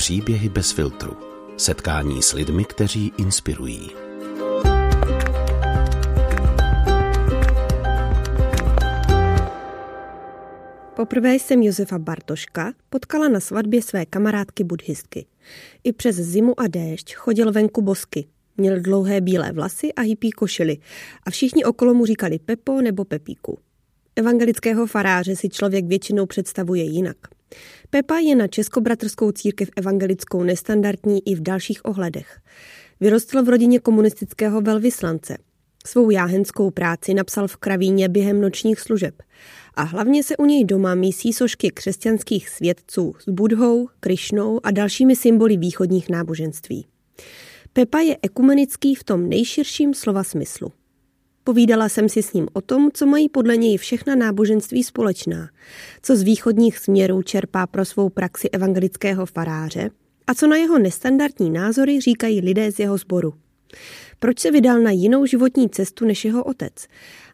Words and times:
Příběhy 0.00 0.48
bez 0.48 0.72
filtru. 0.72 1.16
Setkání 1.56 2.22
s 2.22 2.32
lidmi, 2.32 2.64
kteří 2.64 3.12
inspirují. 3.18 3.90
Poprvé 10.96 11.34
jsem 11.34 11.62
Josefa 11.62 11.98
Bartoška 11.98 12.72
potkala 12.90 13.28
na 13.28 13.40
svatbě 13.40 13.82
své 13.82 14.06
kamarádky 14.06 14.64
buddhistky. 14.64 15.26
I 15.84 15.92
přes 15.92 16.16
zimu 16.16 16.60
a 16.60 16.66
déšť 16.66 17.14
chodil 17.14 17.52
venku 17.52 17.82
bosky. 17.82 18.26
Měl 18.56 18.80
dlouhé 18.80 19.20
bílé 19.20 19.52
vlasy 19.52 19.92
a 19.92 20.00
hypí 20.00 20.30
košily 20.30 20.78
a 21.26 21.30
všichni 21.30 21.64
okolo 21.64 21.94
mu 21.94 22.06
říkali 22.06 22.38
Pepo 22.38 22.82
nebo 22.82 23.04
Pepíku. 23.04 23.58
Evangelického 24.16 24.86
faráře 24.86 25.36
si 25.36 25.48
člověk 25.48 25.84
většinou 25.84 26.26
představuje 26.26 26.84
jinak. 26.84 27.39
Pepa 27.90 28.18
je 28.18 28.36
na 28.36 28.46
Českobratrskou 28.46 29.32
církev 29.32 29.68
evangelickou 29.76 30.42
nestandardní 30.42 31.28
i 31.28 31.34
v 31.34 31.40
dalších 31.40 31.84
ohledech. 31.84 32.40
Vyrostl 33.00 33.42
v 33.42 33.48
rodině 33.48 33.80
komunistického 33.80 34.60
velvyslance. 34.60 35.36
Svou 35.86 36.10
jáhenskou 36.10 36.70
práci 36.70 37.14
napsal 37.14 37.48
v 37.48 37.56
kravíně 37.56 38.08
během 38.08 38.40
nočních 38.40 38.80
služeb. 38.80 39.22
A 39.74 39.82
hlavně 39.82 40.22
se 40.22 40.36
u 40.36 40.44
něj 40.44 40.64
doma 40.64 40.94
mísí 40.94 41.32
sošky 41.32 41.70
křesťanských 41.70 42.48
svědců 42.48 43.14
s 43.18 43.28
Budhou, 43.28 43.88
Krišnou 44.00 44.60
a 44.62 44.70
dalšími 44.70 45.16
symboly 45.16 45.56
východních 45.56 46.08
náboženství. 46.08 46.86
Pepa 47.72 47.98
je 47.98 48.16
ekumenický 48.22 48.94
v 48.94 49.04
tom 49.04 49.28
nejširším 49.28 49.94
slova 49.94 50.24
smyslu. 50.24 50.72
Povídala 51.44 51.88
jsem 51.88 52.08
si 52.08 52.22
s 52.22 52.32
ním 52.32 52.48
o 52.52 52.60
tom, 52.60 52.88
co 52.94 53.06
mají 53.06 53.28
podle 53.28 53.56
něj 53.56 53.76
všechna 53.76 54.14
náboženství 54.14 54.84
společná, 54.84 55.50
co 56.02 56.16
z 56.16 56.22
východních 56.22 56.78
směrů 56.78 57.22
čerpá 57.22 57.66
pro 57.66 57.84
svou 57.84 58.08
praxi 58.08 58.48
evangelického 58.48 59.26
faráře 59.26 59.90
a 60.26 60.34
co 60.34 60.46
na 60.46 60.56
jeho 60.56 60.78
nestandardní 60.78 61.50
názory 61.50 62.00
říkají 62.00 62.40
lidé 62.40 62.72
z 62.72 62.78
jeho 62.78 62.98
sboru. 62.98 63.34
Proč 64.18 64.38
se 64.38 64.50
vydal 64.50 64.80
na 64.80 64.90
jinou 64.90 65.26
životní 65.26 65.70
cestu 65.70 66.04
než 66.04 66.24
jeho 66.24 66.44
otec? 66.44 66.86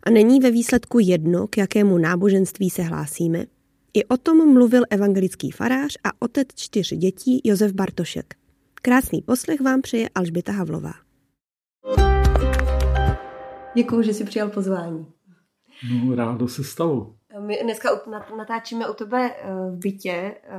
A 0.02 0.10
není 0.10 0.40
ve 0.40 0.50
výsledku 0.50 0.98
jedno, 0.98 1.46
k 1.46 1.56
jakému 1.56 1.98
náboženství 1.98 2.70
se 2.70 2.82
hlásíme? 2.82 3.46
I 3.94 4.04
o 4.04 4.16
tom 4.16 4.52
mluvil 4.52 4.82
evangelický 4.90 5.50
farář 5.50 5.98
a 6.04 6.10
otec 6.18 6.48
čtyř 6.54 6.92
dětí 6.94 7.40
Josef 7.44 7.72
Bartošek. 7.72 8.34
Krásný 8.82 9.22
poslech 9.22 9.60
vám 9.60 9.82
přeje 9.82 10.08
Alžběta 10.14 10.52
Havlová. 10.52 11.05
Děkuji, 13.76 14.02
že 14.02 14.14
jsi 14.14 14.24
přijal 14.24 14.50
pozvání. 14.50 15.06
No, 15.90 16.14
rádo 16.14 16.48
se 16.48 16.64
stalo. 16.64 17.14
My 17.40 17.58
dneska 17.62 17.88
natáčíme 18.36 18.90
u 18.90 18.94
tebe 18.94 19.30
eh, 19.30 19.70
v 19.70 19.76
bytě 19.76 20.10
eh, 20.12 20.58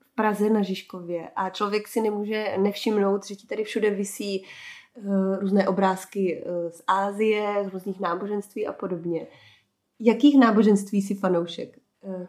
v 0.00 0.14
Praze 0.14 0.50
na 0.50 0.62
Žižkově 0.62 1.28
a 1.36 1.50
člověk 1.50 1.88
si 1.88 2.00
nemůže 2.00 2.44
nevšimnout, 2.62 3.26
že 3.26 3.34
ti 3.34 3.46
tady 3.46 3.64
všude 3.64 3.90
visí 3.90 4.44
eh, 4.44 5.40
různé 5.40 5.68
obrázky 5.68 6.44
z 6.70 6.82
Ázie, 6.86 7.64
z 7.68 7.72
různých 7.72 8.00
náboženství 8.00 8.66
a 8.66 8.72
podobně. 8.72 9.26
Jakých 10.00 10.38
náboženství 10.38 11.02
jsi 11.02 11.14
fanoušek, 11.14 11.78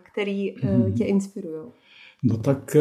který 0.04 0.56
mhm. 0.64 0.94
tě 0.94 1.06
inspirují? 1.06 1.72
No 2.24 2.38
tak 2.38 2.76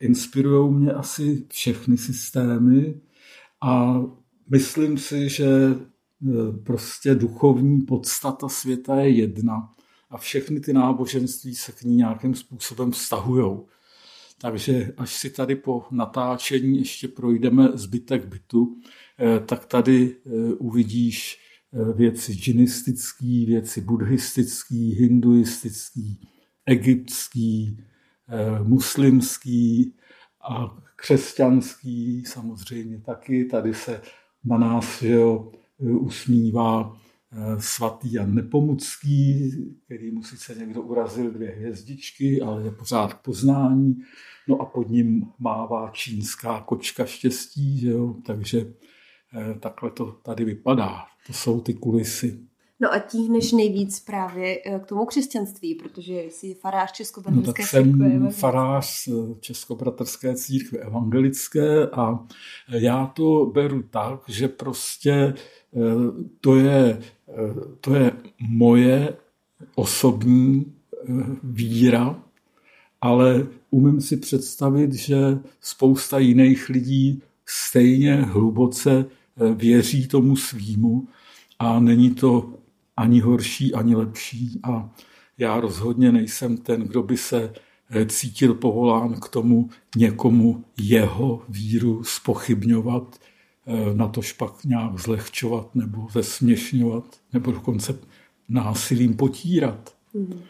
inspirují 0.00 0.74
mě 0.74 0.92
asi 0.92 1.46
všechny 1.48 1.96
systémy 1.96 3.00
a 3.62 4.02
myslím 4.50 4.98
si, 4.98 5.28
že 5.28 5.46
prostě 6.64 7.14
duchovní 7.14 7.80
podstata 7.80 8.48
světa 8.48 8.96
je 8.96 9.08
jedna 9.08 9.72
a 10.10 10.18
všechny 10.18 10.60
ty 10.60 10.72
náboženství 10.72 11.54
se 11.54 11.72
k 11.72 11.82
ní 11.82 11.96
nějakým 11.96 12.34
způsobem 12.34 12.90
vztahují. 12.90 13.58
Takže 14.40 14.92
až 14.96 15.14
si 15.14 15.30
tady 15.30 15.56
po 15.56 15.84
natáčení 15.90 16.78
ještě 16.78 17.08
projdeme 17.08 17.68
zbytek 17.74 18.26
bytu, 18.26 18.76
e, 19.20 19.40
tak 19.40 19.66
tady 19.66 20.16
e, 20.26 20.54
uvidíš 20.54 21.40
věci 21.94 22.32
džinistický, 22.32 23.46
věci 23.46 23.80
buddhistický, 23.80 24.94
hinduistický, 24.94 26.20
egyptský, 26.66 27.84
muslimský 28.62 29.94
a 30.50 30.76
křesťanský 30.96 32.24
samozřejmě 32.24 33.00
taky. 33.00 33.44
Tady 33.44 33.74
se 33.74 34.02
na 34.44 34.58
nás 34.58 35.02
že 35.02 35.10
jo, 35.10 35.52
usmívá 35.78 36.96
eh, 37.32 37.60
svatý 37.60 38.12
Jan 38.12 38.34
Nepomucký, 38.34 39.50
který 39.84 40.10
mu 40.10 40.22
sice 40.22 40.54
někdo 40.54 40.82
urazil 40.82 41.30
dvě 41.30 41.50
hvězdičky, 41.50 42.40
ale 42.40 42.62
je 42.62 42.70
pořád 42.70 43.14
k 43.14 43.22
poznání. 43.22 43.94
No 44.48 44.60
a 44.60 44.64
pod 44.64 44.88
ním 44.88 45.26
mává 45.38 45.90
čínská 45.90 46.60
kočka 46.60 47.04
štěstí, 47.04 47.78
že 47.78 47.90
jo? 47.90 48.14
takže 48.26 48.74
eh, 49.34 49.58
takhle 49.58 49.90
to 49.90 50.12
tady 50.12 50.44
vypadá. 50.44 51.04
To 51.26 51.32
jsou 51.32 51.60
ty 51.60 51.74
kulisy. 51.74 52.48
No 52.80 52.92
a 52.92 52.98
tíhneš 52.98 53.52
nejvíc 53.52 54.00
právě 54.00 54.58
eh, 54.66 54.78
k 54.78 54.86
tomu 54.86 55.04
křesťanství, 55.04 55.74
protože 55.74 56.14
jsi 56.14 56.54
farář 56.54 56.92
Českobratrské 56.92 57.46
no, 57.46 57.52
tak 57.52 57.66
jsem 57.66 58.30
farář 58.30 59.08
Českobratrské 59.40 60.34
církve 60.34 60.78
evangelické 60.78 61.86
a 61.86 62.26
já 62.68 63.06
to 63.06 63.46
beru 63.54 63.82
tak, 63.82 64.20
že 64.28 64.48
prostě 64.48 65.34
to 66.40 66.56
je, 66.56 66.98
to 67.80 67.94
je 67.94 68.12
moje 68.40 69.16
osobní 69.74 70.72
eh, 70.92 71.12
víra, 71.42 72.22
ale 73.00 73.46
umím 73.70 74.00
si 74.00 74.16
představit, 74.16 74.92
že 74.92 75.38
spousta 75.60 76.18
jiných 76.18 76.68
lidí 76.68 77.22
stejně 77.46 78.14
hluboce 78.14 79.06
eh, 79.06 79.54
věří 79.54 80.08
tomu 80.08 80.36
svýmu 80.36 81.08
a 81.58 81.80
není 81.80 82.14
to 82.14 82.52
ani 82.96 83.20
horší, 83.20 83.74
ani 83.74 83.94
lepší. 83.94 84.60
A 84.62 84.90
já 85.38 85.60
rozhodně 85.60 86.12
nejsem 86.12 86.56
ten, 86.56 86.82
kdo 86.82 87.02
by 87.02 87.16
se 87.16 87.52
eh, 87.90 88.06
cítil 88.06 88.54
povolán 88.54 89.20
k 89.20 89.28
tomu 89.28 89.70
někomu 89.96 90.64
jeho 90.78 91.42
víru 91.48 92.04
spochybňovat, 92.04 93.18
Eh, 93.18 93.23
na 93.94 94.08
to 94.08 94.22
špak 94.22 94.64
nějak 94.64 94.98
zlehčovat 94.98 95.74
nebo 95.74 96.08
zesměšňovat 96.12 97.04
nebo 97.32 97.52
dokonce 97.52 97.98
násilím 98.48 99.16
potírat. 99.16 99.94
Mm. 100.14 100.40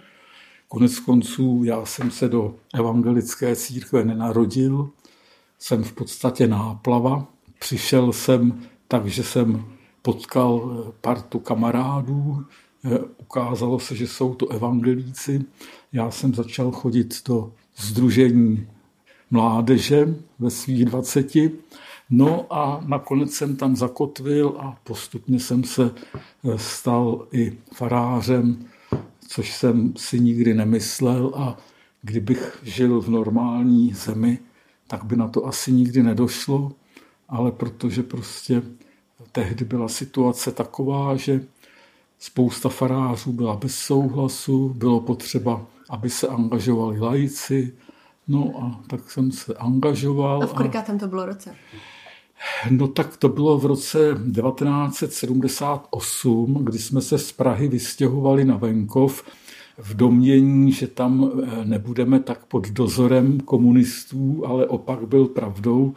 Konec 0.69 0.99
konců 0.99 1.63
já 1.65 1.85
jsem 1.85 2.11
se 2.11 2.29
do 2.29 2.55
evangelické 2.75 3.57
církve 3.57 4.05
nenarodil, 4.05 4.91
jsem 5.59 5.85
v 5.85 5.93
podstatě 5.93 6.47
náplava. 6.47 7.27
Přišel 7.59 8.13
jsem 8.13 8.63
tak, 8.89 9.07
že 9.07 9.23
jsem 9.23 9.65
potkal 10.03 10.71
eh, 10.89 10.93
partu 11.01 11.39
kamarádů, 11.39 12.45
eh, 12.85 12.99
ukázalo 13.19 13.81
se, 13.81 13.97
že 13.97 14.07
jsou 14.09 14.35
to 14.35 14.49
evangelíci. 14.49 15.45
Já 15.93 16.11
jsem 16.11 16.35
začal 16.35 16.71
chodit 16.71 17.23
do 17.29 17.53
Združení 17.77 18.67
mládeže 19.31 20.15
ve 20.39 20.51
svých 20.51 20.85
dvaceti 20.85 21.51
No 22.11 22.47
a 22.51 22.85
nakonec 22.87 23.33
jsem 23.33 23.57
tam 23.57 23.77
zakotvil 23.77 24.57
a 24.59 24.77
postupně 24.85 25.41
jsem 25.41 25.65
se 25.65 25.91
eh, 26.45 26.59
stal 26.59 27.27
i 27.33 27.59
farářem, 27.73 28.67
což 29.29 29.53
jsem 29.53 29.93
si 29.97 30.21
nikdy 30.21 30.55
nemyslel. 30.55 31.33
A 31.37 31.57
kdybych 32.03 32.59
žil 32.63 33.01
v 33.01 33.09
normální 33.09 33.93
zemi, 33.93 34.39
tak 34.87 35.05
by 35.05 35.17
na 35.17 35.29
to 35.29 35.47
asi 35.47 35.73
nikdy 35.73 36.03
nedošlo, 36.03 36.73
ale 37.29 37.53
protože 37.53 38.03
prostě 38.03 38.63
tehdy 39.33 39.65
byla 39.65 39.89
situace 39.89 40.53
taková, 40.53 41.17
že 41.17 41.45
spousta 42.19 42.69
farářů 42.69 43.33
byla 43.33 43.57
bez 43.57 43.75
souhlasu, 43.75 44.69
bylo 44.69 45.01
potřeba, 45.01 45.67
aby 45.91 46.11
se 46.11 46.29
angažovali 46.29 47.01
lajci, 47.01 47.73
no 48.29 48.53
a 48.63 48.81
tak 48.87 49.11
jsem 49.11 49.33
se 49.33 49.55
angažoval. 49.55 50.43
A 50.43 50.47
v 50.47 50.55
kolikátém 50.55 50.99
to 50.99 51.09
bylo 51.09 51.27
roce? 51.27 51.55
No 52.71 52.89
tak 52.89 53.17
to 53.17 53.29
bylo 53.29 53.59
v 53.59 53.67
roce 53.67 53.99
1978, 53.99 56.65
kdy 56.65 56.79
jsme 56.79 57.01
se 57.01 57.19
z 57.19 57.33
Prahy 57.33 57.69
vystěhovali 57.69 58.45
na 58.45 58.57
venkov 58.57 59.25
v 59.79 59.95
domění, 59.95 60.73
že 60.73 60.87
tam 60.87 61.31
eh, 61.31 61.65
nebudeme 61.65 62.21
tak 62.21 62.45
pod 62.45 62.69
dozorem 62.69 63.41
komunistů, 63.41 64.43
ale 64.47 64.67
opak 64.67 65.09
byl 65.09 65.27
pravdou. 65.27 65.95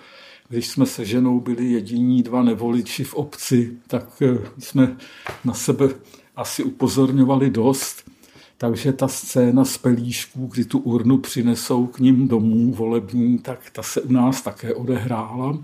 Když 0.50 0.68
jsme 0.68 0.86
se 0.86 1.06
ženou 1.06 1.40
byli 1.40 1.66
jediní 1.66 2.24
dva 2.24 2.44
nevoliči 2.44 3.04
v 3.04 3.14
obci, 3.14 3.78
tak 3.88 4.22
eh, 4.22 4.38
jsme 4.60 4.98
na 5.46 5.54
sebe 5.54 5.90
asi 6.36 6.64
upozorňovali 6.64 7.50
dost. 7.50 8.04
Takže 8.60 8.94
ta 8.94 9.08
scéna 9.08 9.66
z 9.66 9.78
pelíšků, 9.78 10.50
kdy 10.54 10.66
tu 10.66 10.80
urnu 10.80 11.18
přinesou 11.18 11.88
k 11.88 12.00
ním 12.00 12.28
domů 12.28 12.74
volební, 12.74 13.40
tak 13.40 13.70
ta 13.70 13.84
se 13.84 14.02
u 14.02 14.12
nás 14.12 14.42
také 14.42 14.74
odehrála. 14.74 15.60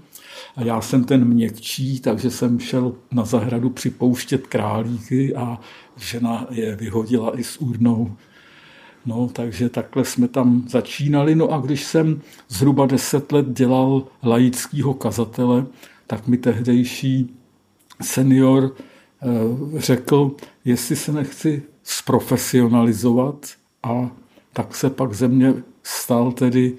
A 0.55 0.63
já 0.63 0.81
jsem 0.81 1.03
ten 1.03 1.25
měkčí, 1.25 1.99
takže 1.99 2.31
jsem 2.31 2.59
šel 2.59 2.95
na 3.11 3.25
zahradu 3.25 3.69
připouštět 3.69 4.47
králíky 4.47 5.35
a 5.35 5.59
žena 5.97 6.47
je 6.49 6.75
vyhodila 6.75 7.39
i 7.39 7.43
s 7.43 7.61
urnou. 7.61 8.15
No, 9.05 9.29
takže 9.33 9.69
takhle 9.69 10.05
jsme 10.05 10.27
tam 10.27 10.63
začínali. 10.69 11.35
No 11.35 11.51
a 11.51 11.57
když 11.57 11.83
jsem 11.83 12.21
zhruba 12.49 12.85
deset 12.85 13.31
let 13.31 13.45
dělal 13.49 14.07
laického 14.23 14.93
kazatele, 14.93 15.65
tak 16.07 16.27
mi 16.27 16.37
tehdejší 16.37 17.35
senior 18.01 18.75
eh, 18.75 19.79
řekl, 19.79 20.31
jestli 20.65 20.95
se 20.95 21.11
nechci 21.11 21.63
zprofesionalizovat 21.83 23.47
a 23.83 24.11
tak 24.53 24.75
se 24.75 24.89
pak 24.89 25.13
ze 25.13 25.27
mě 25.27 25.53
stal 25.83 26.31
tedy 26.31 26.77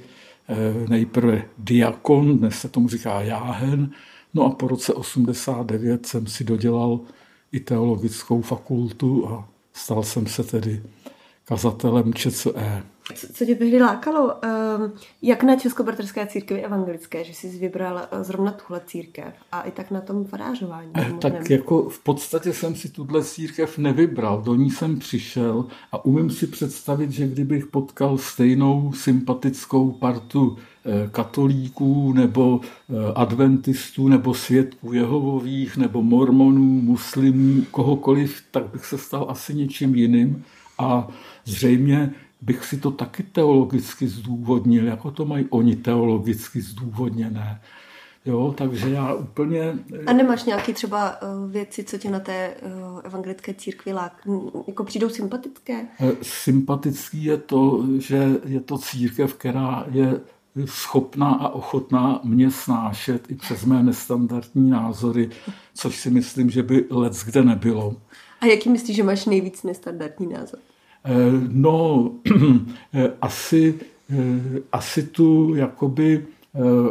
eh, 0.48 0.88
nejprve 0.88 1.42
diakon, 1.58 2.38
dnes 2.38 2.60
se 2.60 2.68
tomu 2.68 2.88
říká 2.88 3.20
jáhen, 3.20 3.90
no 4.34 4.44
a 4.44 4.50
po 4.50 4.68
roce 4.68 4.92
89 4.92 6.06
jsem 6.06 6.26
si 6.26 6.44
dodělal 6.44 7.00
i 7.52 7.60
teologickou 7.60 8.42
fakultu 8.42 9.28
a 9.28 9.48
stal 9.72 10.02
jsem 10.02 10.26
se 10.26 10.44
tedy 10.44 10.82
kazatelem 11.44 12.14
ČCE. 12.14 12.82
Co 13.12 13.44
tě 13.44 13.54
tehdy 13.54 13.82
lákalo, 13.82 14.44
ehm, 14.44 14.92
jak 15.22 15.42
na 15.42 15.56
Českobratrské 15.56 16.26
církvi 16.26 16.64
evangelické, 16.64 17.24
že 17.24 17.34
jsi 17.34 17.48
vybral 17.48 17.98
eh, 17.98 18.24
zrovna 18.24 18.52
tuhle 18.52 18.80
církev 18.86 19.34
a 19.52 19.62
i 19.62 19.70
tak 19.70 19.90
na 19.90 20.00
tom 20.00 20.24
farážování? 20.24 20.90
Eh, 20.96 21.12
tak 21.20 21.50
jako 21.50 21.88
v 21.88 21.98
podstatě 21.98 22.52
jsem 22.52 22.74
si 22.74 22.88
tuhle 22.88 23.24
církev 23.24 23.78
nevybral, 23.78 24.42
do 24.42 24.54
ní 24.54 24.70
jsem 24.70 24.98
přišel 24.98 25.66
a 25.92 26.04
umím 26.04 26.30
si 26.30 26.46
představit, 26.46 27.10
že 27.10 27.26
kdybych 27.26 27.66
potkal 27.66 28.18
stejnou 28.18 28.92
sympatickou 28.92 29.92
partu 29.92 30.58
eh, 30.86 31.08
katolíků 31.12 32.12
nebo 32.12 32.60
adventistů 33.14 34.08
nebo 34.08 34.34
svědků 34.34 34.92
jehovových 34.92 35.76
nebo 35.76 36.02
mormonů, 36.02 36.80
muslimů, 36.80 37.64
kohokoliv, 37.70 38.42
tak 38.50 38.64
bych 38.72 38.84
se 38.84 38.98
stal 38.98 39.26
asi 39.28 39.54
něčím 39.54 39.94
jiným 39.94 40.44
a 40.78 41.08
zřejmě 41.44 42.14
bych 42.40 42.64
si 42.64 42.76
to 42.76 42.90
taky 42.90 43.22
teologicky 43.22 44.08
zdůvodnil, 44.08 44.86
jako 44.86 45.10
to 45.10 45.24
mají 45.24 45.46
oni 45.50 45.76
teologicky 45.76 46.60
zdůvodněné. 46.60 47.60
Jo, 48.26 48.54
takže 48.58 48.90
já 48.90 49.14
úplně... 49.14 49.78
A 50.06 50.12
nemáš 50.12 50.44
nějaké 50.44 50.72
třeba 50.72 51.10
eh, 51.12 51.26
věci, 51.48 51.84
co 51.84 51.98
tě 51.98 52.10
na 52.10 52.20
té 52.20 52.32
eh, 52.32 52.60
evangelické 53.04 53.54
církvi 53.54 53.92
lák, 53.92 54.28
jako 54.66 54.84
přijdou 54.84 55.08
sympatické? 55.08 55.86
Eh, 56.00 56.12
sympatický 56.22 57.24
je 57.24 57.36
to, 57.36 57.84
že 57.98 58.40
je 58.44 58.60
to 58.60 58.78
církev, 58.78 59.34
která 59.34 59.86
je 59.90 60.20
schopná 60.64 61.30
a 61.30 61.48
ochotná 61.48 62.20
mě 62.24 62.50
snášet 62.50 63.30
i 63.30 63.34
přes 63.34 63.64
mé 63.64 63.82
nestandardní 63.82 64.70
názory, 64.70 65.30
což 65.74 66.00
si 66.00 66.10
myslím, 66.10 66.50
že 66.50 66.62
by 66.62 66.84
let 66.90 67.12
kde 67.24 67.44
nebylo. 67.44 67.96
A 68.40 68.46
jaký 68.46 68.68
myslíš, 68.68 68.96
že 68.96 69.02
máš 69.02 69.26
nejvíc 69.26 69.62
nestandardní 69.62 70.26
názor? 70.26 70.60
Eh, 71.04 71.48
no, 71.48 72.10
eh, 72.94 73.12
asi, 73.20 73.74
eh, 74.10 74.60
asi 74.72 75.02
tu 75.02 75.54
jakoby 75.54 76.26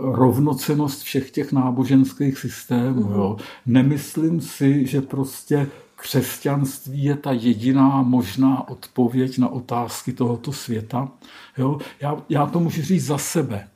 rovnocenost 0.02 1.02
všech 1.02 1.32
těch 1.32 1.52
náboženských 1.52 2.38
systémů. 2.38 3.04
Mm. 3.04 3.14
Jo. 3.14 3.38
Nemyslím 3.66 4.42
si, 4.42 4.86
že 4.88 5.02
prostě 5.02 5.68
křesťanství 5.96 7.04
je 7.04 7.16
ta 7.16 7.32
jediná 7.32 8.02
možná 8.02 8.70
odpověď 8.70 9.38
na 9.38 9.48
otázky 9.48 10.14
tohoto 10.14 10.52
světa. 10.52 11.12
Jo. 11.58 11.80
Já, 12.02 12.18
já 12.30 12.46
to 12.46 12.60
můžu 12.60 12.82
říct 12.82 13.06
za 13.06 13.18
sebe. 13.18 13.68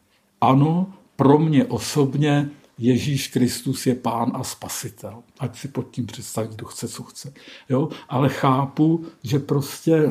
Ano, 0.42 0.88
pro 1.16 1.40
mě 1.40 1.66
osobně 1.66 2.50
Ježíš 2.78 3.28
Kristus 3.28 3.88
je 3.88 3.96
pán 3.96 4.32
a 4.34 4.44
spasitel. 4.44 5.24
Ať 5.40 5.58
si 5.58 5.68
pod 5.68 5.92
tím 5.92 6.06
představí, 6.06 6.50
kdo 6.56 6.66
chce, 6.66 6.88
co 6.88 7.04
chce. 7.04 7.34
Jo? 7.70 7.90
Ale 8.10 8.30
chápu, 8.30 9.06
že 9.24 9.40
prostě 9.40 10.10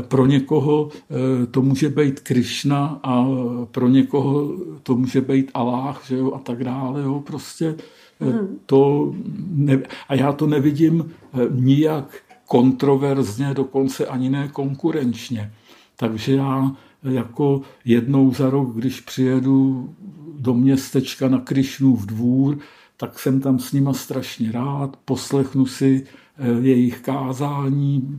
pro 0.00 0.26
někoho 0.26 0.88
eh, 0.92 1.46
to 1.46 1.62
může 1.62 1.88
být 1.88 2.20
Krišna 2.20 3.00
a 3.02 3.26
pro 3.70 3.88
někoho 3.88 4.56
to 4.82 4.96
může 4.96 5.20
být 5.20 5.50
Aláh 5.54 6.02
že 6.06 6.16
jo? 6.16 6.32
a 6.34 6.38
tak 6.38 6.64
dále. 6.64 7.02
Jo? 7.02 7.20
Prostě 7.20 7.76
hmm. 8.20 8.58
to 8.66 9.12
ne, 9.48 9.82
a 10.08 10.14
já 10.14 10.32
to 10.32 10.46
nevidím 10.46 11.10
eh, 11.10 11.38
nijak 11.50 12.22
kontroverzně, 12.48 13.54
dokonce 13.54 14.06
ani 14.06 14.30
ne 14.30 14.48
konkurenčně. 14.48 15.52
Takže 15.96 16.34
já 16.34 16.76
jako 17.02 17.62
jednou 17.84 18.34
za 18.34 18.50
rok, 18.50 18.74
když 18.74 19.00
přijedu 19.00 19.90
do 20.38 20.54
městečka 20.54 21.28
na 21.28 21.38
Krišnův 21.38 22.06
dvůr, 22.06 22.58
tak 22.96 23.18
jsem 23.18 23.40
tam 23.40 23.58
s 23.58 23.72
nima 23.72 23.92
strašně 23.92 24.52
rád, 24.52 24.96
poslechnu 25.04 25.66
si 25.66 26.06
eh, 26.38 26.60
jejich 26.60 27.00
kázání, 27.00 28.18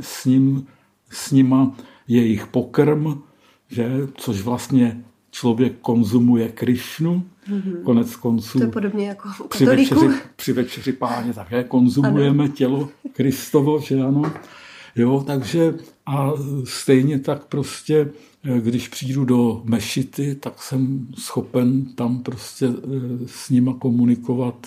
s, 0.00 0.24
ním, 0.24 0.66
s 1.10 1.30
nima 1.30 1.76
jejich 2.08 2.46
pokrm, 2.46 3.14
že, 3.68 3.90
což 4.14 4.40
vlastně 4.40 5.04
člověk 5.30 5.72
konzumuje 5.80 6.48
Krišnu, 6.48 7.24
mm-hmm. 7.48 7.82
konec 7.82 8.16
konců. 8.16 8.58
To 8.58 8.64
je 8.64 8.70
podobně 8.70 9.08
jako 9.08 9.28
u 9.44 9.48
při 9.48 9.64
večeři, 9.64 10.08
při 10.36 10.52
večeři 10.52 10.92
páně 10.92 11.32
také 11.32 11.64
konzumujeme 11.64 12.44
ano. 12.44 12.52
tělo 12.52 12.88
Kristovo, 13.12 13.80
že 13.80 14.02
ano. 14.02 14.22
Jo, 14.96 15.24
takže 15.26 15.74
a 16.06 16.32
stejně 16.64 17.18
tak 17.18 17.44
prostě, 17.44 18.12
eh, 18.44 18.60
když 18.60 18.88
přijdu 18.88 19.24
do 19.24 19.62
mešity, 19.64 20.34
tak 20.34 20.62
jsem 20.62 21.08
schopen 21.18 21.84
tam 21.94 22.22
prostě 22.22 22.66
eh, 22.66 22.78
s 23.26 23.50
nima 23.50 23.74
komunikovat 23.74 24.66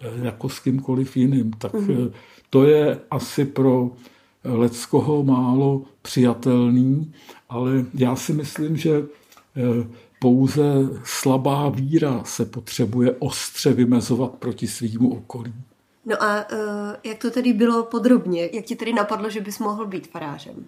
eh, 0.00 0.26
jako 0.26 0.48
s 0.48 0.60
kýmkoliv 0.60 1.16
jiným. 1.16 1.50
Tak 1.50 1.74
mm-hmm. 1.74 2.12
to 2.50 2.64
je 2.64 3.00
asi 3.10 3.44
pro 3.44 3.90
Leckoho 4.44 5.22
málo 5.22 5.84
přijatelný, 6.02 7.12
ale 7.48 7.84
já 7.94 8.16
si 8.16 8.32
myslím, 8.32 8.76
že 8.76 9.02
pouze 10.20 10.62
slabá 11.04 11.68
víra 11.68 12.24
se 12.24 12.44
potřebuje 12.44 13.12
ostře 13.18 13.72
vymezovat 13.72 14.30
proti 14.30 14.66
svýmu 14.66 15.14
okolí. 15.14 15.52
No 16.06 16.22
a 16.22 16.50
uh, 16.52 16.58
jak 17.04 17.18
to 17.18 17.30
tedy 17.30 17.52
bylo 17.52 17.82
podrobně? 17.82 18.48
Jak 18.52 18.64
ti 18.64 18.76
tedy 18.76 18.92
napadlo, 18.92 19.30
že 19.30 19.40
bys 19.40 19.58
mohl 19.58 19.86
být 19.86 20.08
farářem? 20.08 20.66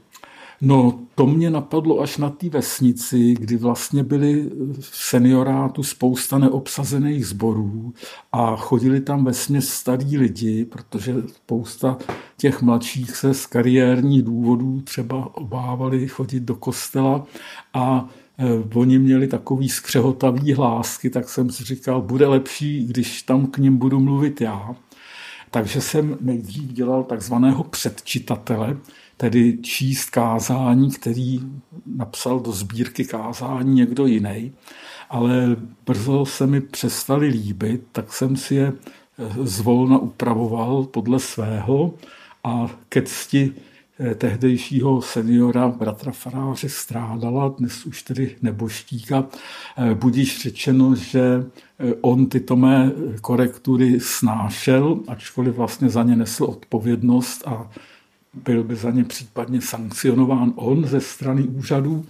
No, 0.64 1.00
to 1.14 1.26
mě 1.26 1.50
napadlo 1.50 2.00
až 2.00 2.16
na 2.18 2.30
té 2.30 2.48
vesnici, 2.48 3.34
kdy 3.34 3.56
vlastně 3.56 4.04
byli 4.04 4.50
v 4.80 4.96
seniorátu 4.96 5.82
spousta 5.82 6.38
neobsazených 6.38 7.26
sborů 7.26 7.94
a 8.32 8.56
chodili 8.56 9.00
tam 9.00 9.24
ve 9.24 9.32
starý 9.60 10.18
lidi, 10.18 10.64
protože 10.64 11.14
spousta 11.26 11.98
těch 12.36 12.62
mladších 12.62 13.16
se 13.16 13.34
z 13.34 13.46
kariérních 13.46 14.22
důvodů 14.22 14.80
třeba 14.80 15.36
obávali 15.36 16.08
chodit 16.08 16.40
do 16.40 16.54
kostela 16.54 17.26
a 17.74 18.08
e, 18.38 18.78
oni 18.78 18.98
měli 18.98 19.28
takový 19.28 19.68
skřehotavý 19.68 20.52
hlásky, 20.52 21.10
tak 21.10 21.28
jsem 21.28 21.50
si 21.50 21.64
říkal, 21.64 22.02
bude 22.02 22.26
lepší, 22.26 22.86
když 22.86 23.22
tam 23.22 23.46
k 23.46 23.58
ním 23.58 23.76
budu 23.76 24.00
mluvit 24.00 24.40
já. 24.40 24.76
Takže 25.52 25.80
jsem 25.80 26.18
nejdřív 26.20 26.72
dělal 26.72 27.04
takzvaného 27.04 27.64
předčitatele, 27.64 28.76
tedy 29.16 29.58
číst 29.62 30.10
kázání, 30.10 30.90
který 30.90 31.40
napsal 31.96 32.40
do 32.40 32.52
sbírky 32.52 33.04
kázání 33.04 33.74
někdo 33.74 34.06
jiný, 34.06 34.52
ale 35.10 35.56
brzo 35.86 36.26
se 36.26 36.46
mi 36.46 36.60
přestali 36.60 37.26
líbit, 37.26 37.82
tak 37.92 38.12
jsem 38.12 38.36
si 38.36 38.54
je 38.54 38.72
zvolna 39.42 39.98
upravoval 39.98 40.84
podle 40.84 41.20
svého 41.20 41.94
a 42.44 42.66
ke 42.88 43.02
cti 43.02 43.52
tehdejšího 44.14 45.02
seniora 45.02 45.68
bratra 45.68 46.12
faráře 46.12 46.68
Strádala, 46.68 47.48
dnes 47.48 47.86
už 47.86 48.02
tedy 48.02 48.36
neboštíka, 48.42 49.24
eh, 49.76 49.94
budíš 49.94 50.42
řečeno, 50.42 50.94
že 50.94 51.44
on 52.00 52.26
tyto 52.26 52.56
mé 52.56 52.92
korektury 53.20 54.00
snášel, 54.00 55.00
ačkoliv 55.08 55.54
vlastně 55.54 55.88
za 55.88 56.02
ně 56.02 56.16
nesl 56.16 56.44
odpovědnost 56.44 57.42
a 57.46 57.70
byl 58.34 58.64
by 58.64 58.76
za 58.76 58.90
ně 58.90 59.04
případně 59.04 59.60
sankcionován 59.60 60.52
on 60.56 60.86
ze 60.86 61.00
strany 61.00 61.42
úřadů. 61.42 62.04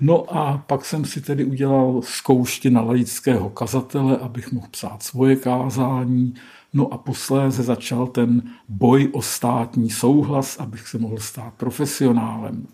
No 0.00 0.36
a 0.36 0.58
pak 0.66 0.84
jsem 0.84 1.04
si 1.04 1.20
tedy 1.20 1.44
udělal 1.44 2.00
zkoušky 2.04 2.70
na 2.70 2.80
laického 2.80 3.50
kazatele, 3.50 4.16
abych 4.16 4.52
mohl 4.52 4.66
psát 4.70 5.02
svoje 5.02 5.36
kázání. 5.36 6.34
No 6.72 6.92
a 6.92 6.98
posléze 6.98 7.62
začal 7.62 8.06
ten 8.06 8.42
boj 8.68 9.08
o 9.12 9.22
státní 9.22 9.90
souhlas, 9.90 10.56
abych 10.58 10.88
se 10.88 10.98
mohl 10.98 11.18
stát 11.18 11.54
profesionálem. 11.54 12.66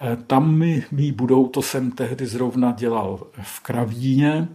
E, 0.00 0.16
tam 0.16 0.54
mi 0.54 0.84
mý 0.92 1.12
budou, 1.12 1.48
to 1.48 1.62
jsem 1.62 1.90
tehdy 1.90 2.26
zrovna 2.26 2.72
dělal 2.72 3.26
v 3.42 3.60
Kravíně, 3.60 4.48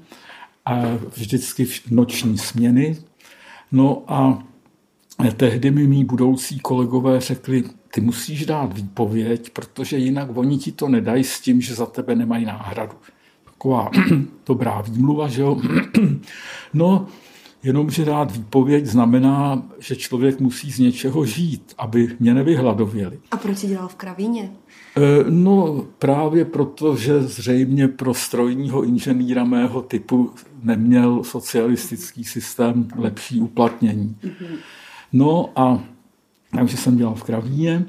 vždycky 1.16 1.66
v 1.66 1.92
noční 1.92 2.38
směny. 2.38 2.98
No 3.72 4.04
a 4.08 4.44
tehdy 5.38 5.72
mi 5.72 5.88
mý 5.88 6.06
budoucí 6.06 6.60
kolegové 6.60 7.22
řekli, 7.22 7.64
ty 7.94 8.02
musíš 8.02 8.46
dát 8.46 8.74
výpověď, 8.74 9.50
protože 9.50 9.98
jinak 9.98 10.38
oni 10.38 10.58
ti 10.58 10.72
to 10.72 10.90
nedají 10.90 11.24
s 11.24 11.40
tím, 11.40 11.62
že 11.62 11.76
za 11.76 11.86
tebe 11.86 12.16
nemají 12.16 12.46
náhradu. 12.46 12.94
Taková 13.46 13.92
dobrá 14.46 14.82
výmluva, 14.82 15.28
že 15.28 15.42
jo? 15.42 15.62
No, 16.74 17.08
Jenomže 17.66 18.06
dát 18.06 18.32
výpověď 18.32 18.86
znamená, 18.86 19.64
že 19.80 19.96
člověk 19.96 20.40
musí 20.40 20.72
z 20.72 20.80
něčeho 20.80 21.26
žít, 21.26 21.74
aby 21.78 22.16
mě 22.20 22.34
nevyhladověli. 22.34 23.20
A 23.32 23.38
proč 23.38 23.58
jsi 23.58 23.68
dělal 23.68 23.88
v 23.88 23.96
kravíně? 23.96 24.52
E, 24.98 25.02
no 25.30 25.86
právě 26.00 26.46
proto, 26.46 26.96
že 26.96 27.22
zřejmě 27.22 27.88
pro 27.88 28.14
strojního 28.14 28.84
inženýra 28.84 29.44
mého 29.44 29.82
typu 29.82 30.32
neměl 30.64 31.24
socialistický 31.24 32.24
systém 32.24 32.88
lepší 32.96 33.42
uplatnění. 33.42 34.18
Mm-hmm. 34.24 34.58
No 35.14 35.50
a 35.56 35.84
takže 36.56 36.78
jsem 36.78 36.98
dělal 36.98 37.16
v 37.16 37.24
kravíně, 37.24 37.86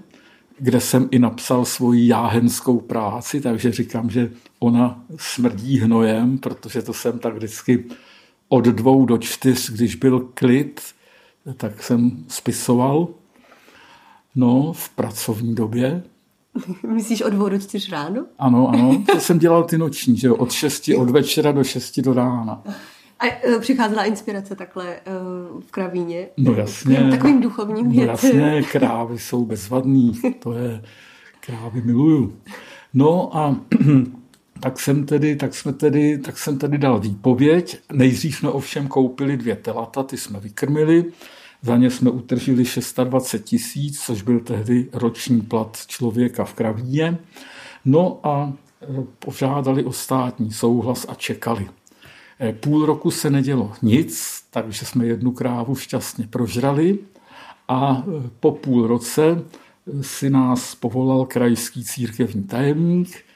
kde 0.58 0.80
jsem 0.80 1.08
i 1.10 1.18
napsal 1.18 1.64
svoji 1.64 2.08
jáhenskou 2.08 2.80
práci, 2.80 3.40
takže 3.40 3.72
říkám, 3.72 4.10
že 4.10 4.30
ona 4.58 5.04
smrdí 5.16 5.78
hnojem, 5.78 6.38
protože 6.38 6.82
to 6.82 6.92
jsem 6.92 7.18
tak 7.18 7.34
vždycky 7.34 7.84
od 8.48 8.64
dvou 8.64 9.06
do 9.06 9.18
čtyř, 9.18 9.70
když 9.70 9.94
byl 9.94 10.20
klid, 10.34 10.80
tak 11.56 11.82
jsem 11.82 12.24
spisoval. 12.28 13.08
No, 14.34 14.72
v 14.72 14.88
pracovní 14.88 15.54
době. 15.54 16.02
Myslíš 16.86 17.22
od 17.22 17.30
dvou 17.30 17.48
do 17.48 17.58
čtyř 17.58 17.90
ráno? 17.90 18.26
Ano, 18.38 18.68
ano. 18.68 19.04
To 19.12 19.20
jsem 19.20 19.38
dělal 19.38 19.64
ty 19.64 19.78
noční, 19.78 20.16
že 20.16 20.26
jo? 20.26 20.34
Od 20.34 20.52
šesti, 20.52 20.96
od 20.96 21.10
večera 21.10 21.52
do 21.52 21.64
šesti 21.64 22.02
do 22.02 22.12
rána. 22.12 22.62
A 23.18 23.26
e, 23.26 23.58
přicházela 23.60 24.04
inspirace 24.04 24.56
takhle 24.56 24.94
e, 24.94 25.00
v 25.60 25.70
kravíně? 25.70 26.28
No 26.36 26.52
jasně. 26.52 27.08
Takovým 27.10 27.40
duchovním 27.40 27.90
věcem? 27.90 28.38
No 28.38 28.46
jasně, 28.46 28.62
krávy 28.72 29.18
jsou 29.18 29.44
bezvadný. 29.44 30.20
To 30.38 30.52
je, 30.52 30.82
krávy 31.40 31.82
miluju. 31.84 32.36
No 32.94 33.36
a 33.36 33.56
tak 34.60 34.80
jsem 34.80 35.06
tedy, 35.06 35.36
tak 35.36 35.54
jsme 35.54 35.72
tedy, 35.72 36.18
tak 36.18 36.38
jsem 36.38 36.58
tedy 36.58 36.78
dal 36.78 37.00
výpověď. 37.00 37.78
Nejdřív 37.92 38.36
jsme 38.36 38.50
ovšem 38.50 38.88
koupili 38.88 39.36
dvě 39.36 39.56
telata, 39.56 40.02
ty 40.02 40.16
jsme 40.16 40.40
vykrmili. 40.40 41.04
Za 41.62 41.76
ně 41.76 41.90
jsme 41.90 42.10
utržili 42.10 42.64
620 42.64 43.44
tisíc, 43.44 44.00
což 44.00 44.22
byl 44.22 44.40
tehdy 44.40 44.88
roční 44.92 45.40
plat 45.40 45.78
člověka 45.86 46.44
v 46.44 46.54
kravíně. 46.54 47.18
No 47.84 48.20
a 48.22 48.52
e, 48.82 48.86
požádali 49.18 49.84
o 49.84 49.92
státní 49.92 50.52
souhlas 50.52 51.06
a 51.08 51.14
čekali. 51.14 51.68
E, 52.40 52.52
půl 52.52 52.86
roku 52.86 53.10
se 53.10 53.30
nedělo 53.30 53.72
nic, 53.82 54.42
takže 54.50 54.86
jsme 54.86 55.06
jednu 55.06 55.32
krávu 55.32 55.76
šťastně 55.76 56.26
prožrali 56.26 56.98
a 57.68 58.02
e, 58.02 58.30
po 58.40 58.52
půl 58.52 58.86
roce 58.86 59.42
si 60.00 60.30
nás 60.30 60.74
povolal 60.74 61.26
krajský 61.26 61.84
církevní 61.84 62.44
tajemník 62.44 63.26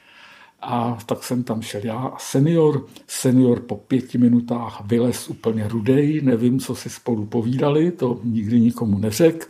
a 0.62 0.98
tak 1.06 1.24
jsem 1.24 1.42
tam 1.42 1.62
šel 1.62 1.80
já 1.84 1.96
a 1.98 2.18
senior. 2.18 2.86
Senior 3.06 3.60
po 3.60 3.76
pěti 3.76 4.18
minutách 4.18 4.82
vylez 4.84 5.28
úplně 5.28 5.68
rudej, 5.68 6.20
nevím, 6.24 6.60
co 6.60 6.74
si 6.74 6.90
spolu 6.90 7.26
povídali, 7.26 7.90
to 7.90 8.20
nikdy 8.24 8.60
nikomu 8.60 8.98
neřekl. 8.98 9.46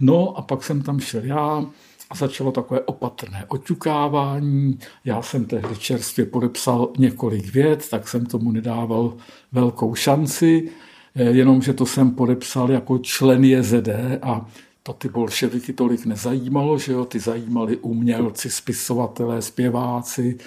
No 0.00 0.38
a 0.38 0.42
pak 0.42 0.64
jsem 0.64 0.82
tam 0.82 1.00
šel 1.00 1.24
já 1.24 1.66
a 2.10 2.14
začalo 2.14 2.52
takové 2.52 2.80
opatrné 2.80 3.44
oťukávání. 3.48 4.78
Já 5.04 5.22
jsem 5.22 5.44
tehdy 5.44 5.76
čerstvě 5.76 6.26
podepsal 6.26 6.92
několik 6.98 7.52
vět, 7.52 7.88
tak 7.90 8.08
jsem 8.08 8.26
tomu 8.26 8.52
nedával 8.52 9.14
velkou 9.52 9.94
šanci, 9.94 10.70
jenomže 11.14 11.72
to 11.72 11.86
jsem 11.86 12.10
podepsal 12.10 12.70
jako 12.70 12.98
člen 12.98 13.44
JZD 13.44 13.88
a 14.22 14.46
to 14.82 14.92
ty 14.92 15.08
bolševiky 15.08 15.72
tolik 15.72 16.06
nezajímalo, 16.06 16.78
že 16.78 16.92
jo, 16.92 17.04
ty 17.04 17.20
zajímali 17.20 17.76
umělci, 17.76 18.50
spisovatelé, 18.50 19.42
zpěváci. 19.42 20.38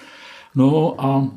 No 0.56 0.96
a 0.98 1.28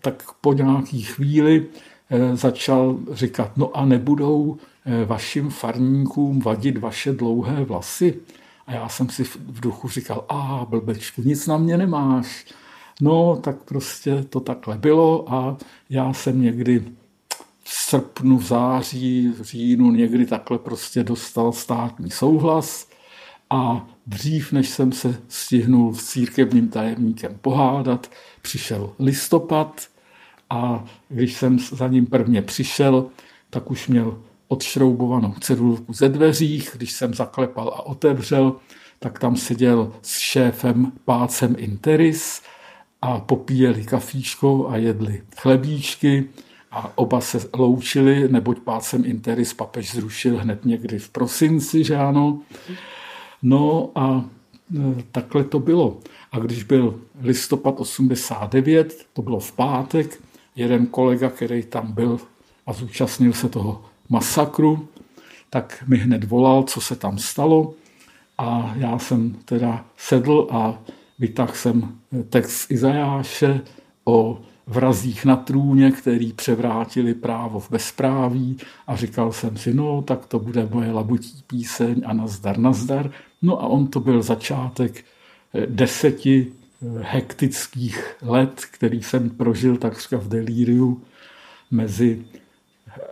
tak 0.00 0.22
po 0.40 0.52
nějaký 0.52 1.02
chvíli 1.02 1.66
eh, 2.10 2.36
začal 2.36 2.98
říkat, 3.12 3.56
no 3.56 3.76
a 3.76 3.84
nebudou 3.84 4.56
eh, 4.86 5.04
vašim 5.04 5.50
farníkům 5.50 6.40
vadit 6.40 6.78
vaše 6.78 7.12
dlouhé 7.12 7.64
vlasy? 7.64 8.20
A 8.66 8.72
já 8.72 8.88
jsem 8.88 9.08
si 9.08 9.24
v 9.24 9.60
duchu 9.60 9.88
říkal, 9.88 10.24
a 10.28 10.66
blbečku, 10.70 11.22
nic 11.22 11.46
na 11.46 11.56
mě 11.56 11.76
nemáš. 11.76 12.46
No, 13.00 13.36
tak 13.36 13.62
prostě 13.62 14.22
to 14.22 14.40
takhle 14.40 14.78
bylo 14.78 15.32
a 15.32 15.56
já 15.90 16.12
jsem 16.12 16.42
někdy 16.42 16.84
v 17.64 17.72
srpnu, 17.72 18.38
v 18.38 18.44
září, 18.44 19.28
v 19.28 19.42
říjnu 19.42 19.90
někdy 19.90 20.26
takhle 20.26 20.58
prostě 20.58 21.04
dostal 21.04 21.52
státní 21.52 22.10
souhlas 22.10 22.88
a 23.50 23.86
dřív, 24.06 24.52
než 24.52 24.68
jsem 24.68 24.92
se 24.92 25.20
stihnul 25.28 25.94
s 25.94 26.04
církevním 26.04 26.68
tajemníkem 26.68 27.38
pohádat, 27.40 28.10
přišel 28.42 28.92
listopad 28.98 29.80
a 30.50 30.84
když 31.08 31.34
jsem 31.34 31.58
za 31.58 31.88
ním 31.88 32.06
prvně 32.06 32.42
přišel, 32.42 33.06
tak 33.50 33.70
už 33.70 33.88
měl 33.88 34.22
odšroubovanou 34.48 35.34
cedulku 35.40 35.92
ze 35.92 36.08
dveřích. 36.08 36.70
Když 36.74 36.92
jsem 36.92 37.14
zaklepal 37.14 37.68
a 37.68 37.86
otevřel, 37.86 38.56
tak 38.98 39.18
tam 39.18 39.36
seděl 39.36 39.92
s 40.02 40.18
šéfem 40.18 40.92
Pácem 41.04 41.54
Interis 41.58 42.42
a 43.02 43.20
popíjeli 43.20 43.84
kafíčko 43.84 44.68
a 44.68 44.76
jedli 44.76 45.22
chlebíčky 45.36 46.28
a 46.74 46.92
oba 46.94 47.20
se 47.20 47.38
loučili, 47.56 48.28
neboť 48.28 48.58
pácem 48.58 49.04
Interis 49.04 49.54
papež 49.54 49.94
zrušil 49.94 50.38
hned 50.38 50.64
někdy 50.64 50.98
v 50.98 51.08
prosinci, 51.08 51.84
že 51.84 51.96
ano. 51.96 52.40
No 53.42 53.90
a 53.94 54.24
e, 54.76 55.02
takhle 55.12 55.44
to 55.44 55.58
bylo. 55.58 55.98
A 56.32 56.38
když 56.38 56.62
byl 56.62 57.00
listopad 57.22 57.80
89, 57.80 59.06
to 59.12 59.22
bylo 59.22 59.40
v 59.40 59.52
pátek, 59.52 60.20
jeden 60.56 60.86
kolega, 60.86 61.30
který 61.30 61.62
tam 61.62 61.92
byl 61.92 62.20
a 62.66 62.72
zúčastnil 62.72 63.32
se 63.32 63.48
toho 63.48 63.84
masakru, 64.08 64.88
tak 65.50 65.84
mi 65.86 65.96
hned 65.96 66.24
volal, 66.24 66.62
co 66.62 66.80
se 66.80 66.96
tam 66.96 67.18
stalo. 67.18 67.74
A 68.38 68.74
já 68.76 68.98
jsem 68.98 69.36
teda 69.44 69.84
sedl 69.96 70.48
a 70.50 70.78
vytáhl 71.18 71.52
jsem 71.54 71.98
text 72.28 72.70
Izajáše 72.70 73.60
o 74.04 74.40
vrazích 74.66 75.24
na 75.24 75.36
trůně, 75.36 75.90
který 75.90 76.32
převrátili 76.32 77.14
právo 77.14 77.60
v 77.60 77.70
bezpráví 77.70 78.56
a 78.86 78.96
říkal 78.96 79.32
jsem 79.32 79.56
si, 79.56 79.74
no 79.74 80.02
tak 80.02 80.26
to 80.26 80.38
bude 80.38 80.68
moje 80.72 80.92
labutí 80.92 81.44
píseň 81.46 82.02
a 82.06 82.12
nazdar, 82.12 82.58
nazdar. 82.58 83.10
No 83.42 83.62
a 83.62 83.66
on 83.66 83.86
to 83.86 84.00
byl 84.00 84.22
začátek 84.22 85.04
eh, 85.54 85.66
deseti 85.66 86.46
eh, 86.52 86.86
hektických 87.02 88.16
let, 88.22 88.62
který 88.70 89.02
jsem 89.02 89.30
prožil 89.30 89.76
takřka 89.76 90.16
v 90.16 90.28
delíriu 90.28 91.02
mezi 91.70 92.24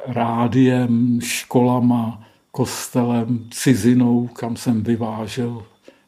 rádiem, 0.07 1.21
školama, 1.23 2.23
kostelem, 2.51 3.47
cizinou, 3.51 4.27
kam 4.27 4.57
jsem 4.57 4.83
vyvážel 4.83 5.63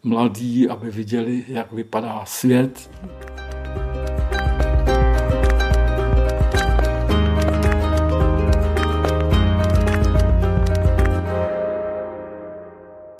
mladí, 0.04 0.68
aby 0.68 0.90
viděli, 0.90 1.44
jak 1.48 1.72
vypadá 1.72 2.24
svět. 2.24 2.90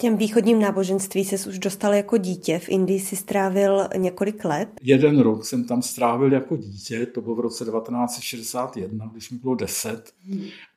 Těm 0.05 0.17
východním 0.17 0.61
náboženství 0.61 1.25
se 1.25 1.49
už 1.49 1.59
dostal 1.59 1.95
jako 1.95 2.17
dítě. 2.17 2.59
V 2.59 2.69
Indii 2.69 3.01
si 3.01 3.17
strávil 3.17 3.89
několik 3.97 4.45
let. 4.45 4.69
Jeden 4.83 5.21
rok 5.21 5.45
jsem 5.45 5.65
tam 5.65 5.83
strávil 5.83 6.33
jako 6.33 6.57
dítě, 6.57 7.07
to 7.07 7.21
bylo 7.21 7.35
v 7.35 7.41
roce 7.41 7.65
1961, 7.65 9.11
když 9.13 9.31
mi 9.31 9.39
bylo 9.39 9.55
10. 9.55 10.13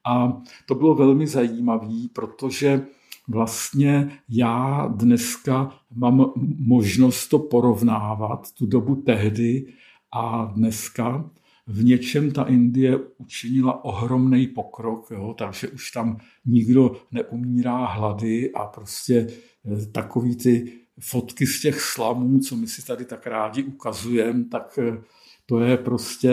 A 0.06 0.42
to 0.66 0.76
bylo 0.76 0.96
velmi 0.96 1.28
zajímavé, 1.28 2.08
protože 2.14 2.86
vlastně 3.28 4.20
já 4.30 4.88
dneska 4.96 5.76
mám 5.96 6.32
možnost 6.60 7.28
to 7.28 7.40
porovnávat, 7.40 8.52
tu 8.52 8.66
dobu 8.66 8.96
tehdy 8.96 9.66
a 10.12 10.52
dneska 10.56 11.30
v 11.68 11.84
něčem 11.84 12.32
ta 12.32 12.44
Indie 12.44 12.98
učinila 13.18 13.86
ohromný 13.86 14.48
pokrok, 14.48 15.12
jo, 15.12 15.36
takže 15.38 15.68
už 15.68 15.92
tam 15.92 16.18
nikdo 16.46 17.02
neumírá 17.12 17.86
hlady 17.86 18.52
a 18.54 18.66
prostě 18.66 19.28
eh, 19.66 19.86
takový 19.86 20.36
ty 20.36 20.74
fotky 21.00 21.48
z 21.48 21.62
těch 21.62 21.82
slamů, 21.82 22.40
co 22.40 22.56
my 22.56 22.68
si 22.68 22.86
tady 22.86 23.06
tak 23.06 23.28
rádi 23.28 23.64
ukazujeme, 23.64 24.46
tak 24.46 24.80
eh, 24.82 25.02
to 25.46 25.60
je 25.60 25.78
prostě 25.78 26.30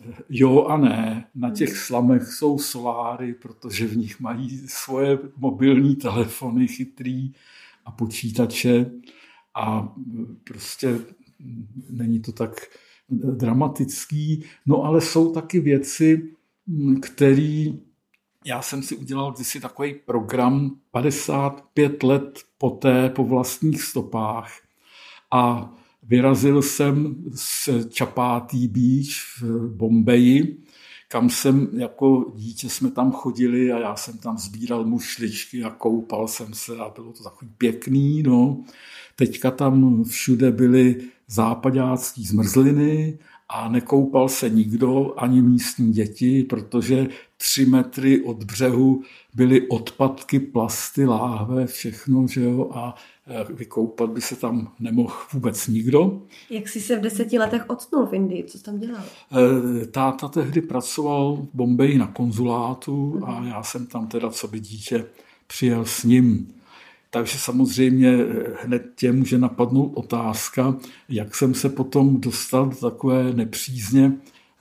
eh, 0.00 0.14
jo 0.28 0.64
a 0.64 0.76
ne. 0.76 1.28
Na 1.34 1.50
těch 1.50 1.76
slamech 1.76 2.22
jsou 2.22 2.58
soláry, 2.58 3.34
protože 3.34 3.86
v 3.86 3.96
nich 3.96 4.20
mají 4.20 4.68
svoje 4.68 5.18
mobilní 5.36 5.96
telefony 5.96 6.68
chytrý 6.68 7.32
a 7.84 7.90
počítače 7.90 8.90
a 9.54 9.94
prostě 10.44 10.98
není 11.90 12.20
to 12.20 12.32
tak 12.32 12.66
dramatický, 13.10 14.44
no 14.66 14.84
ale 14.84 15.00
jsou 15.00 15.32
taky 15.32 15.60
věci, 15.60 16.34
které 17.02 17.64
já 18.44 18.62
jsem 18.62 18.82
si 18.82 18.96
udělal 18.96 19.32
kdysi 19.32 19.60
takový 19.60 19.94
program 19.94 20.76
55 20.90 22.02
let 22.02 22.40
poté 22.58 23.08
po 23.08 23.24
vlastních 23.24 23.82
stopách 23.82 24.52
a 25.32 25.72
vyrazil 26.02 26.62
jsem 26.62 27.16
z 27.34 27.68
Chapatý 27.98 28.68
Beach 28.68 29.40
v 29.40 29.68
Bombeji, 29.76 30.64
kam 31.08 31.30
jsem 31.30 31.68
jako 31.72 32.32
dítě 32.36 32.68
jsme 32.68 32.90
tam 32.90 33.12
chodili 33.12 33.72
a 33.72 33.78
já 33.78 33.96
jsem 33.96 34.18
tam 34.18 34.38
sbíral 34.38 34.84
mušličky 34.84 35.64
a 35.64 35.70
koupal 35.70 36.28
jsem 36.28 36.54
se 36.54 36.76
a 36.76 36.92
bylo 36.94 37.12
to 37.12 37.22
takový 37.22 37.50
pěkný. 37.58 38.22
No. 38.22 38.64
Teďka 39.16 39.50
tam 39.50 40.04
všude 40.04 40.50
byly 40.50 40.96
západácké 41.30 42.22
zmrzliny 42.22 43.18
a 43.48 43.68
nekoupal 43.68 44.28
se 44.28 44.50
nikdo, 44.50 45.14
ani 45.16 45.42
místní 45.42 45.92
děti, 45.92 46.44
protože 46.44 47.08
tři 47.36 47.66
metry 47.66 48.24
od 48.24 48.44
břehu 48.44 49.02
byly 49.34 49.68
odpadky, 49.68 50.40
plasty, 50.40 51.06
láhve, 51.06 51.66
všechno, 51.66 52.26
že 52.26 52.44
jo, 52.44 52.70
a 52.74 52.94
e, 53.26 53.52
vykoupat 53.52 54.10
by 54.10 54.20
se 54.20 54.36
tam 54.36 54.72
nemohl 54.80 55.14
vůbec 55.32 55.66
nikdo. 55.66 56.22
Jak 56.50 56.68
jsi 56.68 56.80
se 56.80 56.96
v 56.96 57.00
deseti 57.00 57.38
letech 57.38 57.70
odstnul 57.70 58.06
v 58.06 58.14
Indii? 58.14 58.44
Co 58.44 58.58
jsi 58.58 58.64
tam 58.64 58.78
dělal? 58.78 59.02
E, 59.02 59.86
táta 59.86 60.28
tehdy 60.28 60.60
pracoval 60.60 61.36
v 61.36 61.48
Bombeji 61.54 61.98
na 61.98 62.06
konzulátu 62.06 63.20
a 63.24 63.44
já 63.44 63.62
jsem 63.62 63.86
tam 63.86 64.06
teda 64.06 64.30
co 64.30 64.48
by 64.48 64.60
dítě 64.60 65.06
přijel 65.46 65.84
s 65.84 66.04
ním. 66.04 66.59
Takže 67.10 67.38
samozřejmě 67.38 68.08
eh, 68.08 68.56
hned 68.62 68.82
tě 68.94 69.12
může 69.12 69.38
napadnout 69.38 69.92
otázka, 69.94 70.76
jak 71.08 71.34
jsem 71.34 71.54
se 71.54 71.68
potom 71.68 72.20
dostal 72.20 72.66
do 72.66 72.76
takové 72.76 73.32
nepřízně 73.32 74.12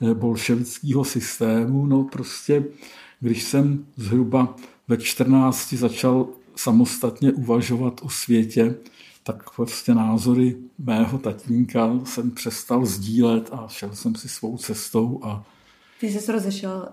eh, 0.01 0.13
bolševického 0.13 1.03
systému. 1.03 1.86
No 1.86 2.03
prostě, 2.03 2.63
když 3.20 3.44
jsem 3.44 3.86
zhruba 3.98 4.56
ve 4.88 4.98
14 4.98 5.74
začal 5.74 6.27
samostatně 6.56 7.32
uvažovat 7.32 8.01
o 8.03 8.10
světě, 8.10 8.75
tak 9.24 9.56
prostě 9.56 9.94
názory 9.94 10.56
mého 10.77 11.18
tatínka 11.18 12.00
jsem 12.03 12.32
přestal 12.32 12.86
sdílet 12.86 13.50
a 13.51 13.68
šel 13.68 13.96
jsem 13.96 14.15
si 14.15 14.29
svou 14.29 14.58
cestou 14.58 15.20
a 15.24 15.46
ty 16.00 16.12
jsi 16.12 16.32
rozešel 16.32 16.89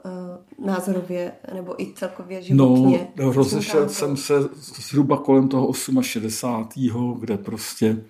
uh, 0.59 0.67
názorově 0.67 1.33
nebo 1.55 1.83
i 1.83 1.93
celkově 1.95 2.43
životně? 2.43 3.09
No, 3.17 3.33
rozešel 3.33 3.89
jsem 3.89 4.17
se 4.17 4.35
zhruba 4.57 5.17
kolem 5.17 5.49
toho 5.49 5.73
68. 6.01 7.17
kde 7.21 7.37
prostě 7.39 8.03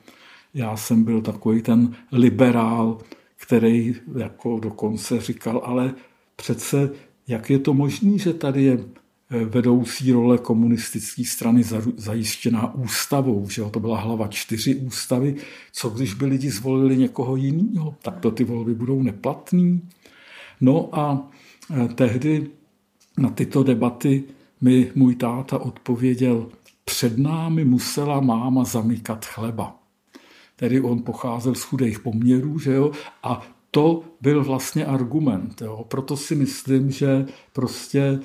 já 0.55 0.77
jsem 0.77 1.05
byl 1.05 1.23
takový 1.23 1.63
ten 1.63 1.97
liberál, 2.13 2.99
který 3.37 3.95
jako 4.19 4.61
dokonce 4.61 5.21
říkal, 5.21 5.63
ale 5.65 5.95
přece 6.37 6.91
jak 7.29 7.51
je 7.51 7.59
to 7.59 7.75
možné, 7.75 8.19
že 8.19 8.33
tady 8.33 8.63
je 8.63 8.79
eh, 9.31 9.45
vedoucí 9.45 10.13
role 10.13 10.39
komunistické 10.39 11.25
strany 11.25 11.63
zajištěná 11.97 12.75
ústavou, 12.75 13.49
že 13.49 13.63
jo? 13.63 13.71
to 13.71 13.81
byla 13.81 14.01
hlava 14.01 14.29
čtyři 14.29 14.75
ústavy, 14.75 15.37
co 15.73 15.91
když 15.91 16.15
by 16.15 16.27
lidi 16.27 16.51
zvolili 16.51 16.97
někoho 16.97 17.37
jiného, 17.37 17.95
tak 18.03 18.21
to 18.21 18.31
ty 18.31 18.45
volby 18.45 18.75
budou 18.75 19.03
neplatný. 19.03 19.83
No 20.61 20.89
a 20.93 21.31
e, 21.85 21.89
tehdy 21.89 22.51
na 23.19 23.31
tyto 23.31 23.63
debaty 23.63 24.25
mi 24.61 24.93
můj 24.95 25.15
táta 25.15 25.59
odpověděl, 25.59 26.47
před 26.85 27.19
námi 27.19 27.65
musela 27.65 28.21
máma 28.21 28.65
zamykat 28.65 29.25
chleba. 29.25 29.77
Tedy 30.57 30.81
on 30.81 31.03
pocházel 31.03 31.55
z 31.55 31.63
chudých 31.63 32.01
poměrů, 32.01 32.59
že 32.59 32.73
jo, 32.73 32.91
a 33.23 33.43
to 33.71 34.03
byl 34.21 34.45
vlastně 34.45 34.87
argument. 34.87 35.63
Jo. 35.63 35.85
Proto 35.89 36.17
si 36.17 36.35
myslím, 36.35 36.91
že 36.91 37.27
prostě 37.53 38.01
e, 38.01 38.21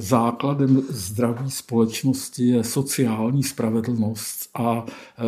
základem 0.00 0.82
zdraví 0.88 1.50
společnosti 1.50 2.46
je 2.46 2.64
sociální 2.64 3.42
spravedlnost 3.42 4.50
a 4.54 4.84
e, 4.86 5.22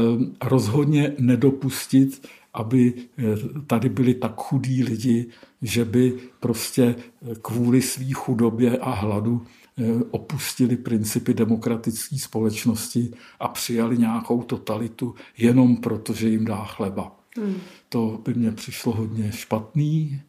rozhodně 0.49 1.13
nedopustit 1.19 2.27
aby 2.59 2.95
eh, 3.19 3.23
tady 3.67 3.89
byli 3.89 4.15
tak 4.15 4.35
chudí 4.37 4.85
lidi, 4.85 5.27
že 5.63 5.85
by 5.85 6.19
prostě 6.41 6.95
eh, 6.95 7.35
kvůli 7.43 7.83
své 7.83 8.13
chudobě 8.13 8.79
a 8.79 8.91
hladu 8.91 9.47
eh, 9.79 9.85
opustili 10.11 10.77
principy 10.77 11.35
demokratické 11.35 12.19
společnosti 12.19 13.11
a 13.41 13.49
přijali 13.49 13.99
nějakou 13.99 14.43
totalitu 14.43 15.15
jenom 15.37 15.77
proto, 15.77 16.13
že 16.13 16.29
jim 16.29 16.45
dá 16.45 16.65
chleba. 16.65 17.17
Hmm. 17.37 17.57
To 17.89 18.21
by 18.25 18.35
mně 18.35 18.53
přišlo 18.53 18.93
hodně 18.93 19.33
špatný. 19.33 20.23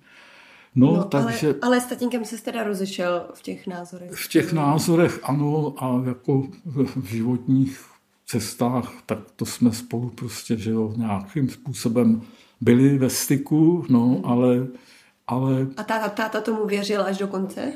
No, 0.75 0.95
no 0.95 1.03
takže... 1.03 1.47
Ale, 1.47 1.57
ale 1.61 1.81
s 1.81 1.85
tatínkem 1.85 2.25
se 2.25 2.43
teda 2.43 2.63
rozešel 2.63 3.25
v 3.33 3.41
těch 3.41 3.67
názorech. 3.67 4.11
V 4.11 4.27
těch 4.27 4.53
názorech 4.53 5.19
ano 5.23 5.73
a 5.77 6.03
jako 6.07 6.47
v 6.95 7.05
životních 7.05 7.89
cestách, 8.29 8.93
tak 9.05 9.19
to 9.35 9.45
jsme 9.45 9.71
spolu 9.71 10.09
prostě, 10.09 10.57
že 10.57 10.71
jo, 10.71 10.93
nějakým 10.97 11.49
způsobem 11.49 12.21
byli 12.61 12.97
ve 12.97 13.09
styku, 13.09 13.85
no, 13.89 14.21
ale... 14.23 14.67
ale... 15.27 15.67
A 15.77 15.83
táta, 15.83 16.09
táta 16.09 16.41
tomu 16.41 16.65
věřil 16.65 17.01
až 17.01 17.17
do 17.17 17.27
konce? 17.27 17.73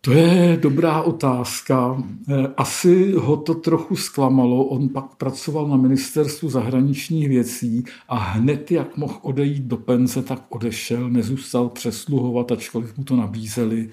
To 0.00 0.12
je 0.12 0.58
dobrá 0.62 1.02
otázka. 1.02 2.02
Eh, 2.28 2.48
asi 2.56 3.12
ho 3.12 3.36
to 3.36 3.54
trochu 3.54 3.96
zklamalo. 3.96 4.64
On 4.64 4.88
pak 4.88 5.14
pracoval 5.14 5.68
na 5.68 5.76
ministerstvu 5.76 6.50
zahraničních 6.50 7.28
věcí 7.28 7.84
a 8.08 8.18
hned, 8.18 8.70
jak 8.70 8.96
mohl 8.96 9.18
odejít 9.22 9.62
do 9.62 9.76
penze, 9.76 10.22
tak 10.22 10.42
odešel, 10.48 11.10
nezůstal 11.10 11.68
přesluhovat, 11.68 12.52
ačkoliv 12.52 12.98
mu 12.98 13.04
to 13.04 13.16
nabízeli. 13.16 13.90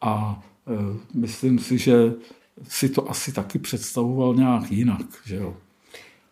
A 0.00 0.42
e, 0.66 0.98
myslím 1.14 1.58
si, 1.58 1.78
že 1.78 2.14
si 2.68 2.88
to 2.88 3.10
asi 3.10 3.32
taky 3.32 3.58
představoval 3.58 4.34
nějak 4.34 4.72
jinak. 4.72 5.06
Že 5.24 5.36
jo? 5.36 5.56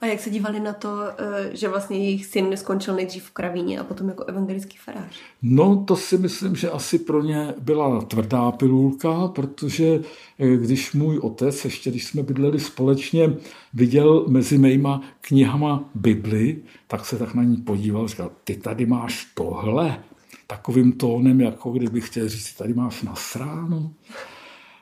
A 0.01 0.07
jak 0.07 0.21
se 0.21 0.31
dívali 0.31 0.61
na 0.61 0.73
to, 0.73 1.01
eh, 1.19 1.51
že 1.57 1.69
vlastně 1.69 1.99
jejich 1.99 2.27
syn 2.27 2.57
skončil 2.57 2.95
nejdřív 2.95 3.25
v 3.25 3.31
kravíně 3.31 3.81
a 3.81 3.85
potom 3.85 4.09
jako 4.09 4.25
evangelický 4.25 4.79
farář? 4.79 5.21
No, 5.43 5.85
to 5.87 5.97
si 5.97 6.19
myslím, 6.19 6.57
že 6.57 6.71
asi 6.71 6.99
pro 6.99 7.23
ně 7.23 7.55
byla 7.59 8.01
tvrdá 8.01 8.53
pilulka, 8.53 9.29
protože 9.29 10.01
eh, 10.39 10.57
když 10.57 10.93
můj 10.93 11.19
otec, 11.19 11.65
ještě 11.65 11.91
když 11.91 12.05
jsme 12.05 12.23
bydleli 12.23 12.61
společně, 12.61 13.37
viděl 13.75 14.25
mezi 14.29 14.59
mýma 14.59 15.01
knihama 15.21 15.91
Bibli, 15.95 16.63
tak 16.87 17.07
se 17.07 17.19
tak 17.19 17.35
na 17.35 17.43
ní 17.43 17.57
podíval, 17.57 18.09
říkal, 18.09 18.31
ty 18.45 18.57
tady 18.57 18.87
máš 18.87 19.27
tohle, 19.35 20.03
takovým 20.47 20.93
tónem, 20.93 21.41
jako 21.41 21.71
kdyby 21.71 22.01
chtěl 22.01 22.29
říct, 22.29 22.55
tady 22.55 22.75
máš 22.75 23.03
nasráno. 23.03 23.91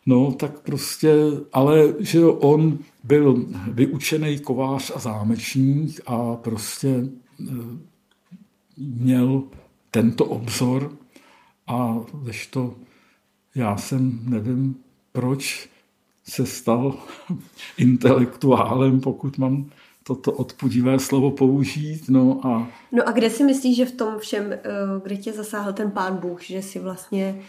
No, 0.06 0.32
tak 0.32 0.60
prostě, 0.60 1.14
ale 1.52 1.94
že 1.98 2.18
jo, 2.18 2.32
on 2.32 2.78
byl 3.04 3.46
vyučený 3.72 4.38
kovář 4.38 4.92
a 4.94 4.98
zámečník 4.98 6.00
a 6.06 6.36
prostě 6.36 6.88
e, 6.88 7.08
měl 8.76 9.42
tento 9.90 10.24
obzor 10.24 10.92
a 11.66 11.98
to 12.50 12.74
já 13.54 13.76
jsem, 13.76 14.20
nevím 14.24 14.76
proč, 15.12 15.68
se 16.24 16.46
stal 16.46 16.94
intelektuálem, 17.78 19.00
pokud 19.00 19.38
mám 19.38 19.70
toto 20.02 20.32
odpudivé 20.32 20.98
slovo 20.98 21.30
použít. 21.30 22.08
No 22.08 22.40
a, 22.46 22.68
no 22.92 23.08
a 23.08 23.12
kde 23.12 23.30
si 23.30 23.44
myslíš, 23.44 23.76
že 23.76 23.86
v 23.86 23.92
tom 23.92 24.18
všem, 24.18 24.52
e, 24.52 24.58
kde 25.02 25.16
tě 25.16 25.32
zasáhl 25.32 25.72
ten 25.72 25.90
pán 25.90 26.16
Bůh, 26.16 26.42
že 26.42 26.62
si 26.62 26.78
vlastně 26.78 27.42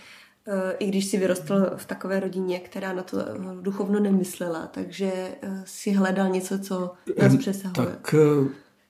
i 0.80 0.88
když 0.88 1.06
si 1.06 1.18
vyrostl 1.18 1.72
v 1.76 1.86
takové 1.86 2.20
rodině, 2.20 2.60
která 2.60 2.94
na 2.94 3.04
to 3.04 3.20
eh, 3.20 3.34
duchovno 3.62 4.00
nemyslela, 4.00 4.68
takže 4.68 5.12
eh, 5.42 5.64
si 5.66 5.92
hledal 5.92 6.30
něco, 6.30 6.60
co 6.60 6.94
nás 7.22 7.36
přesahuje. 7.36 7.88
Tak 7.88 8.16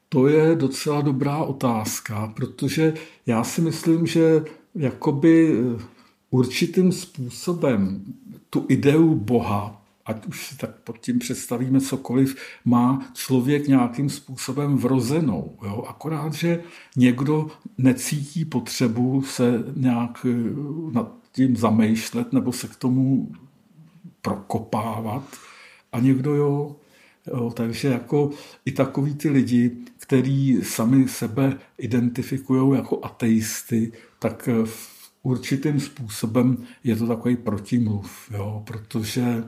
to 0.10 0.28
je 0.28 0.56
docela 0.56 1.02
dobrá 1.02 1.38
otázka, 1.38 2.34
protože 2.36 2.94
já 3.26 3.44
si 3.44 3.62
myslím, 3.62 4.08
že 4.08 4.44
jakoby 4.76 5.64
určitým 6.30 6.92
způsobem 6.92 8.02
tu 8.50 8.66
ideu 8.70 9.16
Boha, 9.16 9.82
ať 10.06 10.26
už 10.26 10.48
si 10.48 10.58
tak 10.58 10.70
pod 10.84 10.98
tím 10.98 11.20
představíme 11.20 11.82
cokoliv, 11.82 12.36
má 12.66 13.06
člověk 13.14 13.68
nějakým 13.68 14.10
způsobem 14.10 14.78
vrozenou. 14.78 15.58
Jo? 15.64 15.84
Akorát, 15.88 16.34
že 16.34 16.64
někdo 16.96 17.48
necítí 17.78 18.46
potřebu 18.46 19.22
se 19.22 19.64
nějak 19.76 20.26
na 20.92 21.12
tím 21.36 21.56
zamýšlet 21.56 22.34
nebo 22.34 22.52
se 22.52 22.68
k 22.68 22.76
tomu 22.76 23.32
prokopávat 24.22 25.24
a 25.92 26.00
někdo 26.00 26.36
jo. 26.36 26.76
jo 27.28 27.52
takže 27.56 27.88
jako 27.88 28.30
i 28.66 28.72
takový 28.72 29.16
ty 29.16 29.30
lidi, 29.30 29.72
kteří 29.98 30.60
sami 30.64 31.08
sebe 31.08 31.58
identifikují 31.78 32.78
jako 32.78 33.06
ateisty, 33.06 33.92
tak 34.20 34.50
určitým 35.24 35.80
způsobem 35.80 36.58
je 36.84 36.96
to 36.96 37.08
takový 37.08 37.36
protimluv, 37.36 38.32
jo, 38.32 38.64
protože, 38.68 39.44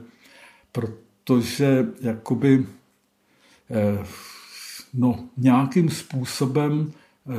protože 0.72 1.86
jakoby 2.00 2.66
eh, 3.70 4.06
no, 4.94 5.28
nějakým 5.36 5.90
způsobem 5.90 6.92
eh, 6.92 7.32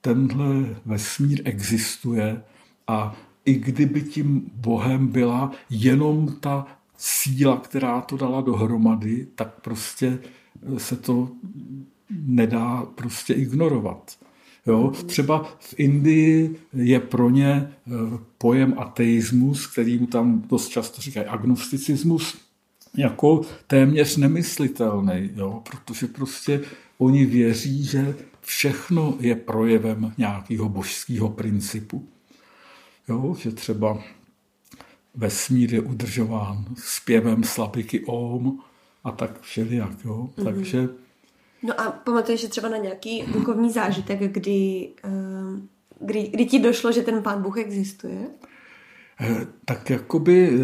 tenhle 0.00 0.76
vesmír 0.86 1.42
existuje 1.44 2.42
a 2.86 3.16
i 3.46 3.54
kdyby 3.54 4.02
tím 4.02 4.50
Bohem 4.54 5.06
byla 5.06 5.52
jenom 5.70 6.36
ta 6.40 6.66
síla, 6.96 7.56
která 7.56 8.00
to 8.00 8.16
dala 8.16 8.40
dohromady, 8.40 9.26
tak 9.34 9.60
prostě 9.60 10.18
se 10.76 10.96
to 10.96 11.28
nedá 12.10 12.86
prostě 12.94 13.34
ignorovat. 13.34 14.18
Jo? 14.66 14.92
Třeba 15.06 15.56
v 15.60 15.74
Indii 15.76 16.56
je 16.72 17.00
pro 17.00 17.30
ně 17.30 17.50
eh, 17.52 17.90
pojem 18.38 18.74
ateismus, 18.76 19.66
který 19.66 19.98
mu 19.98 20.06
tam 20.06 20.42
dost 20.48 20.68
často 20.68 21.02
říkají 21.02 21.26
agnosticismus, 21.26 22.38
jako 22.96 23.40
téměř 23.66 24.16
nemyslitelný, 24.16 25.30
jo? 25.36 25.62
protože 25.70 26.06
prostě 26.06 26.60
oni 26.98 27.26
věří, 27.26 27.84
že 27.84 28.16
všechno 28.40 29.16
je 29.20 29.34
projevem 29.34 30.12
nějakého 30.18 30.68
božského 30.68 31.28
principu. 31.28 32.08
Jo? 33.08 33.34
Že 33.38 33.50
třeba 33.50 33.98
vesmír 35.14 35.74
je 35.74 35.80
udržován 35.80 36.64
zpěvem 36.76 37.44
slabiky 37.44 38.04
Om 38.06 38.58
a 39.04 39.10
tak 39.10 39.40
všelijak. 39.40 40.04
Jo? 40.04 40.28
Mm-hmm. 40.36 40.44
Takže 40.44 40.88
No 41.62 41.80
a 41.80 41.90
pamatuješ 41.90 42.40
že 42.40 42.48
třeba 42.48 42.68
na 42.68 42.76
nějaký 42.76 43.22
duchovní 43.32 43.70
zážitek, 43.70 44.32
kdy, 44.32 44.88
eh, 45.04 45.60
kdy, 46.00 46.28
kdy 46.28 46.46
ti 46.46 46.58
došlo, 46.58 46.92
že 46.92 47.02
ten 47.02 47.22
pán 47.22 47.42
Bůh 47.42 47.58
existuje? 47.58 48.26
Eh, 49.20 49.46
tak 49.64 49.90
jakoby 49.90 50.50
eh, 50.50 50.60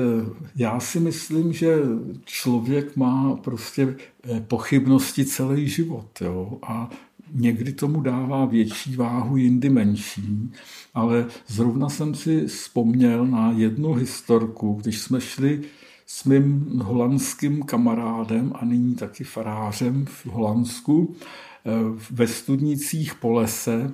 já 0.56 0.80
si 0.80 1.00
myslím, 1.00 1.52
že 1.52 1.78
člověk 2.24 2.96
má 2.96 3.36
prostě 3.36 3.96
pochybnosti 4.48 5.24
celý 5.24 5.68
život. 5.68 6.20
Jo? 6.20 6.58
A 6.62 6.90
někdy 7.34 7.72
tomu 7.72 8.00
dává 8.00 8.44
větší 8.44 8.96
váhu, 8.96 9.36
jindy 9.36 9.70
menší. 9.70 10.52
Ale 10.94 11.26
zrovna 11.46 11.88
jsem 11.88 12.14
si 12.14 12.46
vzpomněl 12.46 13.26
na 13.26 13.52
jednu 13.52 13.92
historku, 13.92 14.78
když 14.82 14.98
jsme 14.98 15.20
šli 15.20 15.62
s 16.06 16.24
mým 16.24 16.80
holandským 16.84 17.62
kamarádem 17.62 18.52
a 18.54 18.64
nyní 18.64 18.94
taky 18.94 19.24
farářem 19.24 20.06
v 20.06 20.26
Holandsku 20.26 21.14
eh, 21.14 21.70
ve 22.10 22.26
studnicích 22.26 23.14
po 23.14 23.32
lese. 23.32 23.92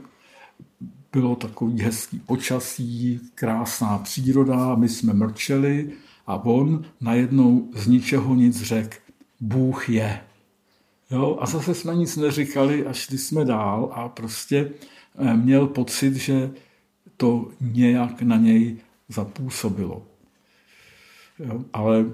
Bylo 1.13 1.37
takový 1.37 1.81
hezký 1.81 2.19
počasí, 2.19 3.21
krásná 3.35 3.99
příroda, 3.99 4.75
my 4.75 4.89
jsme 4.89 5.13
mrčeli 5.13 5.91
a 6.27 6.45
on 6.45 6.85
najednou 7.01 7.69
z 7.75 7.87
ničeho 7.87 8.35
nic 8.35 8.63
řekl, 8.63 8.97
Bůh 9.41 9.89
je. 9.89 10.21
Jo, 11.11 11.39
a 11.41 11.47
zase 11.47 11.75
jsme 11.75 11.97
nic 11.97 12.17
neříkali 12.17 12.87
a 12.87 12.93
šli 12.93 13.19
jsme 13.19 13.45
dál 13.45 13.91
a 13.93 14.09
prostě 14.09 14.73
eh, 15.19 15.37
měl 15.37 15.67
pocit, 15.67 16.15
že 16.15 16.51
to 17.17 17.51
nějak 17.61 18.23
na 18.23 18.37
něj 18.37 18.77
zapůsobilo. 19.09 20.07
Jo, 21.39 21.65
ale... 21.73 22.05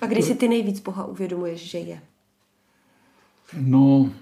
A 0.00 0.06
kdy 0.06 0.22
si 0.22 0.34
ty 0.34 0.48
nejvíc 0.48 0.80
Boha 0.80 1.04
uvědomuješ, 1.04 1.70
že 1.70 1.78
je? 1.78 2.00
No, 3.60 4.12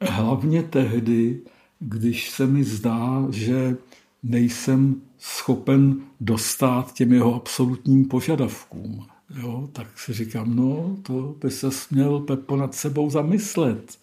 hlavně 0.00 0.62
tehdy, 0.62 1.40
když 1.78 2.30
se 2.30 2.46
mi 2.46 2.64
zdá, 2.64 3.26
že 3.30 3.76
nejsem 4.22 5.02
schopen 5.18 6.02
dostat 6.20 6.92
těm 6.92 7.12
jeho 7.12 7.34
absolutním 7.34 8.08
požadavkům. 8.08 9.06
Jo, 9.42 9.68
tak 9.72 9.98
si 9.98 10.12
říkám, 10.12 10.56
no, 10.56 10.96
to 11.02 11.36
by 11.40 11.50
se 11.50 11.68
měl 11.90 12.20
Pepo 12.20 12.56
nad 12.56 12.74
sebou 12.74 13.10
zamyslet. 13.10 13.98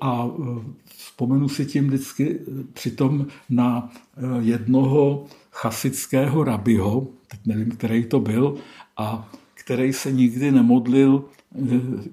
A 0.00 0.26
e, 0.26 0.30
vzpomenu 0.96 1.48
si 1.48 1.66
tím 1.66 1.86
vždycky 1.86 2.40
přitom 2.72 3.26
na 3.50 3.92
e, 4.16 4.42
jednoho 4.42 5.26
chasického 5.52 6.44
rabiho, 6.44 7.08
teď 7.28 7.40
nevím, 7.46 7.70
který 7.70 8.04
to 8.04 8.20
byl, 8.20 8.58
a 8.96 9.32
který 9.54 9.92
se 9.92 10.12
nikdy 10.12 10.50
nemodlil 10.52 11.24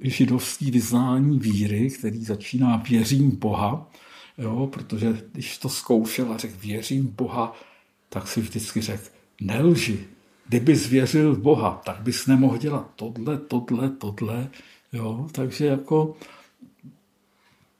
e, 0.02 0.10
židovský 0.10 0.72
vyznání 0.72 1.40
víry, 1.40 1.90
který 1.90 2.24
začíná 2.24 2.78
věřím 2.78 3.32
Boha, 3.32 3.90
jo, 4.38 4.70
protože 4.74 5.22
když 5.32 5.58
to 5.58 5.70
zkoušel 5.70 6.34
a 6.34 6.38
řekl 6.38 6.56
věřím 6.62 7.14
Boha, 7.18 7.54
tak 8.10 8.28
si 8.28 8.42
vždycky 8.42 8.82
řekl 8.82 9.04
nelži, 9.42 10.00
kdyby 10.48 10.76
zvěřil 10.76 11.36
v 11.36 11.40
Boha, 11.40 11.82
tak 11.86 12.02
bys 12.02 12.28
nemohl 12.28 12.58
dělat 12.58 12.92
tohle, 12.96 13.38
tohle, 13.38 13.90
tohle, 13.90 14.50
jo, 14.94 15.28
takže 15.32 15.66
jako 15.66 16.16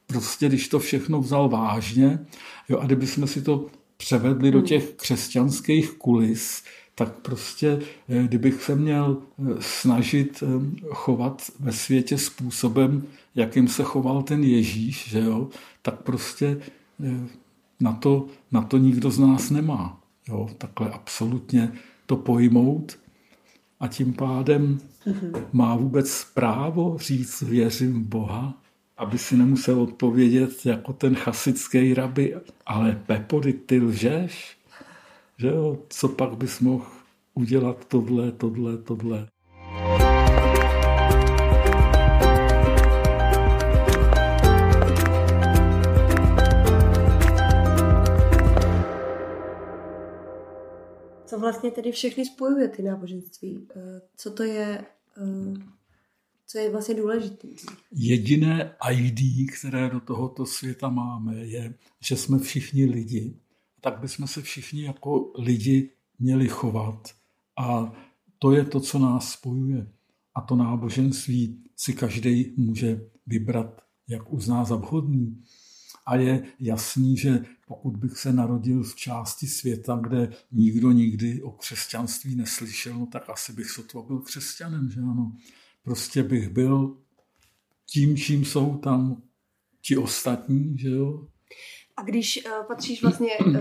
prostě, 0.08 0.48
když 0.48 0.68
to 0.68 0.80
všechno 0.80 1.22
vzal 1.22 1.50
vážně, 1.50 2.20
jo, 2.70 2.80
a 2.80 2.86
kdyby 2.86 3.08
jsme 3.08 3.28
si 3.28 3.42
to 3.42 3.66
převedli 3.98 4.52
do 4.52 4.58
hmm. 4.58 4.68
těch 4.68 4.92
křesťanských 4.92 5.92
kulis, 5.92 6.64
tak 6.96 7.14
prostě, 7.14 7.82
eh, 8.10 8.24
kdybych 8.24 8.64
se 8.64 8.76
měl 8.76 9.18
eh, 9.18 9.56
snažit 9.60 10.44
eh, 10.44 10.76
chovat 10.90 11.42
ve 11.60 11.72
světě 11.72 12.18
způsobem, 12.18 13.04
jakým 13.36 13.68
se 13.68 13.84
choval 13.84 14.24
ten 14.24 14.44
Ježíš, 14.44 15.10
že 15.10 15.20
jo, 15.20 15.50
tak 15.82 16.02
prostě 16.02 16.62
na 17.80 17.94
to, 17.94 18.26
na 18.52 18.62
to 18.62 18.78
nikdo 18.78 19.12
z 19.12 19.20
nás 19.20 19.50
nemá. 19.50 20.00
Jo, 20.28 20.50
takhle 20.58 20.90
absolutně 20.90 21.72
to 22.06 22.16
pojmout 22.16 23.00
a 23.80 23.88
tím 23.88 24.14
pádem 24.14 24.78
mm-hmm. 25.06 25.46
má 25.54 25.76
vůbec 25.76 26.26
právo 26.34 26.98
říct 26.98 27.42
věřím 27.42 27.94
v 27.94 28.08
Boha, 28.08 28.54
aby 28.98 29.18
si 29.18 29.38
nemusel 29.38 29.82
odpovědět 29.82 30.66
jako 30.66 30.94
ten 30.94 31.16
chasický 31.16 31.94
rabi, 31.94 32.36
ale 32.66 33.02
Pepody, 33.06 33.54
ty 33.54 33.80
lžeš? 33.80 34.58
Že 35.38 35.48
jo, 35.48 35.78
co 35.90 36.10
pak 36.10 36.38
bys 36.38 36.60
mohl 36.60 36.86
udělat 37.34 37.86
tohle, 37.86 38.32
tohle, 38.32 38.78
tohle. 38.78 39.28
Vlastně 51.44 51.72
tedy 51.72 51.92
všechny 51.92 52.26
spojuje 52.26 52.68
ty 52.68 52.84
náboženství? 52.84 53.68
Eh, 53.76 54.02
co 54.18 54.32
to 54.32 54.44
je, 54.44 54.86
eh, 55.18 55.54
co 56.48 56.58
je 56.58 56.70
vlastně 56.72 56.96
důležité? 56.96 57.48
Jediné 57.92 58.76
ID, 58.92 59.52
které 59.60 59.90
do 59.90 60.00
tohoto 60.00 60.46
světa 60.46 60.90
máme, 60.90 61.36
je, 61.36 61.74
že 62.02 62.16
jsme 62.16 62.40
všichni 62.40 62.86
lidi. 62.86 63.40
Tak 63.82 64.00
bychom 64.00 64.28
se 64.28 64.42
všichni 64.42 64.84
jako 64.84 65.34
lidi 65.38 65.90
měli 66.20 66.48
chovat. 66.48 67.10
A 67.60 67.94
to 68.40 68.52
je 68.52 68.66
to, 68.66 68.80
co 68.80 69.00
nás 69.00 69.32
spojuje. 69.32 69.88
A 70.36 70.42
to 70.42 70.56
náboženství 70.56 71.64
si 71.76 71.94
každý 71.94 72.54
může 72.58 73.02
vybrat, 73.28 73.82
jak 74.08 74.34
uzná 74.34 74.66
za 74.66 74.76
vhodný. 74.76 75.44
A 76.06 76.16
je 76.16 76.44
jasný, 76.60 77.18
že 77.18 77.46
pokud 77.68 77.98
bych 77.98 78.18
se 78.18 78.34
narodil 78.34 78.84
v 78.84 78.96
části 78.96 79.48
světa, 79.48 80.00
kde 80.04 80.30
nikdo 80.52 80.92
nikdy 80.92 81.42
o 81.42 81.52
křesťanství 81.52 82.36
neslyšel, 82.36 83.00
no 83.00 83.06
tak 83.06 83.30
asi 83.30 83.54
bych 83.54 83.70
sotva 83.70 84.02
byl 84.02 84.20
křesťanem, 84.20 84.90
že 84.92 85.00
ano. 85.00 85.32
Prostě 85.84 86.24
bych 86.24 86.50
byl 86.50 86.98
tím, 87.86 88.18
čím 88.18 88.46
jsou 88.46 88.78
tam 88.78 89.22
ti 89.82 89.98
ostatní, 89.98 90.78
že 90.78 90.90
jo. 90.90 91.28
A 91.98 92.04
když 92.04 92.46
uh, 92.46 92.68
patříš 92.68 93.02
vlastně 93.02 93.38
uh, 93.46 93.56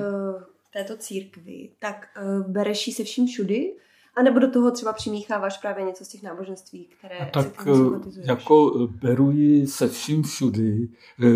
této 0.73 0.97
církvi, 0.97 1.73
tak 1.79 2.07
uh, 2.23 2.53
bereš 2.53 2.87
ji 2.87 2.93
se 2.93 3.05
vším 3.05 3.27
všudy? 3.27 3.77
A 4.17 4.23
nebo 4.23 4.39
do 4.39 4.51
toho 4.51 4.71
třeba 4.71 4.93
přimícháváš 4.93 5.59
právě 5.59 5.85
něco 5.85 6.05
z 6.05 6.09
těch 6.09 6.23
náboženství, 6.23 6.89
které 6.99 7.19
a 7.19 7.25
tak 7.25 7.67
jako 8.25 8.89
beru 9.03 9.31
ji 9.31 9.67
se 9.67 9.89
vším 9.89 10.23
všudy, 10.23 10.89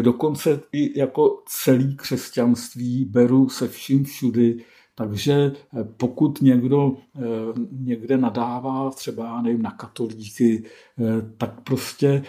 dokonce 0.03 0.61
i 0.73 0.99
jako 0.99 1.43
celý 1.47 1.97
křesťanství 1.97 3.05
beru 3.05 3.49
se 3.49 3.69
vším 3.69 4.05
všudy, 4.05 4.65
takže 4.95 5.53
pokud 5.97 6.43
někdo 6.43 6.97
někde 7.73 8.19
nadává 8.19 8.91
třeba, 8.91 9.25
já 9.25 9.43
nevím, 9.43 9.63
na 9.63 9.71
katolíky, 9.71 10.65
tak 11.39 11.61
prostě 11.61 12.23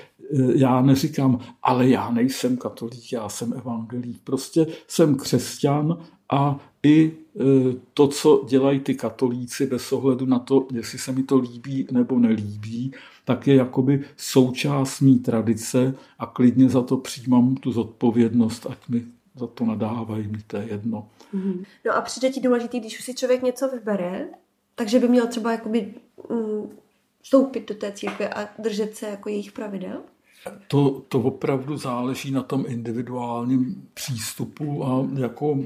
já 0.56 0.82
neříkám, 0.82 1.40
ale 1.64 1.90
já 1.90 2.12
nejsem 2.12 2.58
katolík, 2.58 3.14
já 3.14 3.30
jsem 3.30 3.54
evangelík. 3.54 4.22
Prostě 4.24 4.68
jsem 4.88 5.16
křesťan 5.16 5.98
a 6.32 6.60
i 6.84 7.06
e, 7.06 7.12
to, 7.94 8.08
co 8.08 8.46
dělají 8.50 8.80
ty 8.80 8.96
katolíci 8.96 9.68
bez 9.68 9.92
ohledu 9.92 10.26
na 10.26 10.40
to, 10.40 10.68
jestli 10.74 11.00
se 11.00 11.12
mi 11.12 11.24
to 11.24 11.38
líbí 11.38 11.88
nebo 11.92 12.20
nelíbí, 12.20 12.92
tak 13.26 13.48
je 13.48 13.56
jakoby 13.56 14.06
součást 14.18 15.02
mý 15.02 15.20
tradice 15.20 15.96
a 16.20 16.26
klidně 16.26 16.70
za 16.70 16.82
to 16.82 16.98
přijímám 16.98 17.56
tu 17.56 17.72
zodpovědnost, 17.72 18.68
ať 18.70 18.88
mi 18.90 19.04
za 19.36 19.48
to 19.48 19.66
nadávají, 19.66 20.28
mi 20.28 20.38
to 20.48 20.58
je 20.58 20.68
jedno. 20.70 21.10
Mm-hmm. 21.34 21.66
No 21.86 21.96
a 21.96 22.02
přijde 22.02 22.30
ti 22.30 22.42
důležitý, 22.42 22.80
když 22.80 23.00
už 23.00 23.06
si 23.06 23.14
člověk 23.14 23.42
něco 23.42 23.70
vybere, 23.70 24.28
takže 24.76 25.00
by 25.00 25.08
měl 25.08 25.28
třeba 25.28 25.52
jakoby 25.52 25.94
mm, 26.30 26.70
vstoupit 27.22 27.70
do 27.70 27.76
té 27.76 27.92
církve 27.92 28.30
a 28.30 28.50
držet 28.60 28.96
se 28.96 29.06
jako 29.08 29.30
jejich 29.30 29.52
pravidel? 29.52 30.02
To, 30.68 31.02
to 31.08 31.20
opravdu 31.20 31.78
záleží 31.78 32.32
na 32.32 32.44
tom 32.44 32.66
individuálním 32.68 33.90
přístupu 33.94 34.86
a 34.86 35.08
jako 35.20 35.58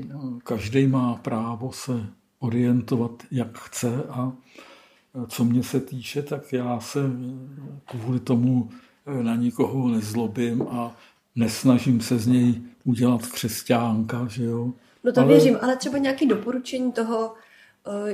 každý 0.44 0.88
má 0.88 1.16
právo 1.16 1.72
se 1.72 2.06
orientovat, 2.40 3.12
jak 3.32 3.58
chce 3.58 4.04
a 4.10 4.34
co 5.28 5.44
mě 5.44 5.64
se 5.64 5.80
týče, 5.80 6.22
tak 6.22 6.54
já 6.54 6.80
se 6.80 7.00
kvůli 7.86 8.20
tomu 8.20 8.70
na 9.22 9.36
nikoho 9.36 9.90
nezlobím 9.90 10.62
a 10.62 10.96
nesnažím 11.36 12.02
se 12.02 12.18
z 12.18 12.28
něj 12.28 12.62
udělat 12.84 13.28
křesťánka, 13.28 14.28
že 14.30 14.44
jo. 14.44 14.74
No 15.04 15.12
to 15.12 15.22
ale... 15.22 15.30
věřím, 15.30 15.58
ale 15.62 15.78
třeba 15.78 15.98
nějaké 15.98 16.26
doporučení 16.26 16.92
toho, 16.92 17.34
eh, 17.36 17.51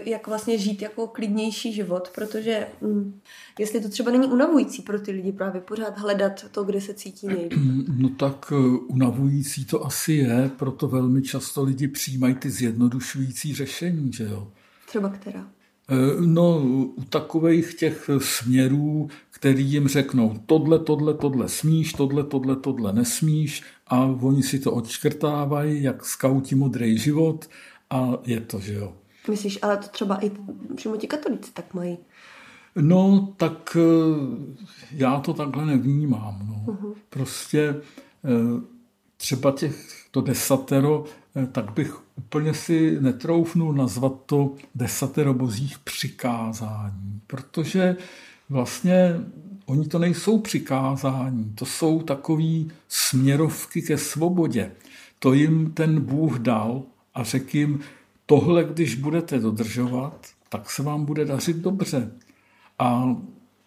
jak 0.05 0.27
vlastně 0.27 0.57
žít 0.57 0.81
jako 0.81 1.07
klidnější 1.07 1.73
život, 1.73 2.09
protože 2.15 2.67
hm, 2.81 3.19
jestli 3.59 3.81
to 3.81 3.89
třeba 3.89 4.11
není 4.11 4.27
unavující 4.27 4.81
pro 4.81 4.99
ty 4.99 5.11
lidi 5.11 5.31
právě 5.31 5.61
pořád 5.61 5.97
hledat 5.97 6.45
to, 6.51 6.63
kde 6.63 6.81
se 6.81 6.93
cítí 6.93 7.27
nejlíp. 7.27 7.53
No 7.97 8.09
tak 8.09 8.51
eh, 8.51 8.55
unavující 8.87 9.65
to 9.65 9.85
asi 9.85 10.13
je, 10.13 10.51
proto 10.57 10.87
velmi 10.87 11.21
často 11.21 11.63
lidi 11.63 11.87
přijímají 11.87 12.35
ty 12.35 12.49
zjednodušující 12.49 13.53
řešení, 13.53 14.13
že 14.13 14.23
jo. 14.23 14.47
Třeba 14.87 15.09
která? 15.09 15.47
Eh, 15.89 16.21
no, 16.25 16.59
u 16.97 17.03
takových 17.09 17.73
těch 17.73 18.09
směrů, 18.17 19.09
který 19.31 19.65
jim 19.65 19.87
řeknou 19.87 20.39
tohle, 20.45 20.79
tohle, 20.79 21.13
tohle 21.13 21.49
smíš, 21.49 21.93
tohle, 21.93 22.23
tohle, 22.23 22.55
tohle 22.55 22.93
nesmíš 22.93 23.63
a 23.87 24.05
oni 24.05 24.43
si 24.43 24.59
to 24.59 24.71
odškrtávají, 24.71 25.83
jak 25.83 26.05
skauti 26.05 26.55
modrý 26.55 26.97
život 26.97 27.49
a 27.89 28.17
je 28.25 28.39
to, 28.39 28.59
že 28.59 28.73
jo. 28.73 28.93
Myslíš, 29.27 29.59
ale 29.61 29.77
to 29.77 29.87
třeba 29.87 30.25
i 30.25 30.31
přímo 30.75 30.97
ti 30.97 31.07
katolíci 31.07 31.51
tak 31.53 31.73
mají. 31.73 31.97
No, 32.75 33.33
tak 33.37 33.77
eh, 33.79 34.63
já 34.91 35.19
to 35.19 35.33
takhle 35.33 35.65
nevnímám. 35.65 36.39
No. 36.47 36.73
Uh-huh. 36.73 36.93
Prostě 37.09 37.69
eh, 37.69 38.61
třeba 39.17 39.51
těch 39.51 40.07
to 40.11 40.21
desatero, 40.21 41.03
tak 41.51 41.73
bych 41.73 41.97
úplně 42.17 42.53
si 42.53 42.97
netroufnul 43.01 43.73
nazvat 43.73 44.13
to 44.25 44.55
desatero 44.75 45.33
bozích 45.33 45.79
přikázání, 45.79 47.21
protože 47.27 47.95
vlastně 48.49 49.15
oni 49.65 49.87
to 49.87 49.99
nejsou 49.99 50.39
přikázání, 50.39 51.53
to 51.55 51.65
jsou 51.65 52.01
takové 52.01 52.63
směrovky 52.87 53.81
ke 53.81 53.97
svobodě. 53.97 54.71
To 55.19 55.33
jim 55.33 55.71
ten 55.71 56.01
Bůh 56.01 56.39
dal 56.39 56.83
a 57.13 57.23
řekl 57.23 57.57
jim, 57.57 57.79
tohle, 58.27 58.63
když 58.63 58.95
budete 58.95 59.39
dodržovat, 59.39 60.27
tak 60.49 60.69
se 60.69 60.83
vám 60.83 61.05
bude 61.05 61.25
dařit 61.25 61.57
dobře. 61.57 62.11
A 62.79 63.15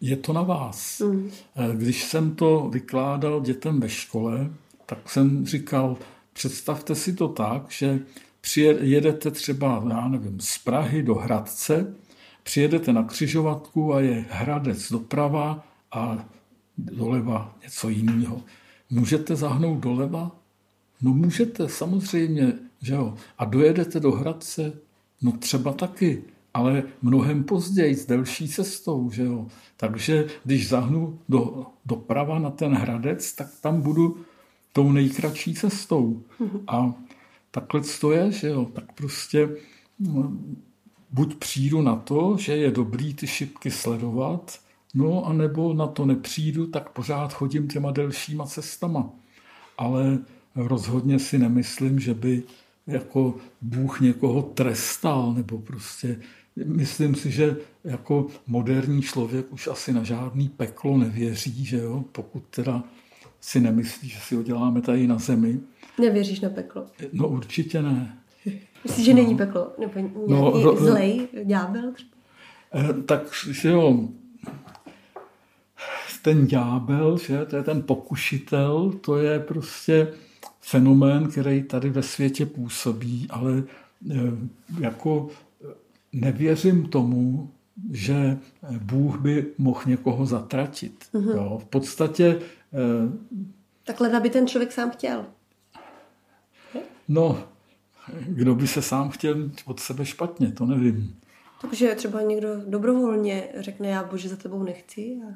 je 0.00 0.16
to 0.16 0.32
na 0.32 0.42
vás. 0.42 1.00
Mm. 1.00 1.30
Když 1.74 2.04
jsem 2.04 2.34
to 2.34 2.68
vykládal 2.72 3.40
dětem 3.40 3.80
ve 3.80 3.88
škole, 3.88 4.50
tak 4.86 5.10
jsem 5.10 5.46
říkal, 5.46 5.96
představte 6.32 6.94
si 6.94 7.12
to 7.12 7.28
tak, 7.28 7.70
že 7.70 8.00
přijedete 8.40 9.30
třeba, 9.30 9.84
já 9.88 10.08
nevím, 10.08 10.40
z 10.40 10.58
Prahy 10.58 11.02
do 11.02 11.14
Hradce, 11.14 11.94
přijedete 12.42 12.92
na 12.92 13.02
křižovatku 13.02 13.94
a 13.94 14.00
je 14.00 14.24
Hradec 14.30 14.92
doprava 14.92 15.64
a 15.92 16.24
doleva 16.78 17.54
něco 17.62 17.88
jiného. 17.88 18.42
Můžete 18.90 19.36
zahnout 19.36 19.78
doleva? 19.78 20.30
No 21.02 21.12
můžete, 21.12 21.68
samozřejmě, 21.68 22.52
že 22.82 22.94
jo. 22.94 23.14
A 23.38 23.44
dojedete 23.44 24.00
do 24.00 24.10
Hradce? 24.10 24.72
No 25.22 25.32
třeba 25.32 25.72
taky, 25.72 26.22
ale 26.54 26.82
mnohem 27.02 27.44
později, 27.44 27.94
s 27.94 28.06
delší 28.06 28.48
cestou, 28.48 29.10
že 29.10 29.24
jo. 29.24 29.46
Takže 29.76 30.26
když 30.44 30.68
zahnu 30.68 31.18
do, 31.28 31.66
doprava 31.86 32.38
na 32.38 32.50
ten 32.50 32.74
Hradec, 32.74 33.32
tak 33.32 33.48
tam 33.60 33.80
budu 33.80 34.16
tou 34.72 34.92
nejkratší 34.92 35.54
cestou. 35.54 36.22
A 36.66 36.94
takhle 37.50 37.80
to 38.00 38.12
je, 38.12 38.32
že 38.32 38.48
jo. 38.48 38.64
Tak 38.72 38.92
prostě 38.92 39.48
no, 39.98 40.32
buď 41.10 41.34
přijdu 41.34 41.82
na 41.82 41.96
to, 41.96 42.36
že 42.38 42.56
je 42.56 42.70
dobrý 42.70 43.14
ty 43.14 43.26
šipky 43.26 43.70
sledovat, 43.70 44.58
no 44.94 45.24
a 45.24 45.32
nebo 45.32 45.74
na 45.74 45.86
to 45.86 46.06
nepřijdu, 46.06 46.66
tak 46.66 46.90
pořád 46.90 47.32
chodím 47.32 47.68
těma 47.68 47.90
delšíma 47.90 48.46
cestama. 48.46 49.10
Ale 49.78 50.18
rozhodně 50.54 51.18
si 51.18 51.38
nemyslím, 51.38 52.00
že 52.00 52.14
by 52.14 52.42
jako 52.90 53.34
Bůh 53.60 54.00
někoho 54.00 54.42
trestal, 54.42 55.34
nebo 55.34 55.58
prostě 55.58 56.16
myslím 56.64 57.14
si, 57.14 57.30
že 57.30 57.56
jako 57.84 58.26
moderní 58.46 59.02
člověk 59.02 59.52
už 59.52 59.66
asi 59.66 59.92
na 59.92 60.04
žádný 60.04 60.48
peklo 60.48 60.98
nevěří, 60.98 61.64
že 61.64 61.76
jo, 61.76 62.04
pokud 62.12 62.42
teda 62.50 62.84
si 63.40 63.60
nemyslí, 63.60 64.08
že 64.08 64.18
si 64.20 64.34
ho 64.34 64.42
děláme 64.42 64.80
tady 64.82 65.06
na 65.06 65.18
zemi. 65.18 65.60
Nevěříš 66.00 66.40
na 66.40 66.50
peklo? 66.50 66.86
No 67.12 67.28
určitě 67.28 67.82
ne. 67.82 68.18
Myslíš, 68.84 69.06
že 69.06 69.14
no. 69.14 69.22
není 69.22 69.36
peklo? 69.36 69.72
Nebo 69.78 69.92
nějaký 69.98 70.28
no, 70.28 70.62
ro, 70.62 70.76
zlej 70.76 71.28
ďábel? 71.44 71.92
Eh, 72.74 73.02
tak, 73.02 73.22
že 73.50 73.68
jo, 73.68 74.08
ten 76.22 76.46
ďábel, 76.46 77.18
že, 77.18 77.46
to 77.46 77.56
je 77.56 77.62
ten 77.62 77.82
pokušitel, 77.82 78.92
to 79.00 79.16
je 79.16 79.40
prostě 79.40 80.08
fenomén, 80.60 81.30
který 81.30 81.62
tady 81.62 81.90
ve 81.90 82.02
světě 82.02 82.46
působí, 82.46 83.26
ale 83.30 83.62
eh, 84.10 84.14
jako 84.80 85.28
nevěřím 86.12 86.86
tomu, 86.88 87.50
že 87.90 88.38
Bůh 88.82 89.20
by 89.20 89.46
mohl 89.58 89.80
někoho 89.86 90.26
zatratit. 90.26 91.04
Mm-hmm. 91.14 91.36
Jo. 91.36 91.58
V 91.62 91.64
podstatě... 91.64 92.40
Eh, 92.72 93.40
Takhle 93.84 94.20
by 94.20 94.30
ten 94.30 94.46
člověk 94.46 94.72
sám 94.72 94.90
chtěl. 94.90 95.24
No, 97.08 97.44
kdo 98.26 98.54
by 98.54 98.66
se 98.66 98.82
sám 98.82 99.10
chtěl 99.10 99.50
od 99.64 99.80
sebe 99.80 100.06
špatně, 100.06 100.52
to 100.52 100.66
nevím. 100.66 101.16
Takže 101.60 101.94
třeba 101.94 102.22
někdo 102.22 102.48
dobrovolně 102.66 103.48
řekne, 103.56 103.88
já 103.88 104.04
bože 104.04 104.28
za 104.28 104.36
tebou 104.36 104.62
nechci 104.62 105.18
a, 105.28 105.34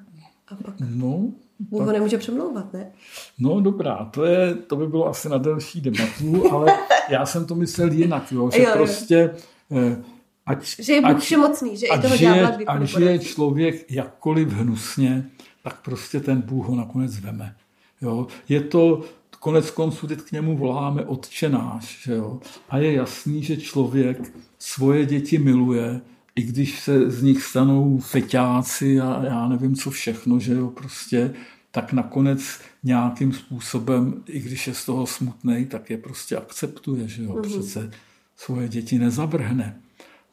a 0.54 0.56
pak 0.56 0.74
no, 0.80 1.32
Bůh 1.58 1.80
tak... 1.80 1.86
ho 1.86 1.92
nemůže 1.92 2.18
přemlouvat, 2.18 2.72
ne? 2.72 2.92
No 3.38 3.60
dobrá, 3.60 4.04
to, 4.04 4.24
je, 4.24 4.54
to 4.54 4.76
by 4.76 4.86
bylo 4.86 5.06
asi 5.06 5.28
na 5.28 5.38
delší 5.38 5.80
debatu, 5.80 6.52
ale 6.52 6.78
já 7.08 7.26
jsem 7.26 7.46
to 7.46 7.54
myslel 7.54 7.92
jinak, 7.92 8.32
jo, 8.32 8.50
že 8.50 8.62
jo, 8.62 8.70
prostě... 8.72 9.30
Eh, 9.72 10.02
ať, 10.46 10.64
že 10.78 10.92
je 10.92 11.00
Bůh 11.00 11.20
všemocný, 11.20 11.76
že 11.76 11.88
ať 11.88 11.98
i 11.98 12.02
toho 12.02 12.16
žije, 12.16 12.48
ať 12.66 12.82
žije 12.82 13.18
člověk 13.18 13.92
jakkoliv 13.92 14.48
hnusně, 14.48 15.30
tak 15.62 15.82
prostě 15.82 16.20
ten 16.20 16.40
Bůh 16.42 16.66
ho 16.66 16.74
nakonec 16.74 17.18
veme. 17.18 17.56
Jo? 18.02 18.26
Je 18.48 18.60
to 18.60 19.00
konec 19.44 19.70
konců 19.70 20.06
teď 20.06 20.20
k 20.20 20.32
němu 20.32 20.56
voláme 20.56 21.04
otčenáš. 21.04 22.02
Že 22.02 22.12
jo? 22.12 22.40
A 22.68 22.78
je 22.78 22.92
jasný, 22.92 23.42
že 23.42 23.56
člověk 23.56 24.32
svoje 24.58 25.06
děti 25.06 25.38
miluje, 25.38 26.00
i 26.36 26.42
když 26.42 26.80
se 26.80 27.10
z 27.10 27.22
nich 27.22 27.42
stanou 27.42 27.98
feťáci 27.98 29.00
a 29.00 29.24
já 29.24 29.48
nevím 29.48 29.74
co 29.76 29.90
všechno, 29.90 30.40
že 30.40 30.54
jo, 30.54 30.70
prostě, 30.70 31.34
tak 31.70 31.92
nakonec 31.92 32.60
nějakým 32.82 33.32
způsobem, 33.32 34.22
i 34.26 34.40
když 34.40 34.66
je 34.66 34.74
z 34.74 34.84
toho 34.84 35.06
smutný, 35.06 35.66
tak 35.66 35.90
je 35.90 35.98
prostě 35.98 36.36
akceptuje, 36.36 37.08
že 37.08 37.22
jo, 37.22 37.30
mm-hmm. 37.30 37.42
přece 37.42 37.90
svoje 38.36 38.68
děti 38.68 38.98
nezavrhne. 38.98 39.80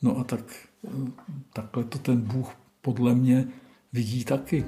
No 0.02 0.18
a 0.18 0.24
tak, 0.24 0.68
takhle 1.54 1.84
to 1.84 1.98
ten 1.98 2.22
Bůh 2.22 2.50
podle 2.82 3.16
mě 3.16 3.48
vidí 3.94 4.24
taky. 4.24 4.66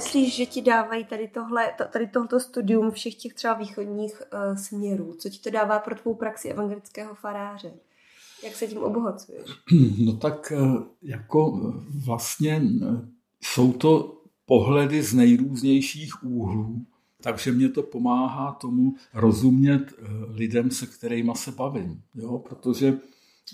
Myslíš, 0.00 0.36
že 0.36 0.46
ti 0.46 0.62
dávají 0.62 1.04
tady, 1.04 1.28
tohle, 1.28 1.72
tady 1.92 2.06
tohoto 2.06 2.40
studium 2.40 2.90
všech 2.90 3.14
těch 3.14 3.34
třeba 3.34 3.54
východních 3.54 4.22
uh, 4.32 4.56
směrů? 4.56 5.14
Co 5.18 5.28
ti 5.28 5.38
to 5.38 5.50
dává 5.50 5.78
pro 5.78 5.94
tvou 5.94 6.14
praxi 6.14 6.48
evangelického 6.48 7.14
faráře? 7.14 7.72
Jak 8.44 8.54
se 8.54 8.66
tím 8.66 8.78
obohacuješ? 8.78 9.50
No 10.04 10.16
tak 10.16 10.52
uh, 10.56 10.82
jako 11.02 11.50
uh, 11.50 11.74
vlastně 12.04 12.62
jsou 13.40 13.72
to 13.72 14.22
pohledy 14.46 15.02
z 15.02 15.14
nejrůznějších 15.14 16.24
úhlů, 16.24 16.86
takže 17.22 17.52
mě 17.52 17.68
to 17.68 17.82
pomáhá 17.82 18.52
tomu 18.52 18.94
rozumět 19.14 19.92
lidem, 20.28 20.70
se 20.70 20.86
kterými 20.86 21.32
se 21.34 21.52
bavím. 21.52 22.02
Jo? 22.14 22.38
Protože 22.38 22.98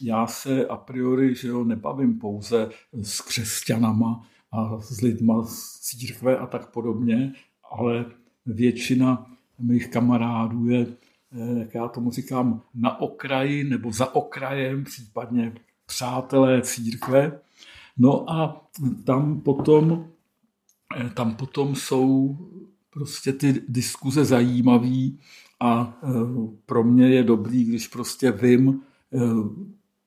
já 0.02 0.26
se 0.26 0.66
a 0.66 0.76
priori 0.76 1.34
že 1.34 1.48
jo, 1.48 1.64
nebavím 1.64 2.18
pouze 2.18 2.70
s 3.02 3.20
křesťanama, 3.20 4.26
a 4.56 4.80
s 4.80 5.00
lidma 5.00 5.44
z 5.44 5.80
církve 5.80 6.38
a 6.38 6.46
tak 6.46 6.70
podobně, 6.70 7.32
ale 7.70 8.04
většina 8.46 9.26
mých 9.58 9.88
kamarádů 9.88 10.68
je, 10.68 10.86
eh, 11.32 11.58
jak 11.58 11.74
já 11.74 11.88
tomu 11.88 12.10
říkám, 12.10 12.62
na 12.74 13.00
okraji 13.00 13.64
nebo 13.64 13.92
za 13.92 14.14
okrajem, 14.14 14.84
případně 14.84 15.52
přátelé 15.86 16.62
církve. 16.62 17.40
No 17.98 18.30
a 18.30 18.68
tam 19.04 19.40
potom, 19.40 20.08
eh, 21.00 21.10
tam 21.10 21.34
potom 21.34 21.74
jsou 21.74 22.36
prostě 22.90 23.32
ty 23.32 23.62
diskuze 23.68 24.24
zajímavé 24.24 25.10
a 25.60 25.98
eh, 26.02 26.08
pro 26.66 26.84
mě 26.84 27.08
je 27.08 27.22
dobrý, 27.22 27.64
když 27.64 27.88
prostě 27.88 28.32
vím 28.32 28.80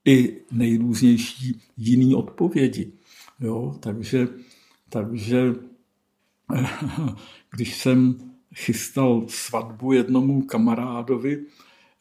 i 0.06 0.42
nejrůznější 0.52 1.62
jiný 1.78 2.16
odpovědi. 2.16 2.99
Jo, 3.40 3.78
takže, 3.80 4.28
takže 4.90 5.56
když 7.56 7.78
jsem 7.78 8.16
chystal 8.56 9.26
svatbu 9.28 9.94
jednomu 9.94 10.42
kamarádovi, 10.42 11.46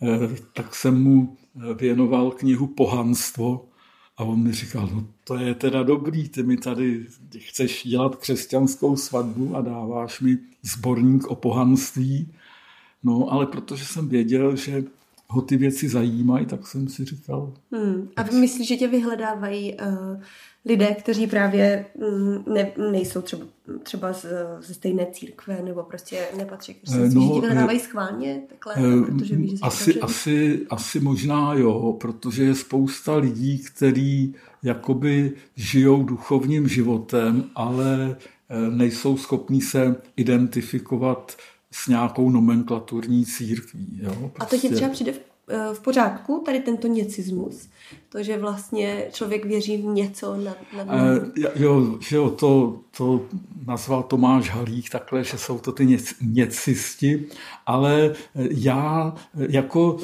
eh, 0.02 0.36
tak 0.52 0.74
jsem 0.74 1.02
mu 1.02 1.36
věnoval 1.74 2.30
knihu 2.30 2.66
Pohanstvo 2.66 3.68
A 4.16 4.24
on 4.24 4.42
mi 4.42 4.52
říkal, 4.52 4.88
no 4.94 5.06
to 5.24 5.36
je 5.36 5.54
teda 5.54 5.82
dobrý, 5.82 6.28
ty 6.28 6.42
mi 6.42 6.56
tady 6.56 7.06
chceš 7.38 7.86
dělat 7.86 8.16
křesťanskou 8.16 8.96
svatbu 8.96 9.56
a 9.56 9.60
dáváš 9.60 10.20
mi 10.20 10.38
sborník 10.62 11.26
o 11.26 11.34
pohanství. 11.34 12.34
No, 13.02 13.32
ale 13.32 13.46
protože 13.46 13.84
jsem 13.84 14.08
věděl, 14.08 14.56
že 14.56 14.84
ho 15.32 15.42
ty 15.42 15.56
věci 15.56 15.88
zajímají, 15.88 16.46
tak 16.46 16.66
jsem 16.66 16.88
si 16.88 17.04
říkal. 17.04 17.54
Hmm. 17.72 18.08
A 18.16 18.22
myslíš, 18.22 18.68
že 18.68 18.76
tě 18.76 18.88
vyhledávají 18.88 19.74
uh, 19.74 20.22
lidé, 20.64 20.86
kteří 20.86 21.26
právě 21.26 21.86
mm, 21.98 22.54
ne, 22.54 22.72
nejsou 22.90 23.22
třeba, 23.22 23.46
třeba 23.82 24.12
z, 24.12 24.26
ze 24.60 24.74
stejné 24.74 25.06
církve 25.12 25.62
nebo 25.62 25.82
prostě 25.82 26.18
nepatří 26.36 26.74
k 26.74 26.78
no, 26.88 27.04
že 27.04 27.08
ti 27.08 27.18
vyhledávají 27.18 27.80
schválně 27.80 28.42
takhle, 28.48 28.86
uh, 28.86 29.06
protože 29.06 29.36
víš, 29.36 29.50
že 29.50 29.58
asi, 29.62 30.00
asi, 30.00 30.66
asi 30.70 31.00
možná 31.00 31.54
jo, 31.54 31.96
protože 32.00 32.44
je 32.44 32.54
spousta 32.54 33.16
lidí, 33.16 33.58
kteří 33.58 34.34
jakoby 34.62 35.32
žijou 35.56 36.02
duchovním 36.02 36.68
životem, 36.68 37.44
ale 37.54 38.16
nejsou 38.70 39.16
schopní 39.16 39.60
se 39.60 39.96
identifikovat 40.16 41.36
s 41.70 41.88
nějakou 41.88 42.30
nomenklaturní 42.30 43.26
církví. 43.26 44.00
Jo? 44.02 44.10
Prostě. 44.12 44.38
A 44.38 44.44
to 44.44 44.56
ti 44.56 44.68
prostě. 44.68 44.74
třeba 44.74 44.90
přijde 44.90 45.12
v, 45.12 45.20
eh, 45.48 45.74
v 45.74 45.80
pořádku, 45.80 46.42
tady 46.46 46.60
tento 46.60 46.86
něcismus? 46.86 47.68
To, 48.08 48.22
že 48.22 48.38
vlastně 48.38 49.08
člověk 49.12 49.44
věří 49.44 49.76
v 49.76 49.84
něco 49.84 50.36
nad, 50.36 50.56
nad 50.76 50.86
e, 50.88 51.50
Jo, 51.54 51.98
že 52.00 52.16
jo 52.16 52.30
to, 52.30 52.80
to 52.96 53.26
nazval 53.66 54.02
Tomáš 54.02 54.50
Halík 54.50 54.90
takhle, 54.90 55.24
že 55.24 55.38
jsou 55.38 55.58
to 55.58 55.72
ty 55.72 55.86
něc, 55.86 56.14
něcisti, 56.22 57.26
ale 57.66 58.14
já 58.50 59.14
jako, 59.34 59.96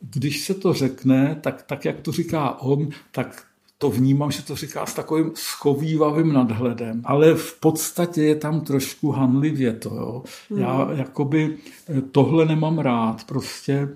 když 0.00 0.44
se 0.44 0.54
to 0.54 0.72
řekne, 0.72 1.38
tak, 1.40 1.62
tak 1.62 1.84
jak 1.84 2.00
to 2.00 2.12
říká 2.12 2.60
on, 2.60 2.88
tak 3.12 3.49
to 3.80 3.90
vnímám, 3.90 4.30
že 4.30 4.42
to 4.42 4.56
říká 4.56 4.86
s 4.86 4.94
takovým 4.94 5.30
schovývavým 5.34 6.32
nadhledem, 6.32 7.02
ale 7.04 7.34
v 7.34 7.60
podstatě 7.60 8.22
je 8.22 8.34
tam 8.34 8.60
trošku 8.60 9.10
hanlivě 9.10 9.72
to. 9.72 9.88
Jo. 9.94 10.22
Já 10.56 10.84
hmm. 10.84 10.98
jakoby 10.98 11.56
eh, 11.88 12.00
tohle 12.00 12.46
nemám 12.46 12.78
rád. 12.78 13.24
Prostě, 13.24 13.88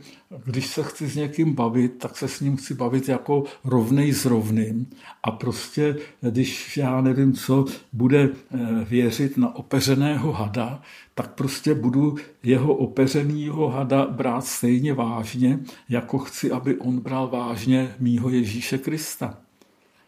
když 0.44 0.66
se 0.66 0.83
chci 0.83 1.09
s 1.09 1.16
někým 1.16 1.55
bavit, 1.55 1.99
tak 1.99 2.16
se 2.16 2.29
s 2.29 2.40
ním 2.40 2.57
chci 2.57 2.75
bavit 2.75 3.09
jako 3.09 3.44
rovnej 3.64 4.12
s 4.12 4.25
rovným. 4.25 4.87
A 5.23 5.31
prostě, 5.31 5.97
když 6.20 6.77
já 6.77 7.01
nevím 7.01 7.33
co, 7.33 7.64
bude 7.92 8.29
eh, 8.29 8.59
věřit 8.85 9.37
na 9.37 9.57
opeřeného 9.57 10.33
hada, 10.33 10.83
tak 11.14 11.35
prostě 11.35 11.75
budu 11.75 12.16
jeho 12.42 12.75
opeřenýho 12.75 13.68
hada 13.68 14.07
brát 14.07 14.44
stejně 14.44 14.94
vážně, 14.94 15.59
jako 15.88 16.18
chci, 16.18 16.51
aby 16.51 16.77
on 16.77 17.01
bral 17.01 17.29
vážně 17.29 17.94
mýho 17.99 18.29
Ježíše 18.29 18.79
Krista. 18.79 19.44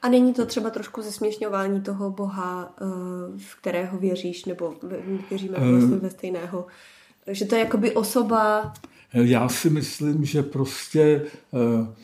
A 0.02 0.08
není 0.08 0.34
to 0.34 0.46
třeba 0.46 0.70
trošku 0.70 1.02
zesměšňování 1.02 1.80
toho 1.80 2.10
Boha, 2.10 2.74
eh, 2.80 2.84
v 3.36 3.56
kterého 3.60 3.98
věříš, 3.98 4.44
nebo 4.44 4.74
věříme 5.30 5.56
eh, 5.58 5.70
vlastně 5.70 5.96
ve 5.96 6.10
stejného? 6.10 6.66
Že 7.26 7.44
to 7.44 7.54
je 7.54 7.60
jakoby 7.60 7.94
osoba... 7.94 8.72
Já 9.12 9.48
si 9.48 9.70
myslím, 9.70 10.24
že 10.24 10.42
prostě 10.42 11.26
eh, 11.54 11.94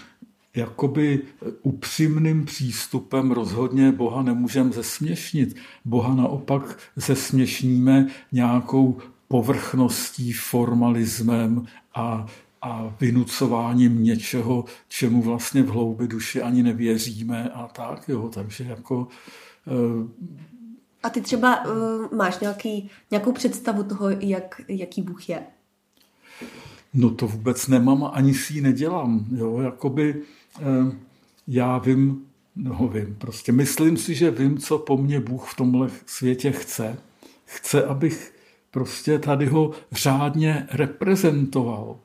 jakoby 0.57 1.20
upřímným 1.62 2.44
přístupem 2.44 3.31
rozhodně 3.31 3.92
Boha 3.92 4.22
nemůžeme 4.22 4.72
zesměšnit. 4.72 5.57
Boha 5.85 6.14
naopak 6.14 6.78
zesměšníme 6.96 8.07
nějakou 8.33 8.98
povrchností, 9.28 10.33
formalismem 10.33 11.66
a 11.94 12.26
a 12.62 12.94
vynucováním 13.01 14.03
něčeho, 14.05 14.64
čemu 14.88 15.22
vlastně 15.22 15.62
v 15.62 15.68
hloubi 15.68 16.09
duši 16.09 16.42
ani 16.42 16.62
nevěříme 16.62 17.51
a 17.51 17.66
tak, 17.66 18.09
jo, 18.09 18.31
takže 18.35 18.64
jako... 18.64 19.09
Uh... 19.66 20.09
A 21.03 21.11
ty 21.11 21.20
třeba 21.20 21.64
uh, 21.64 22.16
máš 22.16 22.38
nějaký, 22.38 22.90
nějakou 23.11 23.33
představu 23.33 23.83
toho, 23.83 24.11
jak, 24.11 24.61
jaký 24.68 25.03
Bůh 25.03 25.29
je? 25.29 25.42
No 26.94 27.11
to 27.11 27.27
vůbec 27.27 27.68
nemám 27.68 28.05
a 28.05 28.09
ani 28.09 28.35
si 28.35 28.55
ji 28.55 28.61
nedělám, 28.61 29.27
jo, 29.37 29.61
jakoby 29.61 30.22
uh, 30.61 30.94
já 31.48 31.79
vím, 31.79 32.27
no 32.57 32.90
vím, 32.94 33.16
prostě 33.18 33.53
myslím 33.53 33.96
si, 33.96 34.14
že 34.14 34.31
vím, 34.31 34.59
co 34.59 34.79
po 34.79 34.96
mně 34.96 35.20
Bůh 35.20 35.51
v 35.51 35.57
tomhle 35.57 35.90
světě 36.07 36.53
chce. 36.53 36.98
Chce, 37.44 37.85
abych 37.85 38.35
prostě 38.70 39.18
tady 39.18 39.46
ho 39.46 39.70
řádně 39.92 40.66
reprezentoval. 40.70 41.98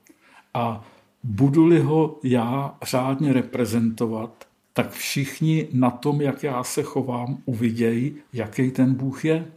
A 0.57 0.83
budu-li 1.23 1.79
ho 1.79 2.19
já 2.23 2.77
řádně 2.83 3.33
reprezentovat, 3.33 4.47
tak 4.73 4.91
všichni 4.91 5.67
na 5.73 5.91
tom, 5.91 6.21
jak 6.21 6.43
já 6.43 6.63
se 6.63 6.83
chovám, 6.83 7.37
uvidějí, 7.45 8.15
jaký 8.33 8.71
ten 8.71 8.93
Bůh 8.93 9.25
je. 9.25 9.47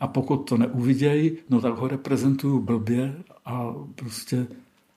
A 0.00 0.06
pokud 0.06 0.36
to 0.36 0.56
neuvidějí, 0.56 1.38
no 1.50 1.60
tak 1.60 1.74
ho 1.74 1.88
reprezentuju 1.88 2.60
blbě 2.60 3.22
a 3.44 3.74
prostě... 3.94 4.46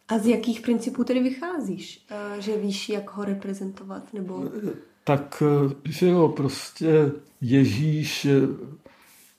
A 0.07 0.17
z 0.17 0.27
jakých 0.27 0.61
principů 0.61 1.03
tedy 1.03 1.19
vycházíš? 1.19 2.05
Eh, 2.09 2.41
že 2.41 2.57
víš, 2.57 2.89
jak 2.89 3.11
ho 3.15 3.25
reprezentovat? 3.25 4.13
Nebo... 4.13 4.43
Tak, 5.03 5.43
eh, 5.45 5.75
že 5.85 6.07
jo, 6.07 6.29
prostě 6.29 7.11
Ježíš, 7.41 8.25
eh, 8.25 8.31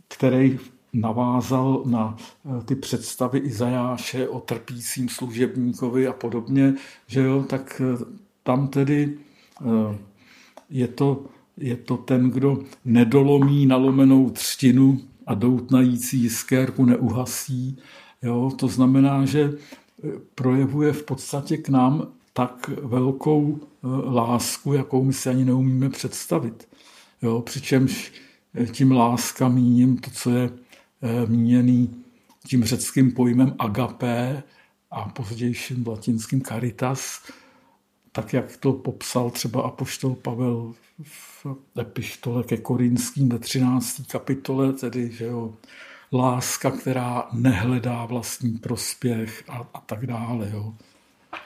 který 0.09 0.59
navázal 0.92 1.83
na 1.87 2.16
eh, 2.18 2.64
ty 2.64 2.74
představy 2.74 3.38
Izajáše 3.38 4.28
o 4.28 4.40
trpícím 4.40 5.09
služebníkovi 5.09 6.07
a 6.07 6.12
podobně, 6.12 6.74
že 7.07 7.20
jo, 7.20 7.44
tak 7.48 7.83
eh, 7.85 8.05
tam 8.42 8.68
tedy 8.68 9.18
eh, 9.61 9.98
je 10.70 10.88
to, 10.88 11.24
je 11.57 11.76
to 11.76 11.96
ten, 11.96 12.31
kdo 12.31 12.59
nedolomí 12.85 13.66
nalomenou 13.66 14.31
třtinu 14.31 15.00
a 15.26 15.35
doutnající 15.35 16.22
jiskérku 16.22 16.85
neuhasí. 16.85 17.78
Jo, 18.22 18.52
to 18.57 18.68
znamená, 18.68 19.24
že 19.24 19.52
projevuje 20.35 20.92
v 20.92 21.02
podstatě 21.02 21.57
k 21.57 21.68
nám 21.68 22.07
tak 22.33 22.70
velkou 22.83 23.61
lásku, 24.05 24.72
jakou 24.72 25.05
my 25.05 25.12
si 25.12 25.28
ani 25.28 25.44
neumíme 25.44 25.90
představit. 25.90 26.68
Jo, 27.22 27.40
přičemž 27.40 28.12
tím 28.72 28.92
láska 28.92 29.48
míním 29.48 29.96
to, 29.96 30.11
co 30.11 30.31
je 30.31 30.50
míněný 31.26 32.04
tím 32.46 32.64
řeckým 32.64 33.12
pojmem 33.12 33.54
agapé 33.58 34.42
a 34.90 35.08
pozdějším 35.08 35.86
latinským 35.86 36.42
caritas, 36.42 37.22
tak 38.12 38.32
jak 38.32 38.56
to 38.56 38.72
popsal 38.72 39.30
třeba 39.30 39.62
apoštol 39.62 40.14
Pavel 40.14 40.74
v 41.04 41.46
epištole 41.80 42.42
ke 42.42 42.56
Korinským 42.56 43.28
ve 43.28 43.38
13. 43.38 44.02
kapitole, 44.10 44.72
tedy 44.72 45.10
že 45.12 45.24
jo, 45.24 45.54
láska, 46.12 46.70
která 46.70 47.28
nehledá 47.32 48.06
vlastní 48.06 48.58
prospěch 48.58 49.44
a, 49.48 49.68
a 49.74 49.80
tak 49.80 50.06
dále. 50.06 50.50
Jo. 50.52 50.74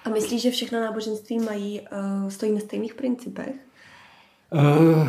A 0.05 0.09
myslíš, 0.09 0.43
že 0.43 0.51
všechno 0.51 0.81
náboženství 0.81 1.39
mají, 1.39 1.81
uh, 1.81 2.31
stojí 2.31 2.53
na 2.53 2.61
stejných 2.61 2.95
principech? 2.95 3.55
Uh, 4.53 5.09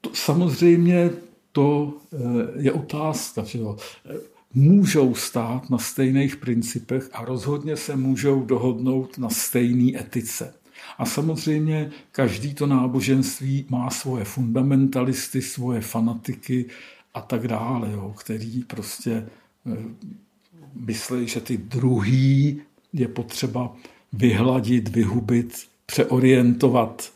to, 0.00 0.10
samozřejmě 0.14 1.10
to 1.52 1.94
eh, 2.12 2.18
je 2.56 2.72
otázka. 2.72 3.44
Že 3.44 3.58
jo. 3.58 3.76
Můžou 4.54 5.14
stát 5.14 5.70
na 5.70 5.78
stejných 5.78 6.36
principech 6.36 7.10
a 7.12 7.24
rozhodně 7.24 7.76
se 7.76 7.96
můžou 7.96 8.42
dohodnout 8.42 9.18
na 9.18 9.28
stejné 9.30 10.00
etice. 10.00 10.54
A 10.98 11.06
samozřejmě 11.06 11.90
každý 12.12 12.54
to 12.54 12.66
náboženství 12.66 13.66
má 13.68 13.90
svoje 13.90 14.24
fundamentalisty, 14.24 15.42
svoje 15.42 15.80
fanatiky 15.80 16.66
a 17.14 17.20
tak 17.20 17.48
dále, 17.48 17.92
jo, 17.92 18.14
který 18.18 18.64
prostě 18.64 19.28
eh, 19.66 19.76
myslí, 20.74 21.28
že 21.28 21.40
ty 21.40 21.56
druhý 21.56 22.60
je 22.92 23.08
potřeba 23.08 23.76
vyhladit, 24.12 24.88
vyhubit, 24.88 25.66
přeorientovat 25.86 27.12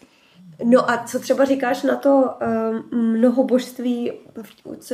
No 0.64 0.90
a 0.90 1.04
co 1.04 1.18
třeba 1.18 1.44
říkáš 1.44 1.82
na 1.82 1.96
to 1.96 2.30
um, 2.90 3.12
mnoho 3.12 3.44
božství, 3.44 4.12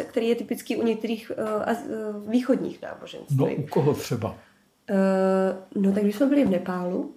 který 0.05 0.29
je 0.29 0.35
typický 0.35 0.77
u 0.77 0.83
některých 0.83 1.33
uh, 1.39 2.31
východních 2.31 2.83
náboženství? 2.83 3.37
No 3.37 3.47
u 3.47 3.67
koho 3.67 3.95
třeba? 3.95 4.29
Uh, 4.29 5.83
no 5.83 5.93
tak 5.93 6.03
když 6.03 6.17
jsme 6.17 6.27
byli 6.27 6.45
v 6.45 6.51
Nepálu, 6.51 7.15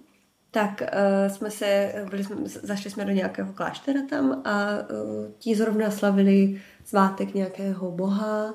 tak 0.50 0.82
uh, 0.82 1.32
jsme 1.32 1.50
se, 1.50 1.94
byli 2.10 2.24
jsme, 2.24 2.36
zašli 2.44 2.90
jsme 2.90 3.04
do 3.04 3.12
nějakého 3.12 3.52
kláštera 3.52 4.00
tam 4.10 4.42
a 4.44 4.68
uh, 4.70 5.30
ti 5.38 5.54
zrovna 5.54 5.90
slavili 5.90 6.60
svátek 6.84 7.34
nějakého 7.34 7.90
boha, 7.90 8.54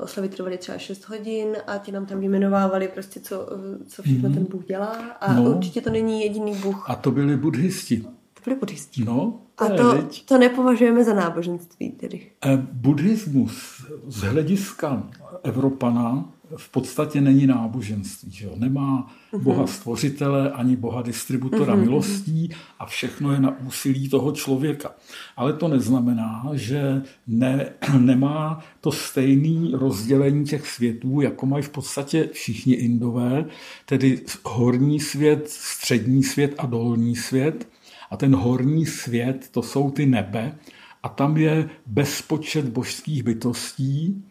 oslavy 0.00 0.28
trvaly 0.28 0.58
třeba 0.58 0.78
6 0.78 1.08
hodin 1.08 1.56
a 1.66 1.78
ti 1.78 1.92
nám 1.92 2.06
tam 2.06 2.20
vyjmenovávali 2.20 2.88
prostě, 2.88 3.20
co, 3.20 3.48
co 3.86 4.02
všechno 4.02 4.28
mm-hmm. 4.28 4.34
ten 4.34 4.44
Bůh 4.44 4.64
dělá 4.64 4.88
a 5.20 5.32
no. 5.32 5.42
určitě 5.50 5.80
to 5.80 5.90
není 5.90 6.22
jediný 6.22 6.54
Bůh. 6.54 6.90
A 6.90 6.94
to 6.94 7.10
byli 7.10 7.36
buddhisti 7.36 8.04
byli 8.46 8.56
buddhisti. 8.56 9.04
No, 9.04 9.40
a 9.58 9.68
to, 9.68 10.08
to 10.24 10.38
nepovažujeme 10.38 11.04
za 11.04 11.14
náboženství 11.14 11.90
tedy. 11.90 12.30
E, 12.44 12.56
buddhismus 12.72 13.84
z 14.06 14.20
hlediska 14.22 15.02
Evropana 15.42 16.24
v 16.56 16.68
podstatě 16.68 17.20
není 17.20 17.46
náboženství. 17.46 18.30
Že 18.30 18.46
jo? 18.46 18.52
Nemá 18.56 19.14
mhm. 19.32 19.44
boha 19.44 19.66
stvořitele 19.66 20.50
ani 20.50 20.76
boha 20.76 21.02
distributora 21.02 21.74
uh-huh. 21.74 21.80
milostí 21.80 22.50
a 22.78 22.86
všechno 22.86 23.32
je 23.32 23.40
na 23.40 23.58
úsilí 23.60 24.08
toho 24.08 24.32
člověka. 24.32 24.94
Ale 25.36 25.52
to 25.52 25.68
neznamená, 25.68 26.50
že 26.52 27.02
ne, 27.26 27.72
nemá 27.98 28.60
to 28.80 28.92
stejné 28.92 29.78
rozdělení 29.78 30.44
těch 30.44 30.66
světů, 30.66 31.20
jako 31.20 31.46
mají 31.46 31.62
v 31.62 31.70
podstatě 31.70 32.28
všichni 32.32 32.74
indové, 32.74 33.44
tedy 33.86 34.20
horní 34.44 35.00
svět, 35.00 35.48
střední 35.48 36.22
svět 36.22 36.54
a 36.58 36.66
dolní 36.66 37.16
svět. 37.16 37.68
A 38.10 38.16
ten 38.16 38.34
horní 38.34 38.86
svět, 38.86 39.48
to 39.50 39.62
jsou 39.62 39.90
ty 39.90 40.06
nebe, 40.06 40.58
a 41.02 41.08
tam 41.08 41.36
je 41.36 41.70
bezpočet 41.86 42.68
božských 42.68 43.22
bytostí 43.22 44.24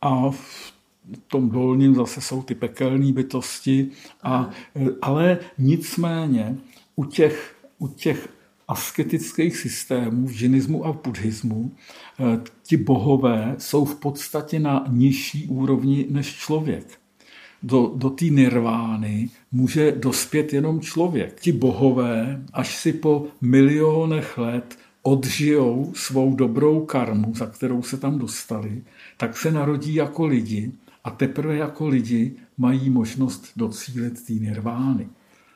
a 0.00 0.30
v 0.30 0.72
tom 1.26 1.50
dolním 1.50 1.94
zase 1.94 2.20
jsou 2.20 2.42
ty 2.42 2.54
pekelné 2.54 3.12
bytosti, 3.12 3.90
a, 4.22 4.50
ale 5.02 5.38
nicméně 5.58 6.56
u 6.96 7.04
těch, 7.04 7.56
u 7.78 7.88
těch 7.88 8.28
asketických 8.68 9.56
systémů 9.56 10.26
v 10.26 10.32
džinismu 10.32 10.86
a 10.86 10.92
v 10.92 11.02
buddhismu 11.02 11.72
eh, 12.20 12.40
ti 12.62 12.76
bohové 12.76 13.54
jsou 13.58 13.84
v 13.84 13.94
podstatě 13.94 14.58
na 14.58 14.84
nižší 14.88 15.46
úrovni 15.46 16.06
než 16.10 16.34
člověk. 16.34 17.03
Do, 17.64 17.92
do 17.96 18.10
té 18.10 18.24
nirvány 18.24 19.28
může 19.52 19.92
dospět 19.92 20.52
jenom 20.52 20.80
člověk. 20.80 21.40
Ti 21.40 21.52
bohové, 21.52 22.42
až 22.52 22.76
si 22.76 22.92
po 22.92 23.26
milionech 23.40 24.38
let 24.38 24.78
odžijou 25.02 25.92
svou 25.94 26.34
dobrou 26.34 26.84
karmu, 26.84 27.34
za 27.34 27.46
kterou 27.46 27.82
se 27.82 27.96
tam 27.96 28.18
dostali, 28.18 28.82
tak 29.16 29.36
se 29.36 29.52
narodí 29.52 29.94
jako 29.94 30.26
lidi 30.26 30.72
a 31.04 31.10
teprve 31.10 31.56
jako 31.56 31.88
lidi 31.88 32.32
mají 32.58 32.90
možnost 32.90 33.52
docílit 33.56 34.26
té 34.26 34.32
nirvány. 34.32 35.08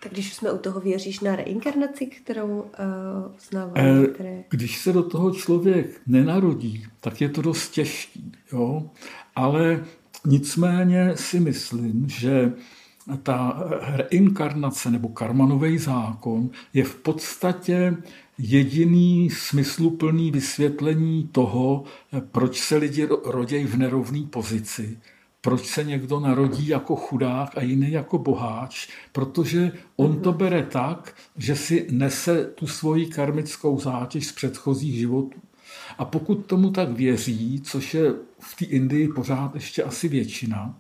Tak 0.02 0.12
když 0.12 0.34
jsme 0.34 0.52
u 0.52 0.59
toho, 0.59 0.80
věříš 0.80 1.20
na 1.20 1.36
reinkarnaci, 1.36 2.06
kterou 2.06 2.48
uh, 2.48 2.66
uznává? 3.36 3.72
Eh, 3.76 4.06
které... 4.06 4.44
Když 4.50 4.78
se 4.78 4.92
do 4.92 5.02
toho 5.02 5.30
člověk 5.30 6.00
nenarodí, 6.06 6.86
tak 7.00 7.20
je 7.20 7.28
to 7.28 7.42
dost 7.42 7.68
těžký. 7.68 8.32
Jo? 8.52 8.90
Ale 9.36 9.84
nicméně 10.26 11.12
si 11.14 11.40
myslím, 11.40 12.08
že 12.08 12.52
ta 13.22 13.62
reinkarnace 13.80 14.90
nebo 14.90 15.08
karmanový 15.08 15.78
zákon 15.78 16.50
je 16.74 16.84
v 16.84 16.94
podstatě 16.94 17.96
jediný 18.38 19.30
smysluplný 19.30 20.30
vysvětlení 20.30 21.28
toho, 21.32 21.84
proč 22.32 22.60
se 22.60 22.76
lidi 22.76 23.08
rodějí 23.24 23.64
v 23.64 23.76
nerovné 23.76 24.22
pozici, 24.30 24.98
proč 25.40 25.66
se 25.66 25.84
někdo 25.84 26.20
narodí 26.20 26.68
jako 26.68 26.96
chudák 26.96 27.58
a 27.58 27.62
jiný 27.62 27.92
jako 27.92 28.18
boháč, 28.18 28.88
protože 29.12 29.72
on 29.96 30.20
to 30.20 30.32
bere 30.32 30.62
tak, 30.62 31.14
že 31.36 31.56
si 31.56 31.86
nese 31.90 32.44
tu 32.44 32.66
svoji 32.66 33.06
karmickou 33.06 33.80
zátěž 33.80 34.26
z 34.26 34.32
předchozích 34.32 34.94
životů. 34.94 35.40
A 35.98 36.04
pokud 36.04 36.34
tomu 36.34 36.70
tak 36.70 36.90
věří, 36.90 37.60
což 37.64 37.94
je 37.94 38.14
v 38.41 38.57
té 38.57 38.64
Indii 38.64 39.09
pořád 39.09 39.55
ještě 39.55 39.82
asi 39.82 40.09
většina, 40.09 40.74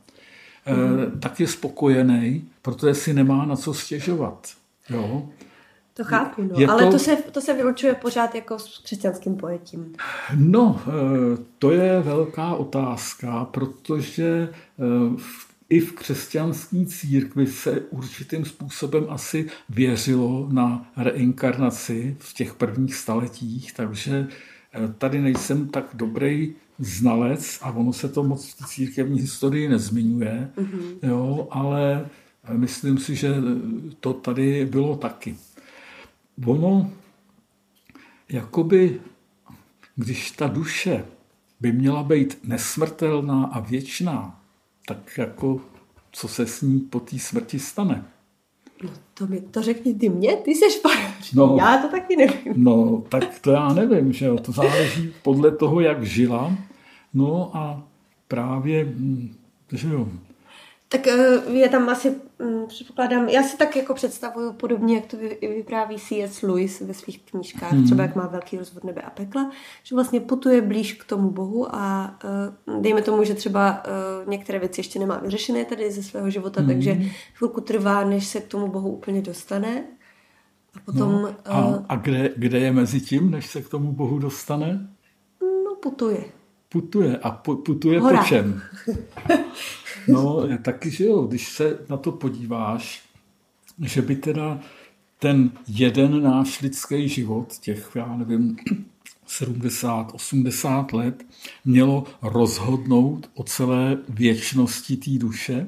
mm. 0.66 1.20
tak 1.20 1.40
je 1.40 1.46
spokojený, 1.46 2.48
protože 2.62 2.94
si 2.94 3.14
nemá 3.14 3.46
na 3.46 3.56
co 3.56 3.74
stěžovat. 3.74 4.48
Jo? 4.90 5.28
To 5.98 6.04
chápu, 6.04 6.42
no. 6.42 6.72
ale 6.72 6.84
to... 6.84 6.90
To, 6.90 6.98
se, 6.98 7.16
to 7.16 7.40
se 7.40 7.54
vylučuje 7.54 7.94
pořád 7.94 8.34
jako 8.34 8.58
s 8.58 8.78
křesťanským 8.78 9.36
pojetím. 9.36 9.94
No, 10.36 10.82
eh, 10.86 10.90
to 11.58 11.70
je 11.70 12.00
velká 12.00 12.54
otázka, 12.54 13.44
protože 13.44 14.48
eh, 14.48 15.20
i 15.68 15.80
v 15.80 15.92
křesťanské 15.92 16.86
církvi 16.86 17.46
se 17.46 17.80
určitým 17.80 18.44
způsobem 18.44 19.06
asi 19.08 19.46
věřilo 19.68 20.48
na 20.52 20.90
reinkarnaci 20.96 22.16
v 22.18 22.34
těch 22.34 22.54
prvních 22.54 22.94
staletích, 22.94 23.72
takže 23.72 24.26
eh, 24.72 24.94
tady 24.98 25.20
nejsem 25.20 25.68
tak 25.68 25.84
dobrý 25.94 26.54
znalec 26.78 27.58
a 27.62 27.70
ono 27.70 27.92
se 27.92 28.08
to 28.08 28.22
moc 28.22 28.54
v 28.54 28.66
církevní 28.66 29.20
historii 29.20 29.68
nezmiňuje, 29.68 30.50
mm-hmm. 30.56 30.98
jo, 31.02 31.48
ale 31.50 32.08
myslím 32.52 32.98
si, 32.98 33.16
že 33.16 33.34
to 34.00 34.12
tady 34.12 34.66
bylo 34.66 34.96
taky 34.96 35.36
ono, 36.46 36.92
jakoby, 38.28 39.00
když 39.96 40.30
ta 40.30 40.46
duše 40.46 41.04
by 41.60 41.72
měla 41.72 42.02
být 42.02 42.38
nesmrtelná 42.42 43.44
a 43.44 43.60
věčná, 43.60 44.40
tak 44.86 45.18
jako 45.18 45.60
co 46.12 46.28
se 46.28 46.46
s 46.46 46.62
ní 46.62 46.80
po 46.80 47.00
té 47.00 47.18
smrti 47.18 47.58
stane? 47.58 48.04
No 48.82 48.90
to, 49.14 49.26
mi, 49.26 49.40
to 49.40 49.62
řekni 49.62 49.94
ty 49.94 50.08
mě, 50.08 50.36
ty 50.36 50.54
seš 50.54 50.80
farář. 50.80 51.32
No, 51.32 51.56
já 51.60 51.78
to 51.78 51.88
taky 51.88 52.16
nevím. 52.16 52.64
No, 52.64 53.02
tak 53.08 53.38
to 53.38 53.50
já 53.50 53.68
nevím, 53.72 54.12
že 54.12 54.26
jo, 54.26 54.36
to 54.38 54.52
záleží 54.52 55.12
podle 55.22 55.50
toho, 55.50 55.80
jak 55.80 56.04
žila. 56.04 56.52
No 57.14 57.50
a 57.54 57.82
právě, 58.28 58.84
hm, 58.84 59.34
že 59.72 59.88
jo, 59.88 60.08
tak 60.88 61.06
eh, 61.06 61.40
je 61.52 61.68
tam 61.68 61.88
asi, 61.88 62.14
mm, 62.38 62.66
předpokládám, 62.66 63.28
já 63.28 63.42
si 63.42 63.56
tak 63.56 63.76
jako 63.76 63.94
představuju 63.94 64.52
podobně, 64.52 64.94
jak 64.94 65.06
to 65.06 65.16
vypráví 65.40 65.96
C.S. 65.96 66.42
Lewis 66.42 66.80
ve 66.80 66.94
svých 66.94 67.22
knížkách, 67.22 67.72
hmm. 67.72 67.84
třeba 67.84 68.02
jak 68.02 68.16
má 68.16 68.26
velký 68.26 68.58
rozvod 68.58 68.84
nebe 68.84 69.02
a 69.02 69.10
pekla, 69.10 69.50
že 69.82 69.94
vlastně 69.94 70.20
putuje 70.20 70.62
blíž 70.62 70.92
k 70.92 71.04
tomu 71.04 71.30
Bohu 71.30 71.74
a 71.74 72.14
eh, 72.24 72.80
dejme 72.80 73.02
tomu, 73.02 73.24
že 73.24 73.34
třeba 73.34 73.82
eh, 73.84 73.90
některé 74.30 74.58
věci 74.58 74.80
ještě 74.80 74.98
nemá 74.98 75.18
vyřešené 75.18 75.64
tady 75.64 75.90
ze 75.90 76.02
svého 76.02 76.30
života, 76.30 76.60
hmm. 76.60 76.70
takže 76.70 76.98
chvilku 77.34 77.60
trvá, 77.60 78.04
než 78.04 78.26
se 78.26 78.40
k 78.40 78.48
tomu 78.48 78.68
Bohu 78.68 78.90
úplně 78.90 79.22
dostane. 79.22 79.84
A 80.74 80.80
potom... 80.84 81.12
No, 81.12 81.34
a, 81.44 81.84
a 81.88 81.96
kde, 81.96 82.30
kde 82.36 82.58
je 82.58 82.72
mezi 82.72 83.00
tím, 83.00 83.30
než 83.30 83.46
se 83.46 83.62
k 83.62 83.68
tomu 83.68 83.92
Bohu 83.92 84.18
dostane? 84.18 84.88
No, 85.64 85.74
putuje. 85.82 86.24
Putuje. 86.68 87.16
A 87.16 87.30
putuje 87.30 88.00
Hora. 88.00 88.18
po 88.18 88.24
čem? 88.24 88.62
No, 90.08 90.48
taky, 90.62 90.90
že 90.90 91.04
jo, 91.04 91.22
když 91.22 91.48
se 91.48 91.78
na 91.88 91.96
to 91.96 92.12
podíváš, 92.12 93.02
že 93.82 94.02
by 94.02 94.16
teda 94.16 94.60
ten 95.18 95.50
jeden 95.68 96.22
náš 96.22 96.60
lidský 96.60 97.08
život, 97.08 97.58
těch, 97.60 97.90
já 97.94 98.16
nevím, 98.16 98.56
70, 99.26 100.10
80 100.14 100.92
let, 100.92 101.26
mělo 101.64 102.04
rozhodnout 102.22 103.30
o 103.34 103.42
celé 103.42 103.98
věčnosti 104.08 104.96
té 104.96 105.10
duše, 105.10 105.66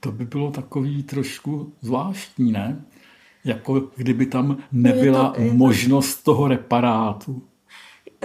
to 0.00 0.12
by 0.12 0.24
bylo 0.24 0.50
takový 0.50 1.02
trošku 1.02 1.72
zvláštní, 1.80 2.52
ne? 2.52 2.84
Jako 3.44 3.90
kdyby 3.96 4.26
tam 4.26 4.58
nebyla 4.72 5.26
je 5.26 5.34
to, 5.34 5.40
je 5.42 5.50
to... 5.50 5.56
možnost 5.56 6.22
toho 6.22 6.48
reparátu. 6.48 7.42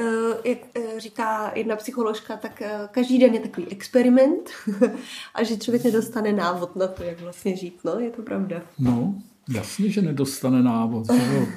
Eh, 0.02 0.50
jak 0.50 0.58
eh, 0.76 1.00
říká 1.00 1.52
jedna 1.56 1.76
psycholožka, 1.76 2.38
tak 2.38 2.62
eh, 2.62 2.90
každý 2.92 3.20
den 3.20 3.34
je 3.34 3.40
takový 3.40 3.68
experiment 3.68 4.50
a 5.36 5.44
že 5.44 5.58
člověk 5.58 5.84
nedostane 5.84 6.34
návod 6.34 6.76
na 6.76 6.88
to, 6.88 7.04
jak 7.04 7.20
vlastně 7.20 7.56
žít. 7.56 7.80
No, 7.84 8.00
je 8.00 8.10
to 8.10 8.22
pravda. 8.22 8.62
No, 8.80 9.16
jasně, 9.50 9.90
že 9.90 10.02
nedostane 10.02 10.64
návod. 10.64 11.06
Že 11.14 11.48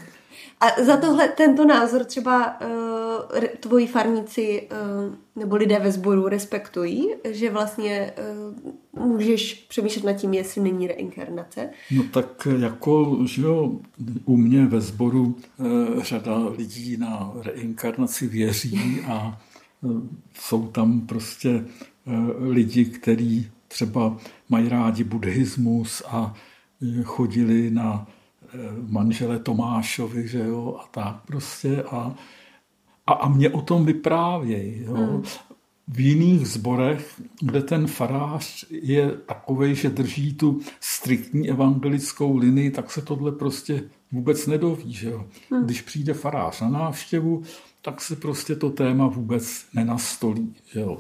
a 0.61 0.83
za 0.85 0.97
tohle, 0.97 1.29
tento 1.29 1.67
názor 1.67 2.05
třeba 2.05 2.61
uh, 2.61 3.45
tvoji 3.61 3.87
farníci 3.87 4.69
uh, 4.73 5.15
nebo 5.37 5.57
lidé 5.57 5.79
ve 5.79 5.93
sboru 5.93 6.29
respektují, 6.29 7.09
že 7.31 7.51
vlastně 7.51 8.13
uh, 8.95 9.07
můžeš 9.07 9.55
přemýšlet 9.55 10.05
nad 10.05 10.13
tím, 10.13 10.35
jestli 10.35 10.61
není 10.61 10.87
reinkarnace? 10.87 11.71
No 11.91 12.03
tak 12.03 12.49
jako, 12.59 13.19
že 13.25 13.43
jo, 13.43 13.73
u 14.25 14.37
mě 14.37 14.67
ve 14.67 14.81
sboru 14.81 15.37
uh, 15.59 16.03
řada 16.03 16.37
lidí 16.59 16.97
na 16.97 17.33
reinkarnaci 17.43 18.27
věří 18.27 19.01
a 19.09 19.41
uh, 19.81 20.03
jsou 20.39 20.67
tam 20.67 21.01
prostě 21.01 21.65
uh, 22.07 22.49
lidi, 22.49 22.85
kteří 22.85 23.51
třeba 23.69 24.17
mají 24.49 24.69
rádi 24.69 25.05
buddhismus 25.05 26.03
a 26.07 26.35
chodili 27.05 27.71
na 27.71 28.07
manžele 28.89 29.39
Tomášovi, 29.39 30.29
že 30.29 30.39
jo, 30.39 30.77
a 30.81 30.89
tak 30.91 31.17
prostě 31.27 31.83
a, 31.83 32.15
a, 33.07 33.13
a 33.13 33.29
mě 33.29 33.51
o 33.51 33.63
tom 33.63 33.85
vyprávějí, 33.85 34.83
jo. 34.83 34.95
Hmm. 34.95 35.23
V 35.89 36.01
jiných 36.01 36.49
zborech, 36.49 37.21
kde 37.41 37.63
ten 37.63 37.87
farář 37.87 38.65
je 38.71 39.11
takový, 39.11 39.75
že 39.75 39.91
drží 39.91 40.35
tu 40.35 40.61
striktní 40.81 41.51
evangelickou 41.51 42.37
linii, 42.37 42.71
tak 42.71 42.91
se 42.91 43.03
tohle 43.03 43.33
prostě 43.33 43.83
vůbec 44.13 44.47
nedoví. 44.47 44.93
Že 44.93 45.11
jo? 45.11 45.27
Hmm. 45.51 45.65
Když 45.65 45.83
přijde 45.83 46.15
farář 46.15 46.61
na 46.61 46.69
návštěvu, 46.69 47.43
tak 47.83 48.01
se 48.01 48.17
prostě 48.17 48.57
to 48.57 48.71
téma 48.71 49.07
vůbec 49.07 49.67
nenastolí. 49.75 50.55
Že 50.73 50.81
jo? 50.81 50.99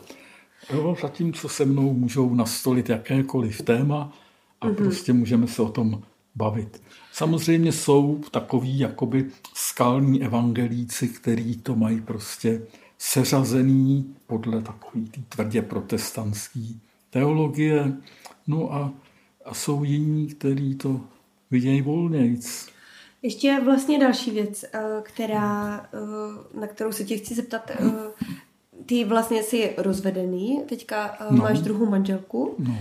Jo, 0.72 0.96
zatímco 1.02 1.48
se 1.48 1.64
mnou 1.64 1.94
můžou 1.94 2.34
nastolit 2.34 2.88
jakékoliv 2.88 3.62
téma 3.62 4.12
a 4.60 4.66
hmm 4.66 4.76
prostě 4.76 5.12
můžeme 5.12 5.46
se 5.46 5.62
o 5.62 5.68
tom 5.68 6.02
bavit. 6.34 6.82
Samozřejmě 7.14 7.72
jsou 7.72 8.20
takový 8.30 8.78
jakoby 8.78 9.30
skalní 9.54 10.24
evangelíci, 10.24 11.08
který 11.08 11.56
to 11.56 11.76
mají 11.76 12.00
prostě 12.00 12.62
seřazený 12.98 14.14
podle 14.26 14.62
takový 14.62 15.08
tý 15.08 15.22
tvrdě 15.22 15.62
protestantský 15.62 16.80
teologie, 17.10 17.92
no 18.46 18.74
a, 18.74 18.92
a 19.44 19.54
jsou 19.54 19.84
jiní, 19.84 20.28
kteří 20.28 20.74
to 20.74 21.00
vidějí 21.50 21.82
volnějc. 21.82 22.68
Ještě 23.22 23.60
vlastně 23.64 23.98
další 23.98 24.30
věc, 24.30 24.64
eh, 24.72 24.80
která, 25.02 25.86
eh, 25.94 26.60
na 26.60 26.66
kterou 26.66 26.92
se 26.92 27.04
tě 27.04 27.16
chci 27.16 27.34
zeptat. 27.34 27.70
Eh, 27.70 27.92
ty 28.86 29.04
vlastně 29.04 29.42
jsi 29.42 29.74
rozvedený, 29.76 30.62
teďka 30.68 31.16
no. 31.30 31.36
máš 31.36 31.60
druhou 31.60 31.86
manželku. 31.86 32.54
No. 32.58 32.76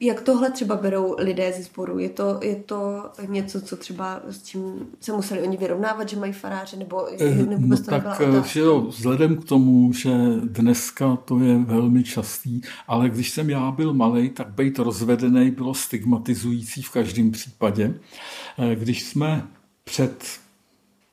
Jak 0.00 0.20
tohle 0.20 0.50
třeba 0.50 0.76
berou 0.76 1.14
lidé 1.18 1.52
ze 1.56 1.62
sboru? 1.62 1.98
Je 1.98 2.08
to, 2.08 2.40
je 2.42 2.56
to 2.56 3.10
něco, 3.28 3.60
co 3.60 3.76
třeba 3.76 4.20
s 4.28 4.42
čím 4.42 4.86
se 5.00 5.12
museli 5.12 5.42
oni 5.42 5.56
vyrovnávat, 5.56 6.08
že 6.08 6.16
mají 6.16 6.32
faráře, 6.32 6.76
nebo, 6.76 7.06
nebo 7.48 7.66
no, 7.66 7.76
to 7.76 7.82
tak, 7.82 8.46
že 8.46 8.60
jo, 8.60 8.80
vzhledem 8.80 9.36
k 9.36 9.44
tomu, 9.44 9.92
že 9.92 10.10
dneska 10.44 11.16
to 11.16 11.38
je 11.38 11.58
velmi 11.58 12.04
častý, 12.04 12.60
ale 12.88 13.08
když 13.08 13.30
jsem 13.30 13.50
já 13.50 13.70
byl 13.70 13.94
malý, 13.94 14.30
tak 14.30 14.48
být 14.48 14.78
rozvedený 14.78 15.50
bylo 15.50 15.74
stigmatizující 15.74 16.82
v 16.82 16.90
každém 16.90 17.30
případě. 17.30 17.94
Když 18.74 19.04
jsme 19.04 19.46
před 19.84 20.38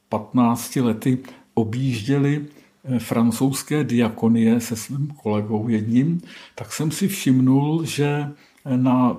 15 0.09 0.75
lety 0.75 1.17
objížděli 1.53 2.45
eh, 2.83 2.99
francouzské 2.99 3.83
diakonie 3.83 4.59
se 4.59 4.75
svým 4.75 5.07
kolegou 5.07 5.67
jedním, 5.67 6.21
tak 6.55 6.73
jsem 6.73 6.91
si 6.91 7.07
všimnul, 7.07 7.85
že 7.85 8.31
na 8.65 9.17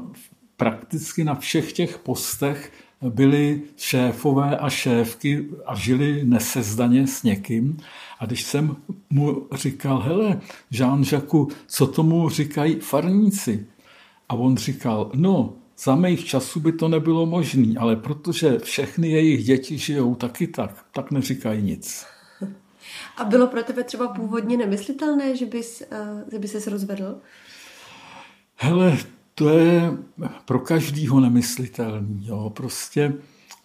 prakticky 0.57 1.25
na 1.25 1.35
všech 1.35 1.73
těch 1.73 1.99
postech 1.99 2.73
byli 3.03 3.63
šéfové 3.77 4.59
a 4.59 4.71
šéfky 4.71 5.49
a 5.67 5.75
žili 5.75 6.25
nesezdaně 6.25 7.07
s 7.07 7.23
někým. 7.23 7.77
A 8.19 8.27
když 8.27 8.43
jsem 8.43 8.77
mu 9.11 9.49
říkal, 9.53 9.99
hele, 9.99 10.41
Jean-Jacques, 10.73 11.55
co 11.67 11.87
tomu 11.87 12.29
říkají 12.29 12.75
farníci? 12.75 13.67
A 14.29 14.35
on 14.35 14.57
říkal, 14.57 15.11
no, 15.15 15.53
za 15.79 15.95
mých 15.95 16.25
časů 16.25 16.61
by 16.61 16.73
to 16.73 16.89
nebylo 16.89 17.27
možné, 17.27 17.75
ale 17.79 17.97
protože 17.97 18.59
všechny 18.59 19.11
jejich 19.11 19.45
děti 19.45 19.79
žijou 19.79 20.15
taky 20.15 20.47
tak, 20.47 20.85
tak 20.93 21.11
neříkají 21.11 21.63
nic. 21.63 22.07
A 23.17 23.25
bylo 23.25 23.47
pro 23.47 23.63
tebe 23.63 23.85
třeba 23.85 24.09
původně 24.09 24.57
nemyslitelné, 24.57 25.37
že 25.37 25.47
bys, 25.47 25.83
uh, 25.93 26.31
že 26.33 26.39
bys 26.39 26.53
se 26.53 26.71
rozvedl? 26.71 27.19
Hele, 28.57 28.99
to 29.39 29.49
je 29.49 29.93
pro 30.45 30.59
každýho 30.59 31.21
nemyslitelný. 31.21 32.27
Jo. 32.27 32.53
Prostě 32.57 33.15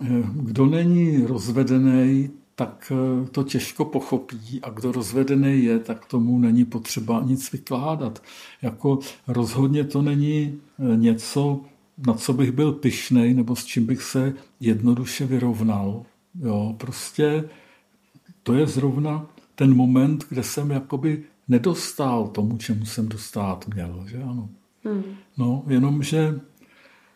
eh, 0.01 0.05
kdo 0.33 0.65
není 0.65 1.25
rozvedený, 1.25 2.29
tak 2.55 2.91
eh, 2.95 3.29
to 3.29 3.43
těžko 3.43 3.85
pochopí 3.85 4.59
a 4.63 4.69
kdo 4.69 4.91
rozvedený 4.91 5.63
je, 5.63 5.79
tak 5.79 6.05
tomu 6.05 6.39
není 6.39 6.65
potřeba 6.65 7.23
nic 7.25 7.51
vykládat. 7.51 8.23
Jako 8.61 8.99
rozhodně 9.27 9.83
to 9.83 10.01
není 10.01 10.59
něco, 10.95 11.61
na 12.07 12.13
co 12.13 12.33
bych 12.33 12.51
byl 12.51 12.71
pyšnej 12.71 13.33
nebo 13.33 13.55
s 13.55 13.65
čím 13.65 13.85
bych 13.85 14.01
se 14.01 14.33
jednoduše 14.59 15.25
vyrovnal. 15.25 16.05
Jo, 16.39 16.75
prostě 16.77 17.49
to 18.43 18.53
je 18.53 18.67
zrovna 18.67 19.25
ten 19.55 19.75
moment, 19.75 20.25
kde 20.29 20.43
jsem 20.43 20.71
jakoby 20.71 21.23
nedostal 21.47 22.27
tomu, 22.27 22.57
čemu 22.57 22.85
jsem 22.85 23.09
dostat 23.09 23.67
měl, 23.67 24.05
že 24.07 24.23
ano. 24.23 24.49
Hmm. 24.83 25.15
No, 25.37 25.63
jenomže 25.67 26.39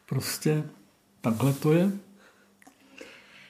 prostě 0.09 0.63
takhle 1.21 1.53
to 1.53 1.73
je. 1.73 1.91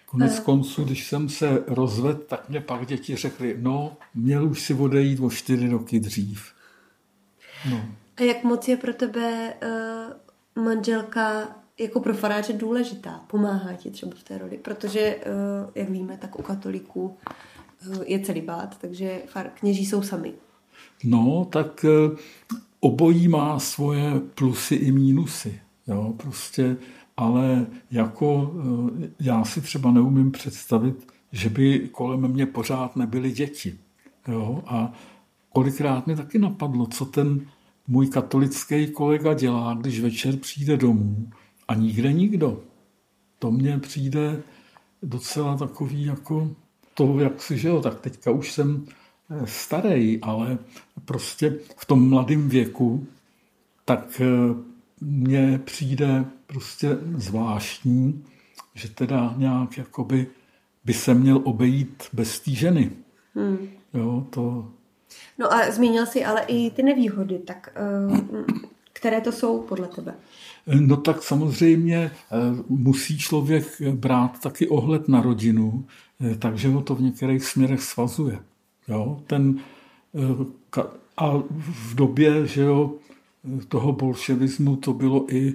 Konec 0.05 0.37
eh. 0.39 0.41
konců, 0.41 0.83
když 0.83 1.07
jsem 1.07 1.29
se 1.29 1.63
rozvedl, 1.67 2.19
tak 2.27 2.49
mě 2.49 2.61
pak 2.61 2.85
děti 2.85 3.15
řekly, 3.15 3.55
no, 3.59 3.97
měl 4.15 4.47
už 4.47 4.61
si 4.61 4.73
odejít 4.73 5.19
o 5.19 5.29
čtyři 5.29 5.69
roky 5.69 5.99
dřív. 5.99 6.53
No. 7.69 7.85
A 8.17 8.23
jak 8.23 8.43
moc 8.43 8.67
je 8.67 8.77
pro 8.77 8.93
tebe 8.93 9.53
uh, 10.55 10.63
manželka 10.63 11.55
jako 11.79 11.99
pro 11.99 12.13
faráře 12.13 12.53
důležitá, 12.53 13.21
pomáhá 13.27 13.73
ti 13.73 13.91
třeba 13.91 14.15
v 14.15 14.23
té 14.23 14.37
roli, 14.37 14.57
protože, 14.57 14.99
eh, 14.99 15.21
jak 15.75 15.89
víme, 15.89 16.17
tak 16.17 16.39
u 16.39 16.41
katolíků 16.41 17.17
eh, 17.91 18.05
je 18.05 18.19
celý 18.19 18.41
bát, 18.41 18.77
takže 18.77 19.21
kněží 19.53 19.85
jsou 19.85 20.01
sami. 20.01 20.33
No, 21.03 21.47
tak 21.51 21.85
eh, 21.85 22.15
obojí 22.85 23.27
má 23.27 23.59
svoje 23.59 24.19
plusy 24.19 24.75
i 24.75 24.91
mínusy. 24.91 25.59
Jo, 25.87 26.13
prostě, 26.17 26.77
ale 27.17 27.65
jako 27.91 28.53
já 29.19 29.45
si 29.45 29.61
třeba 29.61 29.91
neumím 29.91 30.31
představit, 30.31 31.07
že 31.31 31.49
by 31.49 31.89
kolem 31.91 32.27
mě 32.27 32.45
pořád 32.45 32.95
nebyly 32.95 33.31
děti. 33.31 33.79
Jo, 34.27 34.63
a 34.67 34.93
kolikrát 35.53 36.07
mi 36.07 36.15
taky 36.15 36.39
napadlo, 36.39 36.87
co 36.87 37.05
ten 37.05 37.47
můj 37.87 38.07
katolický 38.07 38.87
kolega 38.87 39.33
dělá, 39.33 39.73
když 39.73 39.99
večer 39.99 40.37
přijde 40.37 40.77
domů 40.77 41.29
a 41.67 41.75
nikde 41.75 42.13
nikdo. 42.13 42.63
To 43.39 43.51
mně 43.51 43.77
přijde 43.79 44.41
docela 45.03 45.57
takový 45.57 46.05
jako 46.05 46.51
to, 46.93 47.19
jak 47.19 47.41
si, 47.41 47.67
jo, 47.67 47.81
tak 47.81 47.99
teďka 47.99 48.31
už 48.31 48.51
jsem 48.51 48.85
eh, 48.87 49.04
starý, 49.45 50.21
ale 50.21 50.57
prostě 51.05 51.57
v 51.77 51.85
tom 51.85 52.09
mladém 52.09 52.49
věku, 52.49 53.07
tak 53.85 54.21
eh, 54.21 54.55
mně 55.01 55.61
přijde 55.65 56.25
prostě 56.47 56.97
zvláštní, 57.15 58.23
že 58.73 58.89
teda 58.89 59.33
nějak 59.37 59.77
jakoby 59.77 60.27
by 60.85 60.93
se 60.93 61.13
měl 61.13 61.41
obejít 61.43 62.03
bez 62.13 62.39
té 62.39 62.51
ženy. 62.51 62.91
Hmm. 63.35 63.57
Jo, 63.93 64.27
to, 64.29 64.71
No 65.37 65.53
a 65.53 65.71
zmínil 65.71 66.05
si 66.05 66.25
ale 66.25 66.41
i 66.47 66.71
ty 66.71 66.83
nevýhody, 66.83 67.39
tak 67.39 67.69
eh, 67.75 68.43
které 68.93 69.21
to 69.21 69.31
jsou 69.31 69.61
podle 69.61 69.87
tebe? 69.87 70.15
No 70.67 70.97
tak 70.97 71.23
samozřejmě 71.23 71.97
eh, 71.97 72.37
musí 72.69 73.17
člověk 73.17 73.81
brát 73.81 74.39
taky 74.39 74.67
ohled 74.67 75.07
na 75.07 75.21
rodinu, 75.21 75.85
takže 76.39 76.67
ho 76.67 76.81
to 76.81 76.95
v 76.95 77.01
některých 77.01 77.45
směrech 77.45 77.81
svazuje. 77.81 78.39
Jo? 78.87 79.21
Ten, 79.27 79.59
a 81.17 81.37
v 81.59 81.95
době 81.95 82.47
že 82.47 82.61
jo, 82.61 82.93
toho 83.67 83.91
bolševismu 83.91 84.75
to 84.75 84.93
bylo 84.93 85.33
i, 85.35 85.53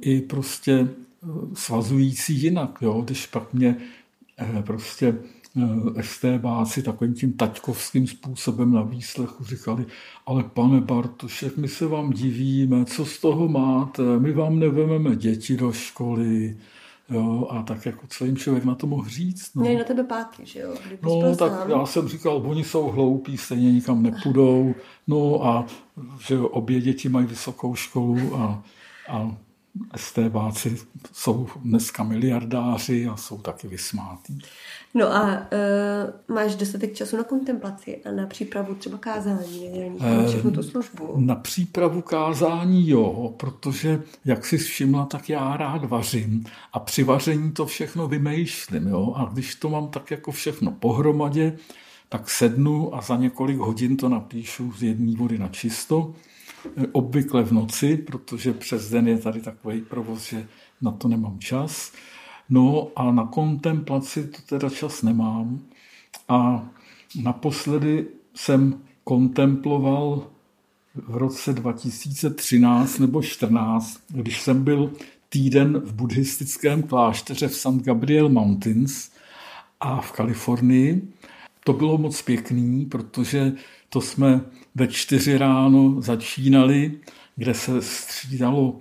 i 0.00 0.20
prostě 0.20 0.88
svazující 1.54 2.42
jinak. 2.42 2.78
Jo? 2.80 3.02
Když 3.04 3.26
pak 3.26 3.54
mě 3.54 3.76
prostě 4.60 5.18
estébáci 5.96 6.82
takovým 6.82 7.14
tím 7.14 7.32
taťkovským 7.32 8.06
způsobem 8.06 8.72
na 8.72 8.82
výslechu 8.82 9.44
říkali, 9.44 9.86
ale 10.26 10.42
pane 10.42 10.80
Bartošek, 10.80 11.56
my 11.56 11.68
se 11.68 11.86
vám 11.86 12.10
divíme, 12.10 12.84
co 12.84 13.04
z 13.04 13.20
toho 13.20 13.48
máte, 13.48 14.18
my 14.18 14.32
vám 14.32 14.58
nevememe 14.58 15.16
děti 15.16 15.56
do 15.56 15.72
školy, 15.72 16.56
Jo, 17.10 17.46
a 17.50 17.62
tak 17.62 17.86
jako 17.86 18.06
co 18.08 18.24
jim 18.24 18.36
člověk 18.36 18.64
na 18.64 18.74
to 18.74 18.86
mohl 18.86 19.08
říct. 19.08 19.54
No. 19.54 19.62
Měli 19.62 19.76
na 19.76 19.84
tebe 19.84 20.04
páky, 20.04 20.46
že 20.46 20.60
jo? 20.60 20.74
no, 21.02 21.36
tak 21.36 21.52
sám. 21.52 21.70
já 21.70 21.86
jsem 21.86 22.08
říkal, 22.08 22.42
oni 22.46 22.64
jsou 22.64 22.88
hloupí, 22.90 23.36
stejně 23.36 23.72
nikam 23.72 24.02
nepůjdou. 24.02 24.74
No 25.06 25.46
a 25.46 25.66
že 26.26 26.38
obě 26.38 26.80
děti 26.80 27.08
mají 27.08 27.26
vysokou 27.26 27.74
školu 27.74 28.36
a, 28.36 28.62
a 29.08 29.36
STBáci 29.96 30.76
jsou 31.12 31.48
dneska 31.64 32.02
miliardáři 32.02 33.06
a 33.06 33.16
jsou 33.16 33.38
taky 33.38 33.68
vysmátí. 33.68 34.38
No 34.94 35.16
a 35.16 35.22
uh, 35.22 36.34
máš 36.34 36.54
dostatek 36.54 36.94
času 36.94 37.16
na 37.16 37.22
kontemplaci 37.22 38.02
a 38.04 38.10
na 38.10 38.26
přípravu 38.26 38.74
třeba 38.74 38.98
kázání, 38.98 39.90
na 40.00 40.26
všechnu 40.26 40.50
tu 40.50 40.62
službu? 40.62 41.14
Na 41.16 41.34
přípravu 41.34 42.02
kázání 42.02 42.88
jo, 42.88 43.34
protože 43.36 44.02
jak 44.24 44.46
si 44.46 44.58
všimla, 44.58 45.06
tak 45.06 45.28
já 45.28 45.56
rád 45.56 45.84
vařím 45.84 46.44
a 46.72 46.78
při 46.78 47.02
vaření 47.02 47.52
to 47.52 47.66
všechno 47.66 48.08
vymýšlím. 48.08 48.86
Jo? 48.86 49.12
A 49.16 49.30
když 49.32 49.54
to 49.54 49.68
mám 49.68 49.88
tak 49.88 50.10
jako 50.10 50.32
všechno 50.32 50.70
pohromadě, 50.70 51.58
tak 52.08 52.30
sednu 52.30 52.94
a 52.94 53.00
za 53.00 53.16
několik 53.16 53.58
hodin 53.58 53.96
to 53.96 54.08
napíšu 54.08 54.72
z 54.72 54.82
jedné 54.82 55.16
vody 55.16 55.38
na 55.38 55.48
čisto 55.48 56.14
obvykle 56.92 57.42
v 57.42 57.52
noci, 57.52 57.96
protože 57.96 58.52
přes 58.52 58.90
den 58.90 59.08
je 59.08 59.18
tady 59.18 59.40
takový 59.40 59.80
provoz, 59.80 60.28
že 60.28 60.46
na 60.82 60.90
to 60.90 61.08
nemám 61.08 61.38
čas. 61.38 61.92
No 62.50 62.88
a 62.96 63.12
na 63.12 63.26
kontemplaci 63.26 64.26
to 64.26 64.38
teda 64.46 64.70
čas 64.70 65.02
nemám. 65.02 65.60
A 66.28 66.68
naposledy 67.22 68.06
jsem 68.34 68.80
kontemploval 69.04 70.26
v 70.94 71.16
roce 71.16 71.52
2013 71.52 72.98
nebo 72.98 73.22
14, 73.22 74.00
když 74.08 74.42
jsem 74.42 74.64
byl 74.64 74.92
týden 75.28 75.78
v 75.78 75.92
buddhistickém 75.92 76.82
klášteře 76.82 77.48
v 77.48 77.56
St. 77.56 77.82
Gabriel 77.82 78.28
Mountains 78.28 79.10
a 79.80 80.00
v 80.00 80.12
Kalifornii. 80.12 81.12
To 81.64 81.72
bylo 81.72 81.98
moc 81.98 82.22
pěkný, 82.22 82.86
protože 82.86 83.52
to 83.88 84.00
jsme 84.00 84.40
ve 84.76 84.88
čtyři 84.88 85.38
ráno 85.38 86.00
začínali, 86.00 86.92
kde 87.36 87.54
se 87.54 87.82
střídalo 87.82 88.76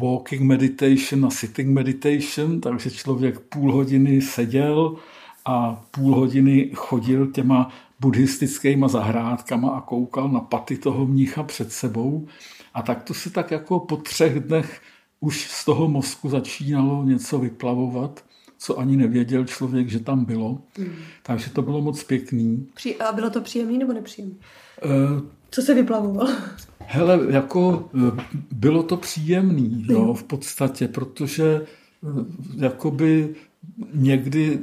walking 0.00 0.42
meditation 0.42 1.26
a 1.26 1.30
sitting 1.30 1.68
meditation, 1.68 2.60
takže 2.60 2.90
člověk 2.90 3.40
půl 3.40 3.72
hodiny 3.72 4.20
seděl 4.20 4.96
a 5.44 5.84
půl 5.90 6.14
hodiny 6.14 6.70
chodil 6.74 7.26
těma 7.26 7.70
buddhistickýma 8.00 8.88
zahrádkama 8.88 9.70
a 9.70 9.80
koukal 9.80 10.28
na 10.28 10.40
paty 10.40 10.76
toho 10.76 11.06
mnicha 11.06 11.42
před 11.42 11.72
sebou. 11.72 12.26
A 12.74 12.82
tak 12.82 13.02
to 13.02 13.14
se 13.14 13.30
tak 13.30 13.50
jako 13.50 13.80
po 13.80 13.96
třech 13.96 14.40
dnech 14.40 14.82
už 15.20 15.46
z 15.50 15.64
toho 15.64 15.88
mozku 15.88 16.28
začínalo 16.28 17.04
něco 17.04 17.38
vyplavovat, 17.38 18.24
co 18.62 18.78
ani 18.78 18.96
nevěděl 18.96 19.44
člověk, 19.44 19.88
že 19.88 20.00
tam 20.00 20.24
bylo. 20.24 20.58
Hmm. 20.76 20.94
Takže 21.22 21.50
to 21.50 21.62
bylo 21.62 21.80
moc 21.80 22.04
pěkný. 22.04 22.66
A 23.08 23.12
bylo 23.12 23.30
to 23.30 23.40
příjemný 23.40 23.78
nebo 23.78 23.92
nepříjemný? 23.92 24.36
Uh, 24.84 25.22
co 25.50 25.62
se 25.62 25.74
vyplavovalo? 25.74 26.30
Hele, 26.78 27.20
jako 27.30 27.90
eh, 27.94 28.22
bylo 28.52 28.82
to 28.82 28.96
příjemný, 28.96 29.86
jo, 29.88 30.14
v 30.14 30.22
podstatě, 30.22 30.88
protože 30.88 31.66
eh, 31.66 32.24
jakoby 32.56 33.34
někdy 33.92 34.58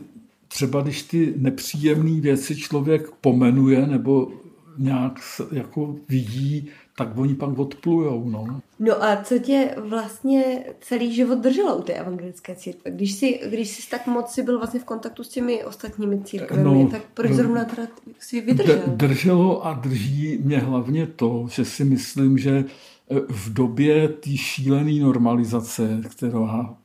třeba 0.47 0.81
když 0.81 1.03
ty 1.03 1.33
nepříjemné 1.37 2.21
věci 2.21 2.55
člověk 2.55 3.11
pomenuje 3.21 3.87
nebo 3.87 4.31
nějak 4.77 5.19
jako 5.51 5.95
vidí, 6.09 6.69
tak 6.97 7.17
oni 7.17 7.35
pak 7.35 7.59
odplujou. 7.59 8.29
No. 8.29 8.61
no 8.79 9.03
a 9.03 9.23
co 9.23 9.39
tě 9.39 9.75
vlastně 9.77 10.63
celý 10.81 11.15
život 11.15 11.39
drželo 11.39 11.77
u 11.77 11.81
té 11.81 11.93
evangelické 11.93 12.55
církve? 12.55 12.91
Když 12.91 13.13
jsi, 13.13 13.39
když 13.49 13.69
jsi 13.69 13.89
tak 13.89 14.07
moc 14.07 14.29
si 14.29 14.43
byl 14.43 14.57
vlastně 14.57 14.79
v 14.79 14.83
kontaktu 14.83 15.23
s 15.23 15.29
těmi 15.29 15.63
ostatními 15.63 16.21
církvemi, 16.23 16.63
no, 16.63 16.89
tak 16.91 17.01
proč 17.13 17.31
zrovna 17.31 17.65
teda 17.65 17.87
si 18.19 18.41
vydržel? 18.41 18.81
Drželo 18.87 19.65
a 19.65 19.73
drží 19.73 20.37
mě 20.43 20.57
hlavně 20.57 21.07
to, 21.07 21.47
že 21.49 21.65
si 21.65 21.83
myslím, 21.83 22.37
že 22.37 22.65
eh, 23.11 23.19
v 23.29 23.53
době 23.53 24.07
té 24.07 24.37
šílené 24.37 25.01
normalizace, 25.01 26.01
která 26.09 26.75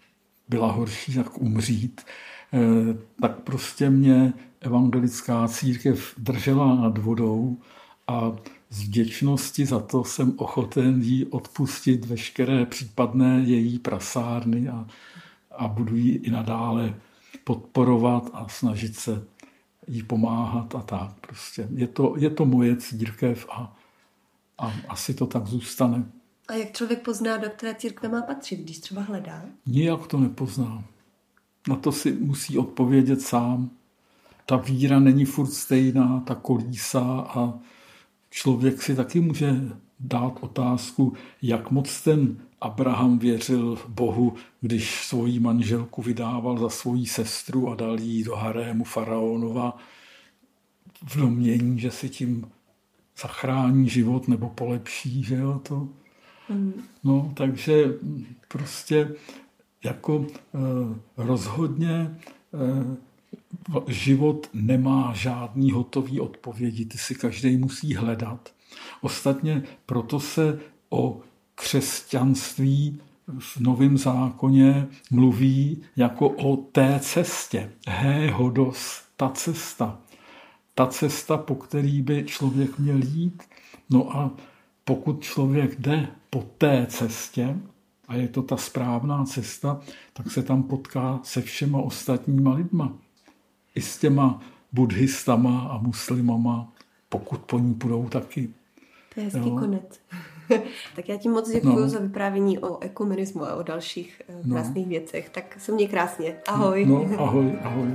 byla 0.48 0.72
horší 0.72 1.14
jak 1.14 1.38
umřít, 1.38 2.00
eh, 2.52 2.58
tak 3.20 3.40
prostě 3.40 3.90
mě 3.90 4.32
evangelická 4.60 5.48
církev 5.48 6.14
držela 6.18 6.74
nad 6.74 6.98
vodou 6.98 7.56
a 8.06 8.32
z 8.72 8.82
vděčnosti 8.82 9.66
za 9.66 9.80
to 9.80 10.04
jsem 10.04 10.34
ochoten 10.36 11.02
jí 11.02 11.26
odpustit 11.26 12.04
veškeré 12.04 12.66
případné 12.66 13.42
její 13.46 13.78
prasárny 13.78 14.68
a, 14.68 14.86
a 15.50 15.68
budu 15.68 15.96
ji 15.96 16.14
i 16.14 16.30
nadále 16.30 16.94
podporovat 17.44 18.30
a 18.32 18.48
snažit 18.48 18.96
se 18.96 19.24
jí 19.86 20.02
pomáhat 20.02 20.74
a 20.74 20.82
tak. 20.82 21.12
Prostě 21.20 21.68
je 21.74 21.86
to, 21.86 22.14
je 22.18 22.30
to 22.30 22.44
moje 22.44 22.76
církev 22.76 23.46
a, 23.50 23.76
a 24.58 24.72
asi 24.88 25.14
to 25.14 25.26
tak 25.26 25.46
zůstane. 25.46 26.04
A 26.48 26.52
jak 26.52 26.72
člověk 26.72 27.02
pozná, 27.02 27.36
do 27.36 27.50
které 27.50 27.74
církve 27.74 28.08
má 28.08 28.22
patřit, 28.22 28.56
když 28.60 28.78
třeba 28.78 29.02
hledá? 29.02 29.42
Nijak 29.66 30.06
to 30.06 30.20
nepozná. 30.20 30.84
Na 31.68 31.76
to 31.76 31.92
si 31.92 32.12
musí 32.12 32.58
odpovědět 32.58 33.20
sám. 33.20 33.70
Ta 34.46 34.56
víra 34.56 35.00
není 35.00 35.24
furt 35.24 35.50
stejná, 35.50 36.20
ta 36.20 36.34
kolísa 36.34 37.26
a 37.28 37.58
člověk 38.32 38.82
si 38.82 38.96
taky 38.96 39.20
může 39.20 39.54
dát 40.00 40.38
otázku, 40.40 41.12
jak 41.42 41.70
moc 41.70 42.00
ten 42.02 42.36
Abraham 42.60 43.18
věřil 43.18 43.78
Bohu, 43.88 44.34
když 44.60 45.06
svoji 45.06 45.40
manželku 45.40 46.02
vydával 46.02 46.58
za 46.58 46.68
svoji 46.68 47.06
sestru 47.06 47.68
a 47.68 47.74
dal 47.74 48.00
jí 48.00 48.24
do 48.24 48.36
harému 48.36 48.84
faraonova 48.84 49.76
v 51.06 51.16
domění, 51.16 51.80
že 51.80 51.90
si 51.90 52.08
tím 52.08 52.50
zachrání 53.22 53.88
život 53.88 54.28
nebo 54.28 54.48
polepší, 54.48 55.22
že 55.22 55.34
jo, 55.34 55.60
to. 55.68 55.88
Mm. 56.48 56.72
No, 57.04 57.32
takže 57.36 57.94
prostě 58.48 59.14
jako 59.84 60.26
eh, 60.30 60.98
rozhodně 61.16 62.18
eh, 62.54 63.11
život 63.88 64.48
nemá 64.52 65.12
žádný 65.14 65.70
hotový 65.70 66.20
odpovědi, 66.20 66.84
ty 66.84 66.98
si 66.98 67.14
každý 67.14 67.56
musí 67.56 67.94
hledat. 67.94 68.52
Ostatně 69.00 69.62
proto 69.86 70.20
se 70.20 70.60
o 70.90 71.20
křesťanství 71.54 73.00
v 73.38 73.60
Novém 73.60 73.98
zákoně 73.98 74.88
mluví 75.10 75.82
jako 75.96 76.28
o 76.28 76.56
té 76.56 77.00
cestě. 77.02 77.72
He, 77.88 78.30
hodos, 78.30 79.02
ta 79.16 79.28
cesta. 79.28 79.98
Ta 80.74 80.86
cesta, 80.86 81.36
po 81.36 81.54
který 81.54 82.02
by 82.02 82.24
člověk 82.24 82.78
měl 82.78 82.98
jít. 83.02 83.42
No 83.90 84.16
a 84.16 84.30
pokud 84.84 85.22
člověk 85.22 85.80
jde 85.80 86.08
po 86.30 86.42
té 86.58 86.86
cestě, 86.88 87.58
a 88.08 88.14
je 88.14 88.28
to 88.28 88.42
ta 88.42 88.56
správná 88.56 89.24
cesta, 89.24 89.80
tak 90.12 90.30
se 90.30 90.42
tam 90.42 90.62
potká 90.62 91.20
se 91.22 91.42
všema 91.42 91.78
ostatníma 91.78 92.54
lidma 92.54 92.92
i 93.74 93.80
s 93.80 93.98
těma 93.98 94.40
buddhistama 94.72 95.60
a 95.60 95.78
muslimama, 95.78 96.72
pokud 97.08 97.40
po 97.40 97.58
ní 97.58 97.74
půjdou 97.74 98.08
taky. 98.08 98.48
To 99.14 99.20
je 99.20 99.24
hezký 99.24 99.48
jo. 99.48 99.58
konec. 99.58 100.00
tak 100.96 101.08
já 101.08 101.16
ti 101.16 101.28
moc 101.28 101.50
děkuji 101.50 101.80
no. 101.80 101.88
za 101.88 101.98
vyprávění 101.98 102.58
o 102.58 102.80
ekumenismu 102.80 103.44
a 103.44 103.54
o 103.54 103.62
dalších 103.62 104.22
eh, 104.28 104.34
no. 104.44 104.54
krásných 104.54 104.86
no. 104.86 104.90
věcech. 104.90 105.30
Tak 105.30 105.56
se 105.58 105.72
mě 105.72 105.88
krásně. 105.88 106.36
Ahoj. 106.48 106.86
No, 106.86 107.06
ahoj, 107.18 107.58
ahoj. 107.62 107.88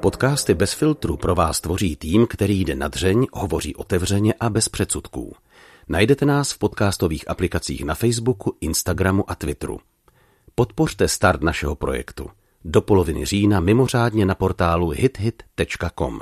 Podcasty 0.00 0.54
bez 0.54 0.72
filtru 0.72 1.16
pro 1.16 1.34
vás 1.34 1.60
tvoří 1.60 1.96
tým, 1.96 2.26
který 2.26 2.60
jde 2.60 2.74
na 2.74 2.88
dřeň, 2.88 3.26
hovoří 3.32 3.76
otevřeně 3.76 4.34
a 4.40 4.50
bez 4.50 4.68
předsudků. 4.68 5.36
Najdete 5.88 6.26
nás 6.26 6.52
v 6.52 6.58
podcastových 6.58 7.30
aplikacích 7.30 7.84
na 7.84 7.94
Facebooku, 7.94 8.56
Instagramu 8.60 9.30
a 9.30 9.34
Twitteru. 9.34 9.80
Podpořte 10.54 11.08
start 11.08 11.42
našeho 11.42 11.74
projektu. 11.76 12.30
Do 12.64 12.82
poloviny 12.82 13.24
října 13.24 13.60
mimořádně 13.60 14.26
na 14.26 14.34
portálu 14.34 14.88
hithit.com. 14.88 16.20